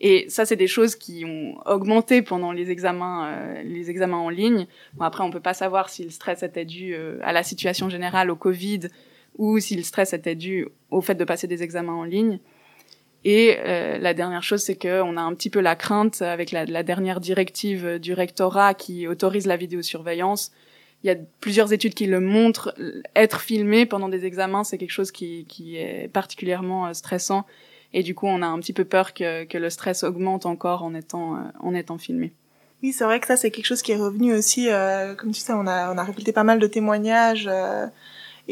Et 0.00 0.26
ça, 0.28 0.46
c'est 0.46 0.56
des 0.56 0.66
choses 0.66 0.96
qui 0.96 1.24
ont 1.26 1.60
augmenté 1.66 2.22
pendant 2.22 2.52
les 2.52 2.70
examens, 2.70 3.26
euh, 3.26 3.62
les 3.62 3.90
examens 3.90 4.16
en 4.18 4.30
ligne. 4.30 4.66
Bon, 4.94 5.04
après, 5.04 5.22
on 5.22 5.30
peut 5.30 5.40
pas 5.40 5.54
savoir 5.54 5.90
si 5.90 6.04
le 6.04 6.10
stress 6.10 6.42
était 6.42 6.64
dû 6.64 6.94
euh, 6.94 7.18
à 7.22 7.32
la 7.32 7.42
situation 7.42 7.90
générale, 7.90 8.30
au 8.30 8.36
Covid, 8.36 8.80
ou 9.36 9.58
si 9.58 9.76
le 9.76 9.82
stress 9.82 10.12
était 10.14 10.34
dû 10.34 10.66
au 10.90 11.02
fait 11.02 11.14
de 11.14 11.24
passer 11.24 11.46
des 11.46 11.62
examens 11.62 11.92
en 11.92 12.04
ligne. 12.04 12.38
Et 13.24 13.58
euh, 13.58 13.98
la 13.98 14.14
dernière 14.14 14.42
chose, 14.42 14.62
c'est 14.62 14.76
que 14.76 15.02
on 15.02 15.18
a 15.18 15.20
un 15.20 15.34
petit 15.34 15.50
peu 15.50 15.60
la 15.60 15.76
crainte 15.76 16.22
avec 16.22 16.52
la, 16.52 16.64
la 16.64 16.82
dernière 16.82 17.20
directive 17.20 17.98
du 17.98 18.14
rectorat 18.14 18.72
qui 18.72 19.06
autorise 19.06 19.46
la 19.46 19.58
vidéosurveillance. 19.58 20.52
Il 21.02 21.06
y 21.06 21.10
a 21.10 21.16
plusieurs 21.40 21.72
études 21.72 21.94
qui 21.94 22.06
le 22.06 22.20
montrent. 22.20 22.74
Être 23.16 23.40
filmé 23.40 23.86
pendant 23.86 24.08
des 24.08 24.26
examens, 24.26 24.64
c'est 24.64 24.76
quelque 24.76 24.90
chose 24.90 25.12
qui, 25.12 25.46
qui 25.46 25.76
est 25.76 26.08
particulièrement 26.12 26.86
euh, 26.86 26.92
stressant. 26.92 27.46
Et 27.92 28.02
du 28.02 28.14
coup, 28.14 28.26
on 28.26 28.42
a 28.42 28.46
un 28.46 28.58
petit 28.60 28.72
peu 28.72 28.84
peur 28.84 29.14
que, 29.14 29.44
que 29.44 29.58
le 29.58 29.70
stress 29.70 30.04
augmente 30.04 30.46
encore 30.46 30.82
en 30.82 30.94
étant, 30.94 31.36
euh, 31.36 31.38
en 31.60 31.74
étant 31.74 31.98
filmé. 31.98 32.32
Oui, 32.82 32.92
c'est 32.92 33.04
vrai 33.04 33.20
que 33.20 33.26
ça, 33.26 33.36
c'est 33.36 33.50
quelque 33.50 33.66
chose 33.66 33.82
qui 33.82 33.92
est 33.92 33.96
revenu 33.96 34.32
aussi. 34.32 34.68
Euh, 34.70 35.14
comme 35.14 35.32
tu 35.32 35.40
sais, 35.40 35.52
on 35.52 35.66
a, 35.66 35.92
on 35.92 35.98
a 35.98 36.04
récolté 36.04 36.32
pas 36.32 36.44
mal 36.44 36.58
de 36.58 36.66
témoignages. 36.66 37.48
Euh, 37.50 37.86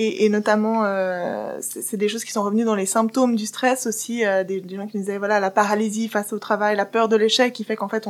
et, 0.01 0.25
et, 0.25 0.29
notamment, 0.29 0.85
euh, 0.85 1.59
c'est 1.61 1.97
des 1.97 2.09
choses 2.09 2.23
qui 2.23 2.31
sont 2.31 2.45
revenues 2.45 2.63
dans 2.63 2.77
les 2.77 2.87
symptômes 2.87 3.35
du 3.35 3.47
stress 3.47 3.85
aussi. 3.89 4.25
Euh, 4.25 4.45
des, 4.45 4.61
gens 4.61 4.87
qui 4.87 4.97
nous 4.97 5.03
disaient, 5.03 5.19
voilà, 5.19 5.41
la 5.41 5.51
paralysie 5.51 6.09
face 6.09 6.33
au 6.33 6.39
travail, 6.39 6.77
la 6.77 6.87
peur 6.87 7.09
de 7.09 7.17
l'échec 7.17 7.53
qui 7.53 7.65
fait 7.65 7.75
qu'en 7.75 7.89
fait, 7.89 8.07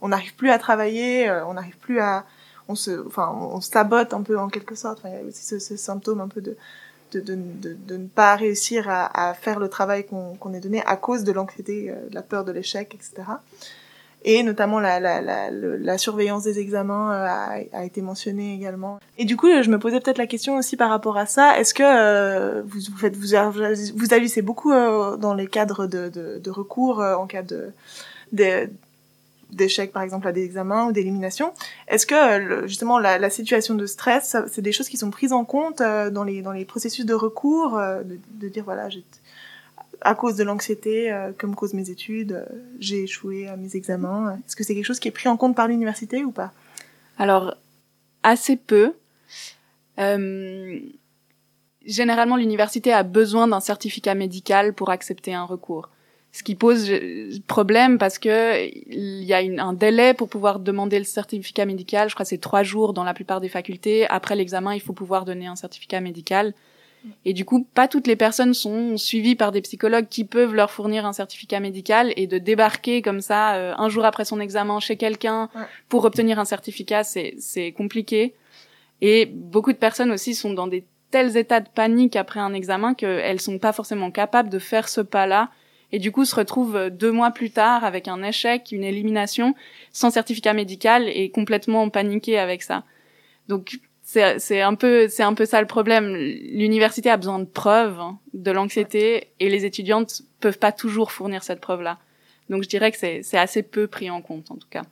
on 0.00 0.08
n'arrive 0.08 0.36
plus 0.36 0.50
à 0.50 0.58
travailler, 0.58 1.28
euh, 1.28 1.44
on 1.46 1.54
n'arrive 1.54 1.76
plus 1.78 1.98
à... 1.98 2.24
On 2.68 2.76
se, 2.76 3.04
enfin, 3.08 3.36
on, 3.36 3.60
sabote 3.60 4.14
un 4.14 4.22
peu 4.22 4.38
en 4.38 4.48
quelque 4.48 4.76
sorte. 4.76 5.00
Enfin, 5.00 5.08
il 5.08 5.14
y 5.16 5.18
a 5.18 5.28
aussi 5.28 5.44
ce, 5.44 5.58
ce 5.58 5.76
symptôme 5.76 6.20
un 6.20 6.28
peu 6.28 6.40
de, 6.40 6.56
de, 7.12 7.20
de, 7.20 7.36
de, 7.36 7.76
de, 7.86 7.96
ne 7.96 8.06
pas 8.06 8.36
réussir 8.36 8.88
à, 8.88 9.30
à 9.30 9.34
faire 9.34 9.58
le 9.58 9.68
travail 9.68 10.06
qu'on 10.06 10.54
est 10.54 10.60
donné 10.60 10.82
à 10.86 10.96
cause 10.96 11.24
de 11.24 11.32
l'anxiété, 11.32 11.90
euh, 11.90 12.08
de 12.08 12.14
la 12.14 12.22
peur 12.22 12.44
de 12.44 12.52
l'échec, 12.52 12.94
etc 12.94 13.24
et 14.24 14.42
notamment 14.42 14.80
la, 14.80 15.00
la, 15.00 15.20
la, 15.20 15.50
la 15.50 15.98
surveillance 15.98 16.44
des 16.44 16.58
examens 16.58 17.12
euh, 17.12 17.26
a, 17.26 17.78
a, 17.80 17.84
été 17.84 18.02
mentionnée 18.02 18.54
également. 18.54 19.00
Et 19.18 19.24
du 19.24 19.36
coup, 19.36 19.48
je 19.48 19.68
me 19.68 19.78
posais 19.78 20.00
peut-être 20.00 20.18
la 20.18 20.26
question 20.26 20.56
aussi 20.56 20.76
par 20.76 20.90
rapport 20.90 21.16
à 21.16 21.26
ça. 21.26 21.58
Est-ce 21.58 21.74
que 21.74 21.82
euh, 21.82 22.62
vous, 22.64 22.80
vous 22.90 22.98
faites 22.98 23.16
vous, 23.16 23.34
vous 23.96 24.14
agissez 24.14 24.42
beaucoup 24.42 24.72
euh, 24.72 25.16
dans 25.16 25.34
les 25.34 25.46
cadres 25.46 25.86
de 25.86 26.50
recours 26.50 27.00
euh, 27.00 27.14
en 27.14 27.26
cas 27.26 27.42
de, 27.42 27.72
de 28.32 28.70
d'échec 29.52 29.92
par 29.92 30.02
exemple 30.02 30.26
à 30.26 30.32
des 30.32 30.44
examens 30.44 30.86
ou 30.86 30.92
d'élimination. 30.92 31.52
Est-ce 31.88 32.06
que 32.06 32.14
euh, 32.14 32.66
justement 32.66 32.98
la, 32.98 33.30
situation 33.30 33.74
de 33.74 33.86
stress, 33.86 34.36
c'est 34.48 34.62
des 34.62 34.72
choses 34.72 34.88
qui 34.88 34.96
sont 34.96 35.10
prises 35.10 35.32
en 35.32 35.44
compte 35.44 35.80
euh, 35.80 36.10
dans 36.10 36.24
les 36.24 36.42
dans 36.42 36.52
les 36.52 36.64
processus 36.64 37.06
de 37.06 37.14
recours, 37.14 37.78
de, 37.78 38.18
de 38.40 38.48
dire 38.48 38.64
voilà 38.64 38.88
à 40.04 40.14
cause 40.14 40.36
de 40.36 40.44
l'anxiété, 40.44 41.12
euh, 41.12 41.32
comme 41.36 41.54
cause 41.54 41.74
mes 41.74 41.90
études, 41.90 42.32
euh, 42.32 42.44
j'ai 42.78 43.04
échoué 43.04 43.48
à 43.48 43.56
mes 43.56 43.76
examens. 43.76 44.38
Est-ce 44.46 44.56
que 44.56 44.64
c'est 44.64 44.74
quelque 44.74 44.84
chose 44.84 45.00
qui 45.00 45.08
est 45.08 45.12
pris 45.12 45.28
en 45.28 45.36
compte 45.36 45.56
par 45.56 45.68
l'université 45.68 46.24
ou 46.24 46.32
pas? 46.32 46.52
Alors, 47.18 47.54
assez 48.22 48.56
peu. 48.56 48.94
Euh, 49.98 50.80
généralement, 51.84 52.36
l'université 52.36 52.92
a 52.92 53.02
besoin 53.02 53.48
d'un 53.48 53.60
certificat 53.60 54.14
médical 54.14 54.74
pour 54.74 54.90
accepter 54.90 55.34
un 55.34 55.44
recours. 55.44 55.88
Ce 56.34 56.42
qui 56.42 56.54
pose 56.54 56.90
problème 57.46 57.98
parce 57.98 58.18
que 58.18 58.66
il 58.66 59.22
y 59.22 59.34
a 59.34 59.42
une, 59.42 59.60
un 59.60 59.74
délai 59.74 60.14
pour 60.14 60.30
pouvoir 60.30 60.60
demander 60.60 60.98
le 60.98 61.04
certificat 61.04 61.66
médical. 61.66 62.08
Je 62.08 62.14
crois 62.14 62.24
que 62.24 62.30
c'est 62.30 62.38
trois 62.38 62.62
jours 62.62 62.94
dans 62.94 63.04
la 63.04 63.12
plupart 63.12 63.40
des 63.40 63.50
facultés. 63.50 64.06
Après 64.08 64.34
l'examen, 64.34 64.74
il 64.74 64.80
faut 64.80 64.94
pouvoir 64.94 65.26
donner 65.26 65.46
un 65.46 65.56
certificat 65.56 66.00
médical. 66.00 66.54
Et 67.24 67.32
du 67.32 67.44
coup, 67.44 67.66
pas 67.74 67.88
toutes 67.88 68.06
les 68.06 68.16
personnes 68.16 68.54
sont 68.54 68.96
suivies 68.96 69.34
par 69.34 69.52
des 69.52 69.60
psychologues 69.60 70.06
qui 70.08 70.24
peuvent 70.24 70.54
leur 70.54 70.70
fournir 70.70 71.04
un 71.04 71.12
certificat 71.12 71.60
médical 71.60 72.12
et 72.16 72.26
de 72.26 72.38
débarquer 72.38 73.02
comme 73.02 73.20
ça 73.20 73.54
euh, 73.54 73.74
un 73.76 73.88
jour 73.88 74.04
après 74.04 74.24
son 74.24 74.40
examen 74.40 74.78
chez 74.80 74.96
quelqu'un 74.96 75.48
pour 75.88 76.04
obtenir 76.04 76.38
un 76.38 76.44
certificat, 76.44 77.04
c'est 77.04 77.34
c'est 77.38 77.72
compliqué. 77.72 78.34
Et 79.00 79.26
beaucoup 79.26 79.72
de 79.72 79.78
personnes 79.78 80.12
aussi 80.12 80.34
sont 80.34 80.54
dans 80.54 80.68
des 80.68 80.84
tels 81.10 81.36
états 81.36 81.60
de 81.60 81.68
panique 81.68 82.16
après 82.16 82.40
un 82.40 82.54
examen 82.54 82.94
qu'elles 82.94 83.40
sont 83.40 83.58
pas 83.58 83.72
forcément 83.72 84.10
capables 84.10 84.48
de 84.48 84.58
faire 84.58 84.88
ce 84.88 85.00
pas-là 85.00 85.50
et 85.92 85.98
du 85.98 86.10
coup 86.10 86.24
se 86.24 86.34
retrouvent 86.34 86.90
deux 86.90 87.12
mois 87.12 87.30
plus 87.30 87.50
tard 87.50 87.84
avec 87.84 88.08
un 88.08 88.22
échec, 88.22 88.70
une 88.72 88.84
élimination, 88.84 89.54
sans 89.92 90.10
certificat 90.10 90.54
médical 90.54 91.08
et 91.08 91.30
complètement 91.30 91.88
paniquées 91.90 92.38
avec 92.38 92.62
ça. 92.62 92.84
Donc 93.48 93.78
c'est 94.04 94.60
un 94.60 94.74
peu 94.74 95.08
c'est 95.08 95.22
un 95.22 95.34
peu 95.34 95.44
ça 95.46 95.60
le 95.60 95.66
problème. 95.66 96.14
L'université 96.14 97.10
a 97.10 97.16
besoin 97.16 97.38
de 97.38 97.44
preuves 97.44 98.00
hein, 98.00 98.18
de 98.34 98.50
l'anxiété 98.50 99.28
et 99.38 99.48
les 99.48 99.64
étudiantes 99.64 100.22
peuvent 100.40 100.58
pas 100.58 100.72
toujours 100.72 101.12
fournir 101.12 101.42
cette 101.44 101.60
preuve 101.60 101.82
là. 101.82 101.98
Donc 102.50 102.62
je 102.62 102.68
dirais 102.68 102.90
que 102.90 102.98
c'est 102.98 103.38
assez 103.38 103.62
peu 103.62 103.86
pris 103.86 104.10
en 104.10 104.20
compte 104.20 104.50
en 104.50 104.56
tout 104.56 104.68
cas. 104.68 104.82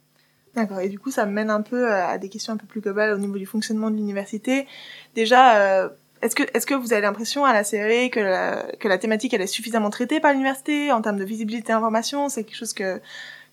D'accord. 0.54 0.80
Et 0.80 0.88
du 0.88 0.98
coup, 0.98 1.10
ça 1.10 1.26
mène 1.26 1.50
un 1.50 1.62
peu 1.62 1.92
à 1.92 2.18
des 2.18 2.28
questions 2.28 2.52
un 2.52 2.56
peu 2.56 2.66
plus 2.66 2.80
globales 2.80 3.12
au 3.12 3.18
niveau 3.18 3.38
du 3.38 3.46
fonctionnement 3.46 3.88
de 3.90 3.96
l'université. 3.96 4.66
Déjà, 5.14 5.58
euh, 5.58 5.88
est-ce 6.22 6.34
que 6.34 6.42
est-ce 6.54 6.66
que 6.66 6.74
vous 6.74 6.92
avez 6.92 7.02
l'impression 7.02 7.44
à 7.44 7.52
la 7.52 7.64
série 7.64 8.10
que 8.10 8.20
la, 8.20 8.66
que 8.78 8.88
la 8.88 8.98
thématique 8.98 9.34
elle 9.34 9.42
est 9.42 9.46
suffisamment 9.46 9.90
traitée 9.90 10.20
par 10.20 10.32
l'université 10.32 10.92
en 10.92 11.02
termes 11.02 11.18
de 11.18 11.24
visibilité 11.24 11.72
d'information 11.72 12.28
C'est 12.28 12.44
quelque 12.44 12.56
chose 12.56 12.72
que 12.72 13.00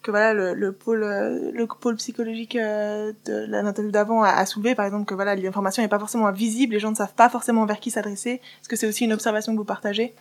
que 0.04 0.12
voilà 0.12 0.34
le, 0.34 0.54
le 0.54 0.72
pôle 0.72 1.02
le 1.02 1.66
pôle 1.66 1.96
psychologique 1.96 2.56
euh, 2.56 3.14
de 3.26 3.46
l'interview 3.48 3.92
d'avant 3.92 4.24
a, 4.24 4.30
a, 4.30 4.46
soulevé 4.46 4.76
par 4.76 4.86
exemple 4.86 5.06
que 5.06 5.16
voilà 5.16 5.36
l'information 5.36 5.82
n'est 5.82 5.90
pas 5.90 6.00
forcément 6.00 6.32
visible, 6.32 6.74
les 6.74 6.80
gens 6.80 6.92
ne 6.92 6.96
savent 6.96 7.16
pas 7.16 7.30
forcément 7.30 7.66
vers 7.66 7.80
qui 7.80 7.92
s'adresser. 7.92 8.42
Est-ce 8.62 8.70
que 8.70 8.76
c'est 8.76 8.88
aussi 8.88 9.06
une 9.06 9.14
observation 9.14 9.54
que 9.54 9.58
vous 9.58 9.66
partagez? 9.66 10.14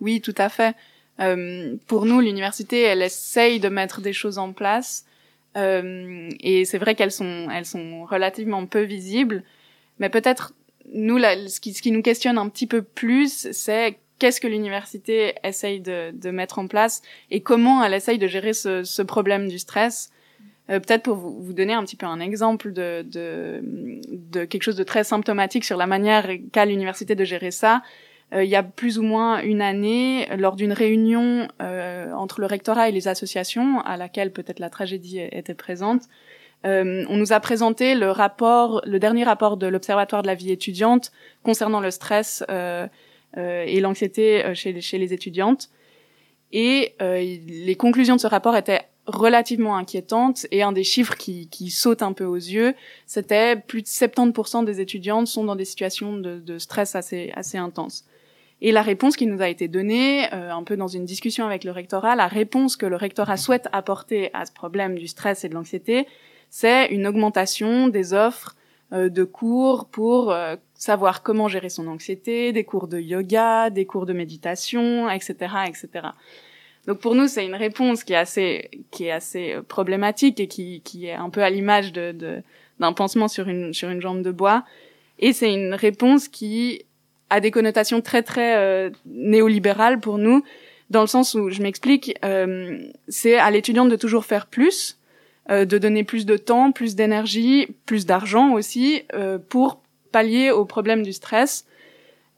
Oui, 0.00 0.20
tout 0.20 0.34
à 0.36 0.48
fait. 0.48 0.74
Euh, 1.20 1.76
pour 1.86 2.04
nous, 2.04 2.20
l'université, 2.20 2.82
elle 2.82 3.02
essaye 3.02 3.60
de 3.60 3.68
mettre 3.68 4.00
des 4.00 4.12
choses 4.12 4.38
en 4.38 4.52
place. 4.52 5.04
Euh, 5.56 6.28
et 6.40 6.64
c'est 6.64 6.78
vrai 6.78 6.94
qu'elles 6.94 7.12
sont, 7.12 7.48
elles 7.50 7.64
sont 7.64 8.04
relativement 8.04 8.66
peu 8.66 8.82
visibles. 8.82 9.42
Mais 9.98 10.10
peut-être, 10.10 10.52
nous, 10.92 11.16
là, 11.16 11.48
ce, 11.48 11.60
qui, 11.60 11.72
ce 11.74 11.82
qui 11.82 11.90
nous 11.90 12.02
questionne 12.02 12.38
un 12.38 12.48
petit 12.48 12.66
peu 12.66 12.82
plus, 12.82 13.48
c'est 13.52 13.98
qu'est-ce 14.18 14.40
que 14.40 14.46
l'université 14.46 15.34
essaye 15.44 15.80
de, 15.80 16.10
de, 16.12 16.30
mettre 16.30 16.58
en 16.58 16.66
place 16.66 17.02
et 17.30 17.40
comment 17.40 17.84
elle 17.84 17.94
essaye 17.94 18.18
de 18.18 18.26
gérer 18.26 18.52
ce, 18.52 18.84
ce 18.84 19.02
problème 19.02 19.48
du 19.48 19.58
stress. 19.58 20.10
Euh, 20.70 20.80
Peut-être 20.80 21.02
pour 21.02 21.16
vous, 21.16 21.42
vous, 21.42 21.52
donner 21.52 21.74
un 21.74 21.84
petit 21.84 21.96
peu 21.96 22.06
un 22.06 22.20
exemple 22.20 22.72
de, 22.72 23.04
de, 23.08 23.60
de, 24.10 24.44
quelque 24.44 24.62
chose 24.62 24.76
de 24.76 24.84
très 24.84 25.04
symptomatique 25.04 25.64
sur 25.64 25.76
la 25.76 25.86
manière 25.86 26.28
qu'a 26.52 26.64
l'université 26.64 27.14
de 27.14 27.24
gérer 27.24 27.50
ça. 27.50 27.82
Euh, 28.34 28.42
il 28.42 28.50
y 28.50 28.56
a 28.56 28.62
plus 28.62 28.98
ou 28.98 29.02
moins 29.02 29.40
une 29.42 29.62
année, 29.62 30.26
lors 30.36 30.56
d'une 30.56 30.72
réunion 30.72 31.46
euh, 31.62 32.12
entre 32.12 32.40
le 32.40 32.46
rectorat 32.46 32.88
et 32.88 32.92
les 32.92 33.06
associations, 33.06 33.80
à 33.80 33.96
laquelle 33.96 34.32
peut-être 34.32 34.58
la 34.58 34.70
tragédie 34.70 35.20
était 35.20 35.54
présente, 35.54 36.02
euh, 36.66 37.04
on 37.08 37.16
nous 37.16 37.32
a 37.32 37.40
présenté 37.40 37.94
le 37.94 38.10
rapport, 38.10 38.82
le 38.84 38.98
dernier 38.98 39.24
rapport 39.24 39.56
de 39.56 39.66
l'Observatoire 39.66 40.22
de 40.22 40.26
la 40.26 40.34
vie 40.34 40.50
étudiante 40.50 41.12
concernant 41.42 41.80
le 41.80 41.90
stress 41.90 42.44
euh, 42.50 42.86
euh, 43.36 43.64
et 43.66 43.80
l'anxiété 43.80 44.42
chez, 44.54 44.80
chez, 44.80 44.98
les 44.98 45.12
étudiantes. 45.12 45.70
Et 46.52 46.94
les 47.00 47.74
conclusions 47.74 48.16
de 48.16 48.20
ce 48.20 48.26
rapport 48.26 48.56
étaient 48.56 48.82
relativement 49.06 49.76
inquiétantes 49.76 50.46
et 50.50 50.62
un 50.62 50.72
des 50.72 50.84
chiffres 50.84 51.16
qui, 51.16 51.48
qui 51.48 51.70
saute 51.70 52.02
un 52.02 52.12
peu 52.12 52.24
aux 52.24 52.36
yeux, 52.36 52.74
c'était 53.06 53.56
plus 53.56 53.82
de 53.82 53.86
70% 53.86 54.64
des 54.64 54.80
étudiantes 54.80 55.26
sont 55.26 55.44
dans 55.44 55.56
des 55.56 55.64
situations 55.64 56.16
de, 56.16 56.38
de 56.38 56.58
stress 56.58 56.96
assez, 56.96 57.32
assez 57.34 57.58
intenses. 57.58 58.04
Et 58.62 58.72
la 58.72 58.82
réponse 58.82 59.16
qui 59.16 59.26
nous 59.26 59.42
a 59.42 59.48
été 59.48 59.68
donnée, 59.68 60.32
euh, 60.32 60.50
un 60.50 60.62
peu 60.62 60.76
dans 60.76 60.88
une 60.88 61.04
discussion 61.04 61.46
avec 61.46 61.64
le 61.64 61.72
rectorat, 61.72 62.16
la 62.16 62.26
réponse 62.26 62.76
que 62.76 62.86
le 62.86 62.96
rectorat 62.96 63.36
souhaite 63.36 63.68
apporter 63.72 64.30
à 64.32 64.46
ce 64.46 64.52
problème 64.52 64.96
du 64.96 65.08
stress 65.08 65.44
et 65.44 65.48
de 65.48 65.54
l'anxiété, 65.54 66.06
c'est 66.58 66.86
une 66.86 67.06
augmentation 67.06 67.88
des 67.88 68.14
offres 68.14 68.56
euh, 68.94 69.10
de 69.10 69.24
cours 69.24 69.84
pour 69.84 70.32
euh, 70.32 70.56
savoir 70.72 71.22
comment 71.22 71.48
gérer 71.48 71.68
son 71.68 71.86
anxiété, 71.86 72.50
des 72.52 72.64
cours 72.64 72.88
de 72.88 72.98
yoga, 72.98 73.68
des 73.68 73.84
cours 73.84 74.06
de 74.06 74.14
méditation, 74.14 75.10
etc., 75.10 75.34
etc. 75.66 75.88
Donc 76.86 77.00
pour 77.00 77.14
nous, 77.14 77.26
c'est 77.26 77.44
une 77.44 77.54
réponse 77.54 78.04
qui 78.04 78.14
est 78.14 78.16
assez, 78.16 78.70
qui 78.90 79.04
est 79.04 79.10
assez 79.10 79.56
problématique 79.68 80.40
et 80.40 80.48
qui, 80.48 80.80
qui 80.82 81.08
est 81.08 81.12
un 81.12 81.28
peu 81.28 81.42
à 81.42 81.50
l'image 81.50 81.92
de, 81.92 82.12
de, 82.12 82.42
d'un 82.80 82.94
pansement 82.94 83.28
sur 83.28 83.48
une, 83.48 83.74
sur 83.74 83.90
une 83.90 84.00
jambe 84.00 84.22
de 84.22 84.30
bois. 84.30 84.64
Et 85.18 85.34
c'est 85.34 85.52
une 85.52 85.74
réponse 85.74 86.26
qui 86.26 86.86
a 87.28 87.40
des 87.40 87.50
connotations 87.50 88.00
très 88.00 88.22
très 88.22 88.56
euh, 88.56 88.88
néolibérales 89.04 90.00
pour 90.00 90.16
nous, 90.16 90.42
dans 90.88 91.02
le 91.02 91.06
sens 91.06 91.34
où 91.34 91.50
je 91.50 91.60
m'explique, 91.60 92.16
euh, 92.24 92.78
c'est 93.08 93.36
à 93.36 93.50
l'étudiante 93.50 93.90
de 93.90 93.96
toujours 93.96 94.24
faire 94.24 94.46
plus, 94.46 94.96
euh, 95.50 95.64
de 95.64 95.78
donner 95.78 96.04
plus 96.04 96.26
de 96.26 96.36
temps, 96.36 96.72
plus 96.72 96.96
d'énergie, 96.96 97.68
plus 97.86 98.06
d'argent 98.06 98.52
aussi 98.52 99.02
euh, 99.14 99.38
pour 99.38 99.80
pallier 100.12 100.50
au 100.50 100.64
problème 100.64 101.02
du 101.02 101.12
stress. 101.12 101.66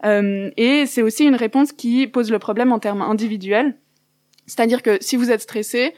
Euh, 0.04 0.50
et 0.56 0.86
c'est 0.86 1.02
aussi 1.02 1.24
une 1.24 1.34
réponse 1.34 1.72
qui 1.72 2.06
pose 2.06 2.30
le 2.30 2.38
problème 2.38 2.72
en 2.72 2.78
termes 2.78 3.02
individuels. 3.02 3.74
C'est-à-dire 4.46 4.82
que 4.82 4.98
si 5.00 5.16
vous 5.16 5.30
êtes 5.30 5.40
stressé, 5.40 5.94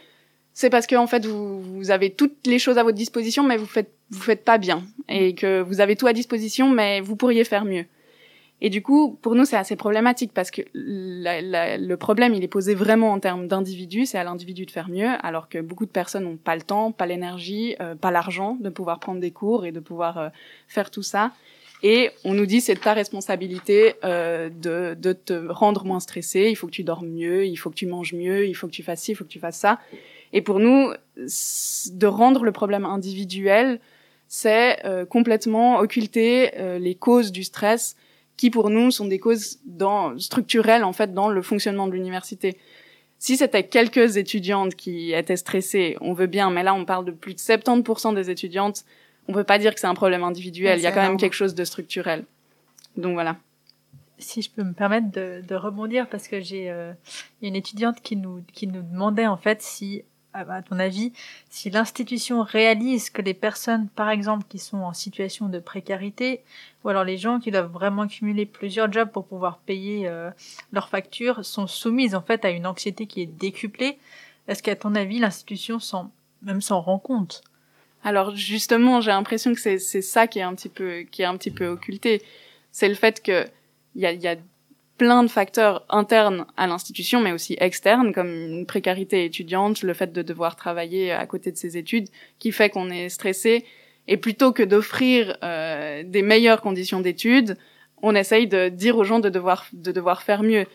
c'est 0.53 0.69
parce 0.69 0.87
que 0.87 0.95
en 0.95 1.07
fait 1.07 1.25
vous, 1.25 1.61
vous 1.61 1.91
avez 1.91 2.09
toutes 2.09 2.45
les 2.45 2.59
choses 2.59 2.77
à 2.77 2.83
votre 2.83 2.97
disposition, 2.97 3.43
mais 3.43 3.57
vous 3.57 3.65
faites 3.65 3.91
vous 4.11 4.21
faites 4.21 4.43
pas 4.43 4.57
bien, 4.57 4.83
et 5.07 5.35
que 5.35 5.61
vous 5.61 5.79
avez 5.79 5.95
tout 5.95 6.05
à 6.05 6.11
disposition, 6.11 6.69
mais 6.69 6.99
vous 6.99 7.15
pourriez 7.15 7.45
faire 7.45 7.63
mieux. 7.63 7.85
Et 8.63 8.69
du 8.69 8.83
coup, 8.83 9.17
pour 9.23 9.33
nous, 9.33 9.43
c'est 9.43 9.57
assez 9.57 9.75
problématique 9.75 10.31
parce 10.33 10.51
que 10.51 10.61
le 10.73 11.95
problème, 11.95 12.35
il 12.35 12.43
est 12.43 12.47
posé 12.47 12.75
vraiment 12.75 13.11
en 13.11 13.19
termes 13.19 13.47
d'individu. 13.47 14.05
C'est 14.05 14.19
à 14.19 14.23
l'individu 14.23 14.67
de 14.67 14.71
faire 14.71 14.87
mieux, 14.87 15.09
alors 15.23 15.49
que 15.49 15.57
beaucoup 15.59 15.87
de 15.87 15.91
personnes 15.91 16.25
n'ont 16.25 16.37
pas 16.37 16.55
le 16.55 16.61
temps, 16.61 16.91
pas 16.91 17.07
l'énergie, 17.07 17.75
euh, 17.81 17.95
pas 17.95 18.11
l'argent 18.11 18.57
de 18.59 18.69
pouvoir 18.69 18.99
prendre 18.99 19.19
des 19.19 19.31
cours 19.31 19.65
et 19.65 19.71
de 19.71 19.79
pouvoir 19.79 20.17
euh, 20.19 20.29
faire 20.67 20.91
tout 20.91 21.01
ça. 21.01 21.31
Et 21.81 22.11
on 22.23 22.35
nous 22.35 22.45
dit 22.45 22.61
c'est 22.61 22.75
ta 22.75 22.93
responsabilité 22.93 23.95
euh, 24.03 24.51
de, 24.51 25.13
te 25.13 25.47
rendre 25.47 25.83
moins 25.83 25.99
stressé. 25.99 26.49
Il 26.51 26.55
faut 26.55 26.67
que 26.67 26.71
tu 26.71 26.83
dormes 26.83 27.09
mieux, 27.09 27.47
il 27.47 27.55
faut 27.55 27.71
que 27.71 27.75
tu 27.75 27.87
manges 27.87 28.13
mieux, 28.13 28.45
il 28.45 28.53
faut 28.53 28.67
que 28.67 28.73
tu 28.73 28.83
fasses 28.83 29.01
ci, 29.01 29.13
il 29.13 29.15
faut 29.15 29.23
que 29.23 29.29
tu 29.29 29.39
fasses 29.39 29.57
ça. 29.57 29.79
Et 30.33 30.43
pour 30.43 30.59
nous, 30.59 30.93
de 31.17 32.05
rendre 32.05 32.43
le 32.43 32.51
problème 32.51 32.85
individuel, 32.85 33.79
c'est 34.27 34.77
complètement 35.09 35.79
occulter 35.79 36.51
les 36.79 36.95
causes 36.95 37.33
du 37.33 37.43
stress 37.43 37.97
qui 38.37 38.49
pour 38.49 38.69
nous 38.69 38.91
sont 38.91 39.05
des 39.05 39.19
causes 39.19 39.59
dans, 39.65 40.17
structurelles 40.17 40.83
en 40.83 40.93
fait 40.93 41.13
dans 41.13 41.29
le 41.29 41.41
fonctionnement 41.41 41.87
de 41.87 41.93
l'université. 41.93 42.57
Si 43.19 43.37
c'était 43.37 43.63
quelques 43.63 44.17
étudiantes 44.17 44.75
qui 44.75 45.13
étaient 45.13 45.37
stressées, 45.37 45.95
on 46.01 46.13
veut 46.13 46.27
bien, 46.27 46.49
mais 46.49 46.63
là 46.63 46.73
on 46.73 46.85
parle 46.85 47.05
de 47.05 47.11
plus 47.11 47.35
de 47.35 47.39
70% 47.39 48.15
des 48.15 48.29
étudiantes, 48.29 48.83
on 49.27 49.33
peut 49.33 49.43
pas 49.43 49.59
dire 49.59 49.73
que 49.73 49.79
c'est 49.79 49.87
un 49.87 49.93
problème 49.93 50.23
individuel, 50.23 50.79
il 50.79 50.81
y 50.81 50.87
a 50.87 50.91
quand 50.91 51.03
même 51.03 51.17
quelque 51.17 51.35
chose 51.35 51.53
de 51.53 51.63
structurel. 51.63 52.25
Donc 52.97 53.13
voilà. 53.13 53.37
Si 54.17 54.41
je 54.41 54.49
peux 54.49 54.63
me 54.63 54.73
permettre 54.73 55.11
de, 55.11 55.41
de 55.47 55.55
rebondir 55.55 56.07
parce 56.07 56.27
que 56.27 56.41
j'ai 56.41 56.69
euh, 56.69 56.93
une 57.41 57.55
étudiante 57.55 58.01
qui 58.01 58.15
nous 58.15 58.43
qui 58.53 58.67
nous 58.67 58.81
demandait 58.83 59.27
en 59.27 59.37
fait 59.37 59.61
si 59.61 60.03
à 60.33 60.41
à 60.53 60.61
ton 60.61 60.79
avis 60.79 61.13
si 61.49 61.69
l'institution 61.69 62.43
réalise 62.43 63.09
que 63.09 63.21
les 63.21 63.33
personnes 63.33 63.87
par 63.89 64.09
exemple 64.09 64.45
qui 64.49 64.59
sont 64.59 64.79
en 64.79 64.93
situation 64.93 65.49
de 65.49 65.59
précarité 65.59 66.41
ou 66.83 66.89
alors 66.89 67.03
les 67.03 67.17
gens 67.17 67.39
qui 67.39 67.51
doivent 67.51 67.71
vraiment 67.71 68.07
cumuler 68.07 68.45
plusieurs 68.45 68.91
jobs 68.91 69.11
pour 69.11 69.25
pouvoir 69.25 69.59
payer 69.59 70.07
euh, 70.07 70.29
leurs 70.71 70.89
factures 70.89 71.45
sont 71.45 71.67
soumises 71.67 72.15
en 72.15 72.21
fait 72.21 72.45
à 72.45 72.49
une 72.49 72.65
anxiété 72.65 73.05
qui 73.05 73.21
est 73.21 73.25
décuplée 73.25 73.97
est-ce 74.47 74.63
qu'à 74.63 74.75
ton 74.75 74.95
avis 74.95 75.19
l'institution 75.19 75.79
s'en 75.79 76.11
même 76.41 76.61
s'en 76.61 76.81
rend 76.81 76.99
compte? 76.99 77.43
Alors 78.03 78.35
justement, 78.35 79.01
j'ai 79.01 79.11
l'impression 79.11 79.53
que 79.53 79.59
c'est 79.59 79.79
c'est 79.79 80.01
ça 80.01 80.27
qui 80.27 80.39
est 80.39 80.43
un 80.43 80.55
petit 80.55 80.69
peu 80.69 81.01
qui 81.11 81.21
est 81.21 81.25
un 81.25 81.37
petit 81.37 81.51
peu 81.51 81.67
occulté. 81.67 82.21
C'est 82.71 82.89
le 82.89 82.95
fait 82.95 83.21
que 83.21 83.45
il 83.95 84.01
y 84.01 84.05
a, 84.05 84.13
y 84.13 84.27
a 84.27 84.35
plein 85.01 85.23
de 85.23 85.29
facteurs 85.29 85.83
internes 85.89 86.45
à 86.57 86.67
l'institution, 86.67 87.21
mais 87.21 87.31
aussi 87.31 87.57
externes, 87.59 88.13
comme 88.13 88.29
une 88.29 88.67
précarité 88.67 89.25
étudiante, 89.25 89.81
le 89.81 89.95
fait 89.95 90.13
de 90.13 90.21
devoir 90.21 90.55
travailler 90.55 91.11
à 91.11 91.25
côté 91.25 91.51
de 91.51 91.57
ses 91.57 91.75
études, 91.75 92.07
qui 92.37 92.51
fait 92.51 92.69
qu'on 92.69 92.91
est 92.91 93.09
stressé. 93.09 93.65
Et 94.07 94.17
plutôt 94.17 94.51
que 94.51 94.61
d'offrir 94.61 95.39
euh, 95.43 96.03
des 96.05 96.21
meilleures 96.21 96.61
conditions 96.61 97.01
d'études, 97.01 97.57
on 98.03 98.13
essaye 98.13 98.45
de 98.45 98.69
dire 98.69 98.95
aux 98.95 99.03
gens 99.03 99.17
de 99.17 99.29
devoir 99.29 99.65
de 99.73 99.91
devoir 99.91 100.21
faire 100.21 100.43
mieux. 100.43 100.67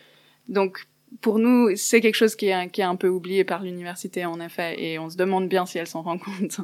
Donc 0.49 0.87
pour 1.21 1.39
nous, 1.39 1.77
c'est 1.77 2.01
quelque 2.01 2.15
chose 2.15 2.35
qui 2.35 2.47
est, 2.47 2.69
qui 2.69 2.81
est 2.81 2.83
un 2.95 2.97
peu 2.97 3.07
oublié 3.07 3.45
par 3.45 3.63
l'université, 3.63 4.25
en 4.25 4.41
effet, 4.41 4.75
et 4.77 4.99
on 4.99 5.09
se 5.09 5.15
demande 5.15 5.47
bien 5.47 5.65
si 5.65 5.77
elle 5.77 5.87
s'en 5.87 6.01
rend 6.01 6.17
compte. 6.17 6.59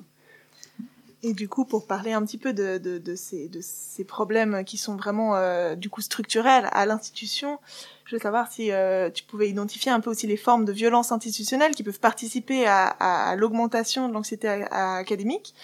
Et 1.25 1.33
du 1.33 1.47
coup, 1.47 1.63
pour 1.63 1.87
parler 1.87 2.11
un 2.11 2.21
petit 2.25 2.37
peu 2.37 2.51
de, 2.51 2.77
de, 2.77 2.97
de, 2.97 3.15
ces, 3.15 3.47
de 3.47 3.59
ces 3.61 4.03
problèmes 4.03 4.65
qui 4.65 4.77
sont 4.77 4.97
vraiment 4.97 5.35
euh, 5.35 5.75
du 5.75 5.89
coup 5.89 6.01
structurels 6.01 6.67
à 6.73 6.85
l'institution, 6.85 7.59
je 8.03 8.17
veux 8.17 8.21
savoir 8.21 8.51
si 8.51 8.73
euh, 8.73 9.09
tu 9.09 9.23
pouvais 9.23 9.49
identifier 9.49 9.89
un 9.89 10.01
peu 10.01 10.09
aussi 10.09 10.27
les 10.27 10.35
formes 10.35 10.65
de 10.65 10.73
violence 10.73 11.13
institutionnelle 11.13 11.75
qui 11.75 11.83
peuvent 11.83 12.01
participer 12.01 12.67
à, 12.67 12.87
à, 12.87 13.37
l'augmentation 13.37 14.09
de 14.09 14.13
l'anxiété 14.13 14.49
académique. 14.49 15.55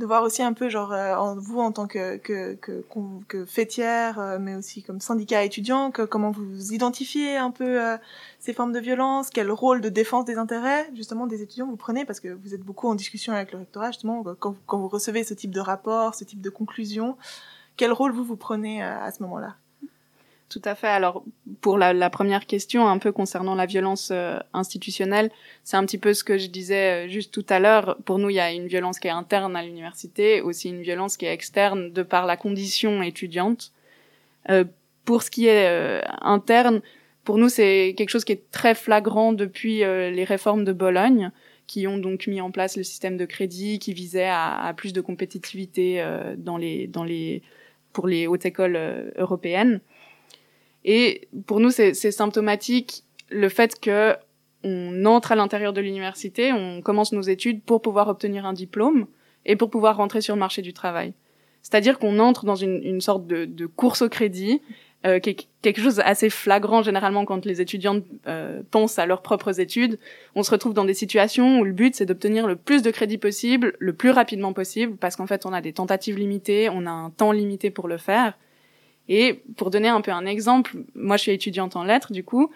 De 0.00 0.06
voir 0.06 0.22
aussi 0.22 0.42
un 0.42 0.54
peu, 0.54 0.70
genre, 0.70 0.94
euh, 0.94 1.34
vous 1.36 1.60
en 1.60 1.72
tant 1.72 1.86
que, 1.86 2.16
que, 2.16 2.54
que, 2.54 2.82
que 3.28 3.44
fêtière, 3.44 4.18
euh, 4.18 4.38
mais 4.40 4.54
aussi 4.54 4.82
comme 4.82 4.98
syndicat 4.98 5.44
étudiant, 5.44 5.90
comment 5.90 6.30
vous 6.30 6.72
identifiez 6.72 7.36
un 7.36 7.50
peu 7.50 7.84
euh, 7.84 7.98
ces 8.38 8.54
formes 8.54 8.72
de 8.72 8.78
violence, 8.78 9.28
quel 9.28 9.50
rôle 9.50 9.82
de 9.82 9.90
défense 9.90 10.24
des 10.24 10.38
intérêts, 10.38 10.88
justement, 10.94 11.26
des 11.26 11.42
étudiants 11.42 11.66
vous 11.66 11.76
prenez, 11.76 12.06
parce 12.06 12.18
que 12.18 12.28
vous 12.28 12.54
êtes 12.54 12.62
beaucoup 12.62 12.88
en 12.88 12.94
discussion 12.94 13.34
avec 13.34 13.52
le 13.52 13.58
rectorat, 13.58 13.90
justement, 13.90 14.24
quand, 14.38 14.56
vous 14.72 14.88
recevez 14.88 15.22
ce 15.22 15.34
type 15.34 15.50
de 15.50 15.60
rapport, 15.60 16.14
ce 16.14 16.24
type 16.24 16.40
de 16.40 16.48
conclusion, 16.48 17.18
quel 17.76 17.92
rôle 17.92 18.12
vous 18.12 18.24
vous 18.24 18.36
prenez 18.36 18.82
à 18.82 19.10
ce 19.10 19.22
moment-là? 19.22 19.56
Tout 20.50 20.60
à 20.64 20.74
fait. 20.74 20.88
Alors, 20.88 21.22
pour 21.60 21.78
la, 21.78 22.10
première 22.10 22.44
question, 22.44 22.88
un 22.88 22.98
peu 22.98 23.12
concernant 23.12 23.54
la 23.54 23.66
violence 23.66 24.10
euh, 24.10 24.36
institutionnelle, 24.52 25.30
c'est 25.62 25.76
un 25.76 25.86
petit 25.86 25.96
peu 25.96 26.12
ce 26.12 26.24
que 26.24 26.38
je 26.38 26.48
disais 26.48 27.06
euh, 27.06 27.08
juste 27.08 27.32
tout 27.32 27.46
à 27.48 27.60
l'heure. 27.60 27.96
Pour 28.04 28.18
nous, 28.18 28.30
il 28.30 28.34
y 28.34 28.40
a 28.40 28.52
une 28.52 28.66
violence 28.66 28.98
qui 28.98 29.06
est 29.06 29.12
interne 29.12 29.54
à 29.54 29.62
l'université, 29.62 30.42
aussi 30.42 30.70
une 30.70 30.82
violence 30.82 31.16
qui 31.16 31.24
est 31.24 31.32
externe 31.32 31.92
de 31.92 32.02
par 32.02 32.26
la 32.26 32.36
condition 32.36 33.00
étudiante. 33.00 33.70
Euh, 34.48 34.64
pour 35.04 35.22
ce 35.22 35.30
qui 35.30 35.46
est 35.46 36.02
interne, 36.20 36.82
pour 37.22 37.38
nous, 37.38 37.48
c'est 37.48 37.94
quelque 37.96 38.10
chose 38.10 38.24
qui 38.24 38.32
est 38.32 38.50
très 38.50 38.74
flagrant 38.74 39.32
depuis 39.32 39.78
les 39.78 40.24
réformes 40.24 40.64
de 40.64 40.72
Bologne, 40.72 41.32
qui 41.66 41.86
ont 41.88 41.98
donc 41.98 42.26
mis 42.26 42.40
en 42.40 42.50
place 42.52 42.76
le 42.76 42.84
système 42.84 43.16
de 43.16 43.24
crédit 43.24 43.78
qui 43.78 43.92
visait 43.92 44.28
à, 44.28 44.60
à 44.60 44.72
plus 44.74 44.92
de 44.92 45.00
compétitivité 45.00 46.04
dans 46.36 46.58
les, 46.58 46.86
dans 46.86 47.02
les, 47.02 47.42
pour 47.92 48.06
les 48.06 48.28
hautes 48.28 48.46
écoles 48.46 48.78
européennes. 49.16 49.80
Et 50.84 51.28
pour 51.46 51.60
nous, 51.60 51.70
c'est 51.70 51.94
symptomatique 51.94 53.04
le 53.30 53.48
fait 53.48 53.78
que 53.78 54.14
on 54.62 55.06
entre 55.06 55.32
à 55.32 55.36
l'intérieur 55.36 55.72
de 55.72 55.80
l'université, 55.80 56.52
on 56.52 56.82
commence 56.82 57.12
nos 57.12 57.22
études 57.22 57.62
pour 57.62 57.80
pouvoir 57.80 58.08
obtenir 58.08 58.44
un 58.44 58.52
diplôme 58.52 59.06
et 59.46 59.56
pour 59.56 59.70
pouvoir 59.70 59.96
rentrer 59.96 60.20
sur 60.20 60.34
le 60.34 60.40
marché 60.40 60.60
du 60.60 60.74
travail. 60.74 61.14
C'est-à-dire 61.62 61.98
qu'on 61.98 62.18
entre 62.18 62.44
dans 62.44 62.56
une, 62.56 62.82
une 62.82 63.00
sorte 63.00 63.26
de, 63.26 63.46
de 63.46 63.66
course 63.66 64.02
au 64.02 64.08
crédit, 64.08 64.60
euh, 65.06 65.18
qui 65.18 65.30
est 65.30 65.48
quelque 65.62 65.80
chose 65.80 65.98
assez 66.00 66.28
flagrant 66.28 66.82
généralement 66.82 67.24
quand 67.24 67.46
les 67.46 67.62
étudiantes 67.62 68.04
euh, 68.26 68.60
pensent 68.70 68.98
à 68.98 69.06
leurs 69.06 69.22
propres 69.22 69.58
études. 69.58 69.98
On 70.34 70.42
se 70.42 70.50
retrouve 70.50 70.74
dans 70.74 70.84
des 70.84 70.92
situations 70.92 71.60
où 71.60 71.64
le 71.64 71.72
but 71.72 71.94
c'est 71.94 72.04
d'obtenir 72.04 72.46
le 72.46 72.54
plus 72.54 72.82
de 72.82 72.90
crédit 72.90 73.16
possible, 73.16 73.76
le 73.78 73.94
plus 73.94 74.10
rapidement 74.10 74.52
possible, 74.52 74.98
parce 74.98 75.16
qu'en 75.16 75.26
fait 75.26 75.46
on 75.46 75.54
a 75.54 75.62
des 75.62 75.72
tentatives 75.72 76.18
limitées, 76.18 76.68
on 76.68 76.84
a 76.84 76.90
un 76.90 77.08
temps 77.08 77.32
limité 77.32 77.70
pour 77.70 77.88
le 77.88 77.96
faire. 77.96 78.36
Et 79.10 79.42
pour 79.56 79.70
donner 79.70 79.88
un 79.88 80.00
peu 80.00 80.12
un 80.12 80.24
exemple, 80.24 80.78
moi 80.94 81.16
je 81.16 81.22
suis 81.22 81.32
étudiante 81.32 81.74
en 81.74 81.82
lettres 81.82 82.12
du 82.12 82.22
coup, 82.22 82.50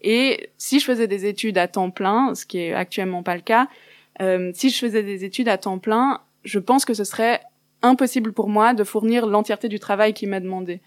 et 0.00 0.50
si 0.56 0.80
je 0.80 0.84
faisais 0.86 1.06
des 1.06 1.26
études 1.26 1.58
à 1.58 1.68
temps 1.68 1.90
plein, 1.90 2.34
ce 2.34 2.46
qui 2.46 2.58
est 2.58 2.72
actuellement 2.72 3.22
pas 3.22 3.36
le 3.36 3.42
cas, 3.42 3.68
euh, 4.22 4.50
si 4.54 4.70
je 4.70 4.78
faisais 4.78 5.02
des 5.02 5.24
études 5.26 5.48
à 5.48 5.58
temps 5.58 5.78
plein, 5.78 6.22
je 6.44 6.58
pense 6.58 6.86
que 6.86 6.94
ce 6.94 7.04
serait 7.04 7.42
impossible 7.82 8.32
pour 8.32 8.48
moi 8.48 8.72
de 8.72 8.84
fournir 8.84 9.26
l'entièreté 9.26 9.68
du 9.68 9.78
travail 9.78 10.14
qui 10.14 10.26
m'est 10.26 10.40
demandé. 10.40 10.80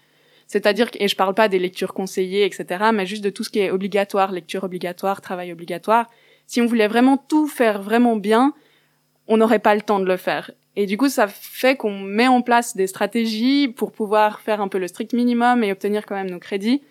C'est-à-dire 0.48 0.88
et 0.94 1.06
je 1.06 1.14
parle 1.14 1.34
pas 1.34 1.48
des 1.48 1.60
lectures 1.60 1.94
conseillées, 1.94 2.44
etc., 2.44 2.90
mais 2.92 3.06
juste 3.06 3.22
de 3.22 3.30
tout 3.30 3.44
ce 3.44 3.50
qui 3.50 3.60
est 3.60 3.70
obligatoire, 3.70 4.32
lecture 4.32 4.64
obligatoire, 4.64 5.20
travail 5.20 5.52
obligatoire. 5.52 6.10
Si 6.48 6.60
on 6.60 6.66
voulait 6.66 6.88
vraiment 6.88 7.16
tout 7.16 7.46
faire 7.46 7.80
vraiment 7.80 8.16
bien, 8.16 8.54
on 9.28 9.36
n'aurait 9.36 9.60
pas 9.60 9.76
le 9.76 9.82
temps 9.82 10.00
de 10.00 10.04
le 10.04 10.16
faire. 10.16 10.50
Et 10.76 10.86
du 10.86 10.96
coup, 10.96 11.08
ça 11.08 11.28
fait 11.28 11.76
qu'on 11.76 11.98
met 11.98 12.28
en 12.28 12.40
place 12.40 12.76
des 12.76 12.86
stratégies 12.86 13.68
pour 13.68 13.92
pouvoir 13.92 14.40
faire 14.40 14.60
un 14.60 14.68
peu 14.68 14.78
le 14.78 14.88
strict 14.88 15.12
minimum 15.12 15.62
et 15.62 15.72
obtenir 15.72 16.06
quand 16.06 16.14
même 16.14 16.30
nos 16.30 16.38
crédits. 16.38 16.82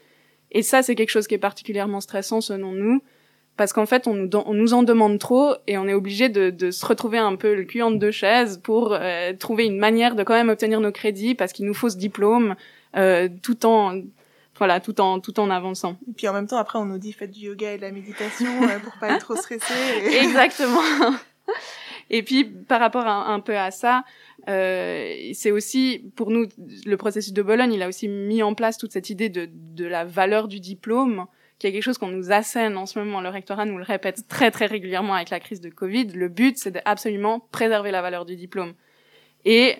Et 0.51 0.61
ça, 0.61 0.83
c'est 0.83 0.95
quelque 0.95 1.09
chose 1.09 1.27
qui 1.27 1.33
est 1.33 1.39
particulièrement 1.39 2.01
stressant 2.01 2.41
selon 2.41 2.73
nous, 2.73 3.01
parce 3.57 3.73
qu'en 3.73 3.85
fait, 3.85 4.07
on 4.07 4.13
nous, 4.13 4.29
on 4.45 4.53
nous 4.53 4.73
en 4.73 4.83
demande 4.83 5.17
trop 5.17 5.55
et 5.67 5.77
on 5.77 5.87
est 5.87 5.93
obligé 5.93 6.29
de, 6.29 6.49
de 6.49 6.71
se 6.71 6.85
retrouver 6.85 7.17
un 7.17 7.35
peu 7.35 7.55
le 7.55 7.63
cul 7.63 7.81
entre 7.81 7.97
deux 7.97 8.11
chaises 8.11 8.59
pour 8.61 8.93
euh, 8.93 9.33
trouver 9.33 9.65
une 9.65 9.77
manière 9.77 10.15
de 10.15 10.23
quand 10.23 10.33
même 10.33 10.49
obtenir 10.49 10.79
nos 10.79 10.91
crédits, 10.91 11.35
parce 11.35 11.53
qu'il 11.53 11.65
nous 11.65 11.73
faut 11.73 11.89
ce 11.89 11.97
diplôme, 11.97 12.55
euh, 12.95 13.29
tout 13.41 13.65
en 13.65 14.01
voilà, 14.57 14.79
tout 14.79 15.01
en 15.01 15.19
tout 15.19 15.39
en 15.39 15.49
avançant. 15.49 15.97
Et 16.07 16.13
puis 16.13 16.27
en 16.27 16.33
même 16.33 16.45
temps, 16.45 16.57
après, 16.57 16.77
on 16.77 16.85
nous 16.85 16.99
dit 16.99 17.13
faites 17.13 17.31
du 17.31 17.47
yoga 17.47 17.73
et 17.73 17.77
de 17.77 17.81
la 17.81 17.91
méditation 17.91 18.61
euh, 18.61 18.77
pour 18.77 18.93
pas 18.99 19.13
être 19.13 19.25
trop 19.25 19.35
stressé. 19.35 19.73
Et... 20.03 20.17
Exactement. 20.23 20.81
Et 22.13 22.23
puis 22.23 22.43
par 22.43 22.79
rapport 22.81 23.07
à, 23.07 23.31
un 23.31 23.39
peu 23.39 23.57
à 23.57 23.71
ça, 23.71 24.03
euh, 24.49 25.13
c'est 25.33 25.49
aussi 25.49 26.11
pour 26.15 26.29
nous 26.29 26.45
le 26.85 26.97
processus 26.97 27.31
de 27.31 27.41
Bologne, 27.41 27.73
il 27.73 27.81
a 27.81 27.87
aussi 27.87 28.09
mis 28.09 28.43
en 28.43 28.53
place 28.53 28.77
toute 28.77 28.91
cette 28.91 29.09
idée 29.09 29.29
de, 29.29 29.49
de 29.51 29.85
la 29.85 30.03
valeur 30.03 30.49
du 30.49 30.59
diplôme, 30.59 31.25
qui 31.57 31.67
est 31.67 31.71
quelque 31.71 31.83
chose 31.83 31.97
qu'on 31.97 32.09
nous 32.09 32.33
assène 32.33 32.75
en 32.75 32.85
ce 32.85 32.99
moment. 32.99 33.21
Le 33.21 33.29
rectorat 33.29 33.65
nous 33.65 33.77
le 33.77 33.83
répète 33.83 34.27
très 34.27 34.51
très 34.51 34.65
régulièrement 34.65 35.13
avec 35.13 35.29
la 35.29 35.39
crise 35.39 35.61
de 35.61 35.69
Covid. 35.69 36.07
Le 36.07 36.27
but, 36.27 36.57
c'est 36.57 36.71
d'absolument 36.71 37.47
préserver 37.51 37.91
la 37.91 38.01
valeur 38.01 38.25
du 38.25 38.35
diplôme. 38.35 38.73
Et 39.45 39.75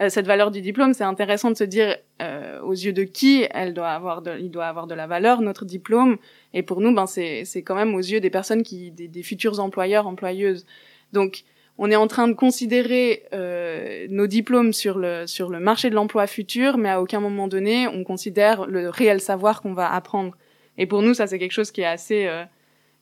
euh, 0.00 0.08
cette 0.08 0.26
valeur 0.26 0.50
du 0.50 0.60
diplôme, 0.62 0.94
c'est 0.94 1.04
intéressant 1.04 1.52
de 1.52 1.56
se 1.56 1.64
dire 1.64 1.96
euh, 2.20 2.60
aux 2.62 2.72
yeux 2.72 2.92
de 2.92 3.04
qui 3.04 3.46
elle 3.52 3.72
doit 3.72 3.90
avoir 3.90 4.22
de, 4.22 4.36
il 4.40 4.50
doit 4.50 4.66
avoir 4.66 4.88
de 4.88 4.96
la 4.96 5.06
valeur 5.06 5.42
notre 5.42 5.64
diplôme. 5.64 6.16
Et 6.54 6.64
pour 6.64 6.80
nous, 6.80 6.92
ben 6.92 7.06
c'est 7.06 7.62
quand 7.62 7.76
même 7.76 7.94
aux 7.94 8.00
yeux 8.00 8.18
des 8.18 8.30
personnes 8.30 8.64
qui 8.64 8.90
des, 8.90 9.06
des 9.06 9.22
futurs 9.22 9.60
employeurs 9.60 10.08
employeuses. 10.08 10.66
Donc 11.12 11.44
on 11.78 11.90
est 11.90 11.96
en 11.96 12.08
train 12.08 12.26
de 12.26 12.32
considérer 12.34 13.24
euh, 13.32 14.06
nos 14.10 14.26
diplômes 14.26 14.72
sur 14.72 14.98
le 14.98 15.26
sur 15.26 15.48
le 15.48 15.60
marché 15.60 15.90
de 15.90 15.94
l'emploi 15.94 16.26
futur, 16.26 16.76
mais 16.76 16.88
à 16.88 17.00
aucun 17.00 17.20
moment 17.20 17.46
donné 17.46 17.86
on 17.86 18.02
considère 18.04 18.66
le 18.66 18.90
réel 18.90 19.20
savoir 19.20 19.62
qu'on 19.62 19.72
va 19.72 19.92
apprendre. 19.92 20.36
Et 20.76 20.86
pour 20.86 21.02
nous, 21.02 21.14
ça 21.14 21.26
c'est 21.26 21.38
quelque 21.38 21.52
chose 21.52 21.70
qui 21.70 21.80
est 21.80 21.86
assez 21.86 22.26
euh, 22.26 22.44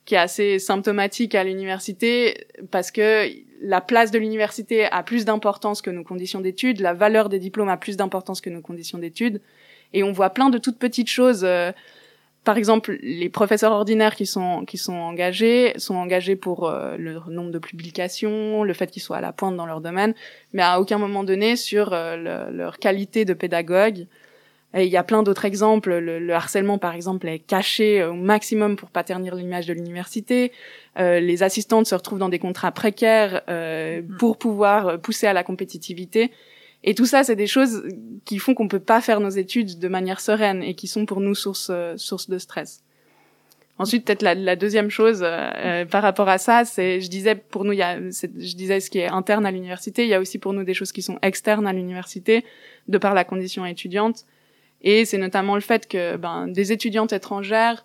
qui 0.05 0.15
est 0.15 0.19
assez 0.19 0.59
symptomatique 0.59 1.35
à 1.35 1.43
l'université 1.43 2.47
parce 2.71 2.91
que 2.91 3.29
la 3.61 3.81
place 3.81 4.11
de 4.11 4.19
l'université 4.19 4.85
a 4.85 5.03
plus 5.03 5.25
d'importance 5.25 5.81
que 5.81 5.91
nos 5.91 6.05
conditions 6.05 6.41
d'études, 6.41 6.81
la 6.81 6.93
valeur 6.93 7.31
des 7.31 7.39
diplômes 7.39 7.71
a 7.71 7.79
plus 7.79 7.97
d'importance 7.97 8.43
que 8.43 8.51
nos 8.51 8.61
conditions 8.61 8.99
d'études, 8.99 9.41
et 9.95 10.03
on 10.03 10.13
voit 10.13 10.31
plein 10.31 10.51
de 10.51 10.59
toutes 10.59 10.79
petites 10.79 11.09
choses. 11.09 11.43
euh, 11.45 11.73
par 12.47 12.57
exemple, 12.57 12.97
les 13.03 13.29
professeurs 13.29 13.73
ordinaires 13.73 14.15
qui 14.15 14.25
sont 14.25 14.65
qui 14.65 14.79
sont 14.79 14.95
engagés 14.95 15.73
sont 15.79 15.97
engagés 15.97 16.37
pour 16.37 16.59
euh, 16.69 16.97
le 16.97 17.21
nombre 17.29 17.51
de 17.51 17.59
publications, 17.59 18.63
le 18.63 18.73
fait 18.73 18.89
qu'ils 18.93 19.03
soient 19.03 19.19
à 19.19 19.21
la 19.21 19.33
pointe 19.33 19.57
dans 19.57 19.67
leur 19.67 19.81
domaine, 19.81 20.15
mais 20.55 20.63
à 20.63 20.81
aucun 20.81 20.97
moment 20.97 21.25
donné 21.25 21.57
sur 21.57 21.93
euh, 21.93 22.17
le- 22.51 22.57
leur 22.57 22.79
qualité 22.79 23.25
de 23.25 23.35
pédagogue. 23.35 24.07
Et 24.75 24.85
il 24.85 24.91
y 24.91 24.97
a 24.97 25.03
plein 25.03 25.23
d'autres 25.25 25.45
exemples. 25.47 25.91
Le, 25.99 26.19
le 26.21 26.35
harcèlement, 26.35 26.79
par 26.79 26.95
exemple, 26.95 27.27
est 27.29 27.39
caché 27.41 28.05
au 28.05 28.13
maximum 28.15 28.77
pour 28.77 28.91
pas 28.91 29.05
ternir 29.05 29.35
l'image 29.35 29.67
de 29.67 29.73
l'université. 29.73 30.53
Euh, 30.99 31.19
les 31.19 31.43
assistantes 31.43 31.87
se 31.87 31.95
retrouvent 31.95 32.19
dans 32.19 32.29
des 32.29 32.39
contrats 32.39 32.73
précaires 32.73 33.43
euh, 33.49 34.03
pour 34.19 34.39
pouvoir 34.39 34.87
euh, 34.87 34.97
pousser 34.99 35.27
à 35.27 35.33
la 35.33 35.43
compétitivité. 35.43 36.31
Et 36.85 36.95
tout 36.95 37.07
ça, 37.07 37.25
c'est 37.25 37.37
des 37.37 37.47
choses 37.47 37.83
qui 38.25 38.39
font 38.39 38.55
qu'on 38.55 38.69
peut 38.69 38.81
pas 38.81 39.01
faire 39.01 39.21
nos 39.21 39.31
études 39.31 39.79
de 39.79 39.89
manière 39.89 40.21
sereine 40.21 40.63
et 40.63 40.75
qui 40.75 40.87
sont 40.87 41.07
pour 41.07 41.21
nous 41.21 41.35
source 41.35 41.69
euh, 41.71 41.97
source 41.97 42.29
de 42.29 42.39
stress. 42.39 42.83
Ensuite, 43.79 44.07
peut-être 44.07 44.23
la, 44.23 44.35
la 44.35 44.57
deuxième 44.57 44.89
chose 44.89 45.23
euh, 45.23 45.27
euh, 45.27 45.85
par 45.85 46.03
rapport 46.03 46.29
à 46.29 46.39
ça, 46.39 46.65
c'est, 46.65 47.01
je 47.01 47.11
disais, 47.11 47.35
pour 47.35 47.65
nous, 47.65 47.73
il 47.73 47.79
y 47.79 47.83
a, 47.83 47.99
je 47.99 48.55
disais 48.55 48.81
ce 48.81 48.89
qui 48.89 48.99
est 48.99 49.09
interne 49.09 49.45
à 49.45 49.51
l'université, 49.51 50.05
il 50.05 50.09
y 50.09 50.15
a 50.15 50.21
aussi 50.21 50.39
pour 50.39 50.55
nous 50.55 50.65
des 50.65 50.75
choses 50.75 50.93
qui 50.93 51.03
sont 51.03 51.19
externes 51.23 51.67
à 51.67 51.73
l'université, 51.73 52.45
de 52.89 52.99
par 52.99 53.13
la 53.15 53.25
condition 53.25 53.67
étudiante. 53.67 54.25
Et 54.83 55.05
c'est 55.05 55.19
notamment 55.19 55.57
le 55.57 55.61
fait 55.61 55.89
que 55.89 56.17
ben, 56.17 56.49
des 56.49 56.73
étudiantes 56.73 57.13
étrangères 57.13 57.85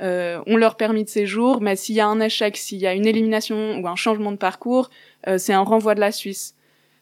euh, 0.00 0.42
ont 0.46 0.56
leur 0.56 0.76
permis 0.76 1.04
de 1.04 1.08
séjour, 1.08 1.60
mais 1.60 1.76
s'il 1.76 1.94
y 1.94 2.00
a 2.00 2.06
un 2.06 2.20
échec, 2.20 2.56
s'il 2.56 2.78
y 2.78 2.86
a 2.86 2.94
une 2.94 3.06
élimination 3.06 3.78
ou 3.78 3.86
un 3.86 3.96
changement 3.96 4.32
de 4.32 4.36
parcours, 4.36 4.90
euh, 5.26 5.38
c'est 5.38 5.52
un 5.52 5.62
renvoi 5.62 5.94
de 5.94 6.00
la 6.00 6.12
Suisse. 6.12 6.54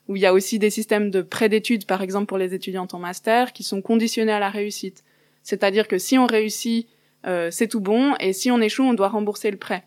Où 0.08 0.16
il 0.16 0.22
y 0.22 0.26
a 0.26 0.32
aussi 0.32 0.58
des 0.58 0.70
systèmes 0.70 1.10
de 1.10 1.22
prêt 1.22 1.48
d'études, 1.48 1.86
par 1.86 2.02
exemple 2.02 2.26
pour 2.26 2.38
les 2.38 2.54
étudiantes 2.54 2.94
en 2.94 2.98
master, 2.98 3.52
qui 3.52 3.62
sont 3.62 3.82
conditionnés 3.82 4.32
à 4.32 4.40
la 4.40 4.50
réussite. 4.50 5.04
C'est-à-dire 5.42 5.86
que 5.86 5.98
si 5.98 6.18
on 6.18 6.26
réussit, 6.26 6.88
euh, 7.26 7.50
c'est 7.50 7.68
tout 7.68 7.80
bon, 7.80 8.14
et 8.20 8.32
si 8.32 8.50
on 8.50 8.60
échoue, 8.60 8.84
on 8.84 8.94
doit 8.94 9.08
rembourser 9.08 9.50
le 9.50 9.58
prêt. 9.58 9.84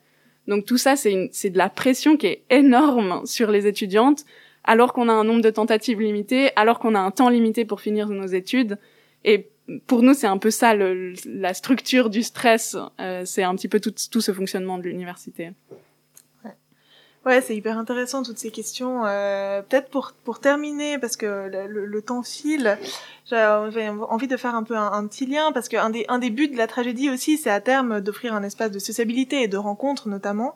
Donc 0.48 0.66
tout 0.66 0.78
ça, 0.78 0.96
c'est 0.96 1.50
de 1.50 1.58
la 1.58 1.70
pression 1.70 2.18
qui 2.18 2.28
est 2.28 2.44
énorme 2.50 3.22
sur 3.26 3.52
les 3.52 3.68
étudiantes, 3.68 4.26
alors 4.64 4.94
qu'on 4.94 5.10
a 5.10 5.14
un 5.14 5.24
nombre 5.24 5.42
de 5.42 5.50
tentatives 5.50 6.02
limité, 6.02 6.52
alors 6.56 6.80
qu'on 6.80 6.96
a 6.96 7.00
un 7.00 7.12
temps 7.12 7.30
limité 7.30 7.66
pour 7.66 7.82
finir 7.82 8.10
nos 8.10 8.28
études. 8.28 8.78
Et 9.24 9.50
pour 9.88 10.04
nous, 10.04 10.14
c'est 10.14 10.28
un 10.28 10.38
peu 10.38 10.52
ça 10.52 10.74
le, 10.74 11.14
la 11.26 11.54
structure 11.54 12.10
du 12.10 12.24
stress. 12.24 12.76
Euh, 13.00 13.24
c'est 13.26 13.44
un 13.44 13.56
petit 13.56 13.68
peu 13.68 13.80
tout, 13.80 13.94
tout 14.12 14.22
ce 14.22 14.34
fonctionnement 14.34 14.78
de 14.78 14.84
l'université. 14.84 15.52
Ouais, 17.24 17.40
c'est 17.42 17.56
hyper 17.56 17.78
intéressant 17.78 18.24
toutes 18.24 18.40
ces 18.40 18.50
questions. 18.50 19.06
Euh, 19.06 19.62
Peut-être 19.62 19.90
pour 19.90 20.14
pour 20.24 20.40
terminer, 20.40 20.98
parce 20.98 21.16
que 21.18 21.50
le, 21.52 21.86
le- 21.86 22.02
temps 22.02 22.24
file, 22.24 22.80
j'avais 23.30 23.90
envie 23.90 24.28
de 24.28 24.38
faire 24.38 24.56
un 24.56 24.64
peu 24.64 24.76
un, 24.76 24.92
un 24.92 25.06
petit 25.06 25.28
lien, 25.28 25.52
parce 25.52 25.70
qu'un 25.70 25.92
des 25.92 26.04
un 26.10 26.18
des 26.18 26.32
buts 26.32 26.48
de 26.48 26.58
la 26.58 26.66
tragédie 26.66 27.12
aussi, 27.12 27.38
c'est 27.38 27.52
à 27.52 27.62
terme 27.62 28.02
d'offrir 28.02 28.34
un 28.34 28.42
espace 28.42 28.72
de 28.72 28.80
sociabilité 28.80 29.44
et 29.44 29.48
de 29.48 29.58
rencontre 29.58 30.08
notamment. 30.10 30.56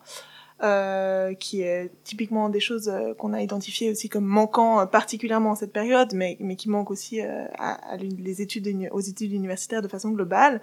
Euh, 0.64 1.34
qui 1.34 1.64
est 1.64 1.92
typiquement 2.06 2.48
des 2.48 2.62
choses 2.62 2.88
euh, 2.88 3.14
qu'on 3.14 3.34
a 3.34 3.42
identifiées 3.42 3.92
aussi 3.92 4.08
comme 4.08 4.24
manquant 4.24 4.80
euh, 4.80 4.86
particulièrement 4.86 5.50
en 5.50 5.56
cette 5.56 5.74
période, 5.74 6.14
mais, 6.14 6.38
mais 6.40 6.56
qui 6.56 6.70
manquent 6.70 6.92
aussi 6.92 7.20
euh, 7.20 7.44
à, 7.60 7.98
les 7.98 8.42
études 8.42 8.88
aux 8.92 9.02
études 9.02 9.34
universitaires 9.34 9.82
de 9.82 9.90
façon 9.90 10.12
globale. 10.12 10.62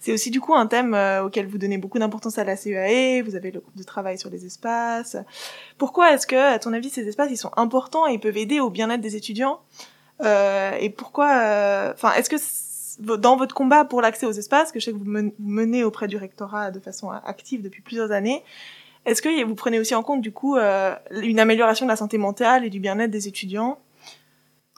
C'est 0.00 0.12
aussi 0.12 0.30
du 0.30 0.40
coup 0.40 0.54
un 0.54 0.66
thème 0.66 0.96
auquel 1.22 1.46
vous 1.46 1.58
donnez 1.58 1.76
beaucoup 1.76 1.98
d'importance 1.98 2.38
à 2.38 2.44
la 2.44 2.56
CEAE, 2.56 3.20
vous 3.20 3.36
avez 3.36 3.50
le 3.50 3.60
groupe 3.60 3.76
de 3.76 3.82
travail 3.82 4.18
sur 4.18 4.30
les 4.30 4.46
espaces. 4.46 5.18
Pourquoi 5.76 6.14
est-ce 6.14 6.26
que, 6.26 6.36
à 6.36 6.58
ton 6.58 6.72
avis, 6.72 6.88
ces 6.88 7.06
espaces, 7.06 7.30
ils 7.30 7.36
sont 7.36 7.52
importants 7.58 8.06
et 8.06 8.18
peuvent 8.18 8.38
aider 8.38 8.60
au 8.60 8.70
bien-être 8.70 9.02
des 9.02 9.14
étudiants? 9.14 9.60
Et 10.22 10.90
pourquoi, 10.96 11.92
enfin, 11.92 12.14
est-ce 12.14 12.30
que 12.30 12.36
dans 13.18 13.36
votre 13.36 13.54
combat 13.54 13.84
pour 13.84 14.00
l'accès 14.00 14.24
aux 14.24 14.32
espaces, 14.32 14.72
que 14.72 14.80
je 14.80 14.86
sais 14.86 14.92
que 14.92 14.96
vous 14.96 15.32
menez 15.38 15.84
auprès 15.84 16.08
du 16.08 16.16
rectorat 16.16 16.70
de 16.70 16.80
façon 16.80 17.10
active 17.10 17.62
depuis 17.62 17.82
plusieurs 17.82 18.10
années, 18.10 18.42
est-ce 19.06 19.22
que 19.22 19.44
vous 19.44 19.54
prenez 19.54 19.78
aussi 19.78 19.94
en 19.94 20.02
compte 20.02 20.20
du 20.20 20.32
coup 20.32 20.56
euh, 20.56 20.94
une 21.10 21.40
amélioration 21.40 21.86
de 21.86 21.90
la 21.90 21.96
santé 21.96 22.18
mentale 22.18 22.64
et 22.64 22.70
du 22.70 22.80
bien-être 22.80 23.10
des 23.10 23.28
étudiants? 23.28 23.78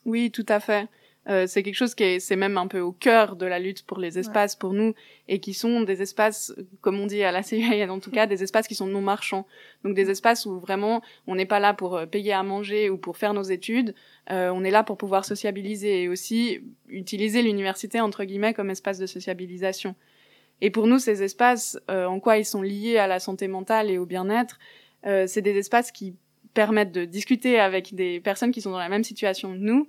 Oui, 0.04 0.30
tout 0.30 0.46
à 0.48 0.60
fait. 0.60 0.88
Euh, 1.28 1.46
c'est 1.48 1.64
quelque 1.64 1.74
chose 1.74 1.94
qui 1.96 2.04
est, 2.04 2.20
c'est 2.20 2.36
même 2.36 2.56
un 2.56 2.68
peu 2.68 2.78
au 2.78 2.92
cœur 2.92 3.34
de 3.34 3.46
la 3.46 3.58
lutte 3.58 3.82
pour 3.84 3.98
les 3.98 4.16
espaces 4.18 4.54
pour 4.54 4.72
nous 4.72 4.94
et 5.26 5.40
qui 5.40 5.54
sont 5.54 5.80
des 5.80 6.00
espaces, 6.00 6.54
comme 6.80 7.00
on 7.00 7.06
dit 7.06 7.24
à 7.24 7.32
la 7.32 7.42
CIA 7.42 7.92
en 7.92 7.98
tout 7.98 8.12
cas, 8.12 8.26
des 8.26 8.44
espaces 8.44 8.68
qui 8.68 8.76
sont 8.76 8.86
non 8.86 9.00
marchands. 9.00 9.44
Donc 9.82 9.94
des 9.94 10.08
espaces 10.08 10.46
où 10.46 10.60
vraiment 10.60 11.02
on 11.26 11.34
n'est 11.34 11.46
pas 11.46 11.58
là 11.58 11.74
pour 11.74 11.96
euh, 11.96 12.06
payer 12.06 12.32
à 12.32 12.44
manger 12.44 12.90
ou 12.90 12.96
pour 12.96 13.16
faire 13.16 13.34
nos 13.34 13.42
études, 13.42 13.94
euh, 14.30 14.50
on 14.54 14.62
est 14.62 14.70
là 14.70 14.84
pour 14.84 14.96
pouvoir 14.96 15.24
sociabiliser 15.24 16.02
et 16.02 16.08
aussi 16.08 16.60
utiliser 16.88 17.42
l'université 17.42 18.00
entre 18.00 18.22
guillemets 18.22 18.54
comme 18.54 18.70
espace 18.70 18.98
de 18.98 19.06
sociabilisation. 19.06 19.96
Et 20.60 20.70
pour 20.70 20.86
nous, 20.86 20.98
ces 20.98 21.22
espaces, 21.22 21.78
euh, 21.90 22.06
en 22.06 22.20
quoi 22.20 22.38
ils 22.38 22.44
sont 22.44 22.62
liés 22.62 22.98
à 22.98 23.06
la 23.06 23.20
santé 23.20 23.48
mentale 23.48 23.90
et 23.90 23.98
au 23.98 24.06
bien-être, 24.06 24.58
euh, 25.06 25.26
c'est 25.26 25.42
des 25.42 25.56
espaces 25.56 25.92
qui 25.92 26.16
permettent 26.54 26.92
de 26.92 27.04
discuter 27.04 27.60
avec 27.60 27.94
des 27.94 28.20
personnes 28.20 28.52
qui 28.52 28.62
sont 28.62 28.70
dans 28.70 28.78
la 28.78 28.88
même 28.88 29.04
situation 29.04 29.52
que 29.52 29.58
nous. 29.58 29.88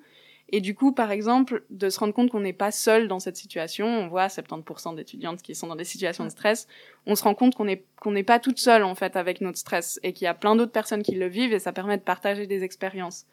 Et 0.50 0.62
du 0.62 0.76
coup, 0.76 0.94
par 0.94 1.12
exemple, 1.12 1.66
de 1.70 1.90
se 1.90 2.00
rendre 2.00 2.14
compte 2.14 2.30
qu'on 2.30 2.40
n'est 2.40 2.54
pas 2.54 2.72
seul 2.72 3.08
dans 3.08 3.20
cette 3.20 3.36
situation. 3.36 3.86
On 3.86 4.08
voit 4.08 4.28
70% 4.28 4.96
d'étudiantes 4.96 5.42
qui 5.42 5.56
sont 5.56 5.68
dans 5.68 5.76
des 5.76 5.84
situations 5.84 6.24
de 6.24 6.30
stress. 6.30 6.68
On 7.06 7.16
se 7.16 7.24
rend 7.24 7.36
compte 7.36 7.56
qu'on 7.56 7.66
n'est 7.66 7.84
qu'on 8.00 8.12
n'est 8.12 8.24
pas 8.24 8.40
toute 8.40 8.60
seule 8.60 8.84
en 8.84 8.96
fait 8.96 9.18
avec 9.18 9.42
notre 9.42 9.58
stress 9.58 10.00
et 10.04 10.14
qu'il 10.14 10.26
y 10.26 10.28
a 10.30 10.34
plein 10.34 10.56
d'autres 10.56 10.72
personnes 10.72 11.04
qui 11.04 11.16
le 11.16 11.28
vivent 11.28 11.52
et 11.52 11.60
ça 11.60 11.74
permet 11.74 11.98
de 11.98 12.04
partager 12.04 12.48
des 12.48 12.64
expériences. 12.64 13.26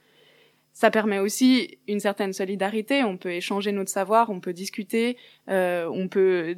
Ça 0.74 0.90
permet 0.90 1.20
aussi 1.20 1.78
une 1.86 2.00
certaine 2.00 2.32
solidarité. 2.32 3.04
On 3.04 3.16
peut 3.16 3.30
échanger 3.30 3.70
notre 3.70 3.90
savoir, 3.90 4.30
on 4.30 4.40
peut 4.40 4.52
discuter, 4.52 5.16
euh, 5.48 5.88
on 5.92 6.08
peut 6.08 6.56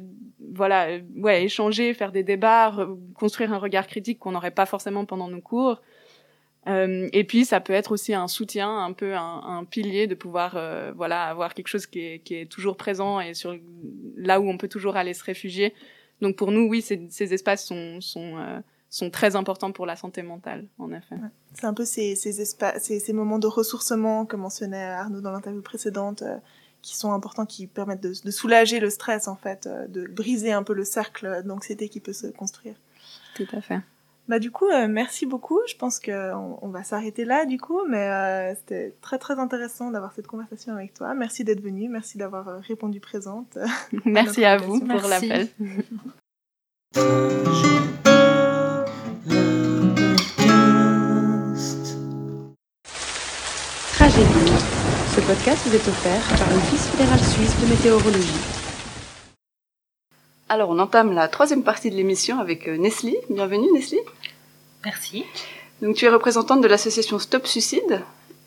voilà, 0.53 0.97
ouais, 1.15 1.43
échanger, 1.43 1.93
faire 1.93 2.11
des 2.11 2.23
débats, 2.23 2.71
re- 2.71 2.97
construire 3.13 3.53
un 3.53 3.59
regard 3.59 3.85
critique 3.85 4.17
qu'on 4.17 4.31
n'aurait 4.31 4.49
pas 4.49 4.65
forcément 4.65 5.05
pendant 5.05 5.27
nos 5.27 5.39
cours. 5.39 5.81
Euh, 6.67 7.07
et 7.13 7.23
puis 7.23 7.45
ça 7.45 7.59
peut 7.59 7.73
être 7.73 7.91
aussi 7.91 8.15
un 8.15 8.27
soutien, 8.27 8.75
un 8.79 8.91
peu 8.91 9.15
un, 9.15 9.63
pilier 9.69 10.07
de 10.07 10.15
pouvoir 10.15 10.57
euh, 10.57 10.91
voilà 10.95 11.25
avoir 11.25 11.53
quelque 11.53 11.67
chose 11.67 11.85
qui 11.85 11.99
est, 11.99 12.49
toujours 12.49 12.75
présent 12.75 13.21
et 13.21 13.35
sur 13.35 13.55
là 14.17 14.41
où 14.41 14.49
on 14.49 14.57
peut 14.57 14.67
toujours 14.67 14.97
aller 14.97 15.13
se 15.13 15.23
réfugier. 15.23 15.73
Donc 16.21 16.35
pour 16.35 16.51
nous, 16.51 16.67
oui, 16.67 16.81
ces 16.81 17.33
espaces 17.33 17.65
sont 17.65 18.01
sont 18.01 18.37
euh, 18.37 18.59
sont 18.89 19.09
très 19.09 19.35
importants 19.35 19.71
pour 19.71 19.85
la 19.85 19.95
santé 19.95 20.23
mentale, 20.23 20.65
en 20.79 20.91
effet. 20.91 21.15
C'est 21.53 21.65
un 21.65 21.73
peu 21.73 21.85
ces, 21.85 22.15
ces, 22.15 22.41
espaces, 22.41 22.83
ces, 22.83 22.99
ces 22.99 23.13
moments 23.13 23.39
de 23.39 23.47
ressourcement 23.47 24.25
que 24.25 24.35
mentionnait 24.35 24.83
Arnaud 24.83 25.21
dans 25.21 25.31
l'interview 25.31 25.61
précédente, 25.61 26.21
euh, 26.21 26.37
qui 26.81 26.95
sont 26.95 27.11
importants, 27.11 27.45
qui 27.45 27.67
permettent 27.67 28.03
de, 28.03 28.13
de 28.23 28.31
soulager 28.31 28.79
le 28.79 28.89
stress, 28.89 29.27
en 29.27 29.35
fait, 29.35 29.67
euh, 29.67 29.87
de 29.87 30.07
briser 30.07 30.53
un 30.53 30.63
peu 30.63 30.73
le 30.73 30.83
cercle 30.83 31.43
d'anxiété 31.43 31.89
qui 31.89 31.99
peut 31.99 32.13
se 32.13 32.27
construire. 32.27 32.75
Tout 33.35 33.47
à 33.51 33.61
fait. 33.61 33.81
Bah 34.27 34.39
du 34.39 34.51
coup, 34.51 34.67
euh, 34.67 34.87
merci 34.89 35.25
beaucoup. 35.25 35.59
Je 35.67 35.75
pense 35.75 35.99
qu'on 35.99 36.59
on 36.61 36.67
va 36.67 36.83
s'arrêter 36.83 37.23
là, 37.23 37.45
du 37.45 37.57
coup, 37.57 37.85
mais 37.87 38.09
euh, 38.09 38.55
c'était 38.55 38.93
très 39.01 39.17
très 39.17 39.39
intéressant 39.39 39.89
d'avoir 39.89 40.11
cette 40.11 40.27
conversation 40.27 40.73
avec 40.73 40.93
toi. 40.93 41.13
Merci 41.13 41.45
d'être 41.45 41.61
venu, 41.61 41.87
merci 41.87 42.17
d'avoir 42.17 42.49
euh, 42.49 42.59
répondu 42.59 42.99
présente. 42.99 43.57
Merci 44.05 44.43
à 44.43 44.57
vous 44.57 44.81
pour 44.81 45.07
l'appel. 45.07 45.47
podcast 55.27 55.67
vous 55.67 55.75
est 55.75 55.87
offert 55.89 56.21
par 56.39 56.49
l'Office 56.53 56.87
fédéral 56.87 57.19
suisse 57.19 57.59
de 57.59 57.65
météorologie. 57.65 58.39
Alors, 60.47 60.69
on 60.69 60.79
entame 60.79 61.11
la 61.11 61.27
troisième 61.27 61.63
partie 61.63 61.91
de 61.91 61.97
l'émission 61.97 62.39
avec 62.39 62.65
euh, 62.69 62.77
Nestlé. 62.77 63.19
Bienvenue, 63.29 63.67
Nestlé. 63.73 63.99
Merci. 64.85 65.25
Donc, 65.81 65.97
tu 65.97 66.05
es 66.05 66.09
représentante 66.09 66.61
de 66.61 66.67
l'association 66.69 67.19
Stop 67.19 67.45
Suicide. 67.45 68.03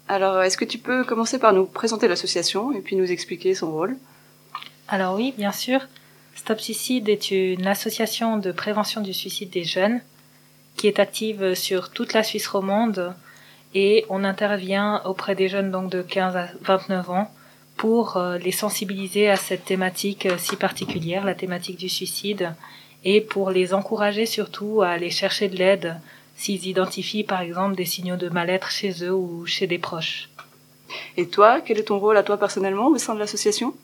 Alors, 0.08 0.40
est-ce 0.40 0.56
que 0.56 0.64
tu 0.64 0.78
peux 0.78 1.04
commencer 1.04 1.38
par 1.38 1.52
nous 1.52 1.66
présenter 1.66 2.08
l'association 2.08 2.72
et 2.72 2.80
puis 2.80 2.96
nous 2.96 3.12
expliquer 3.12 3.54
son 3.54 3.70
rôle? 3.70 3.98
Alors 4.88 5.16
oui, 5.16 5.34
bien 5.36 5.52
sûr. 5.52 5.80
Stop 6.34 6.60
Suicide 6.60 7.10
est 7.10 7.30
une 7.30 7.66
association 7.66 8.38
de 8.38 8.52
prévention 8.52 9.02
du 9.02 9.12
suicide 9.12 9.50
des 9.50 9.64
jeunes 9.64 10.00
qui 10.78 10.86
est 10.86 10.98
active 10.98 11.52
sur 11.52 11.90
toute 11.90 12.14
la 12.14 12.22
Suisse 12.22 12.48
romande 12.48 13.14
et 13.74 14.04
on 14.08 14.24
intervient 14.24 15.02
auprès 15.04 15.34
des 15.34 15.48
jeunes 15.48 15.70
donc 15.70 15.90
de 15.90 16.02
15 16.02 16.36
à 16.36 16.48
29 16.62 17.10
ans 17.10 17.30
pour 17.76 18.16
euh, 18.16 18.36
les 18.38 18.52
sensibiliser 18.52 19.30
à 19.30 19.36
cette 19.36 19.64
thématique 19.64 20.26
euh, 20.26 20.36
si 20.38 20.56
particulière, 20.56 21.24
la 21.24 21.34
thématique 21.34 21.78
du 21.78 21.88
suicide, 21.88 22.52
et 23.04 23.20
pour 23.20 23.50
les 23.50 23.72
encourager 23.72 24.26
surtout 24.26 24.82
à 24.82 24.90
aller 24.90 25.10
chercher 25.10 25.48
de 25.48 25.56
l'aide 25.56 25.96
s'ils 26.36 26.66
identifient 26.66 27.24
par 27.24 27.40
exemple 27.40 27.76
des 27.76 27.84
signaux 27.84 28.16
de 28.16 28.28
mal-être 28.28 28.70
chez 28.70 29.04
eux 29.04 29.14
ou 29.14 29.46
chez 29.46 29.66
des 29.66 29.78
proches. 29.78 30.28
Et 31.16 31.28
toi, 31.28 31.60
quel 31.60 31.78
est 31.78 31.84
ton 31.84 31.98
rôle 31.98 32.16
à 32.16 32.22
toi 32.22 32.38
personnellement 32.38 32.88
au 32.88 32.98
sein 32.98 33.14
de 33.14 33.20
l'association? 33.20 33.74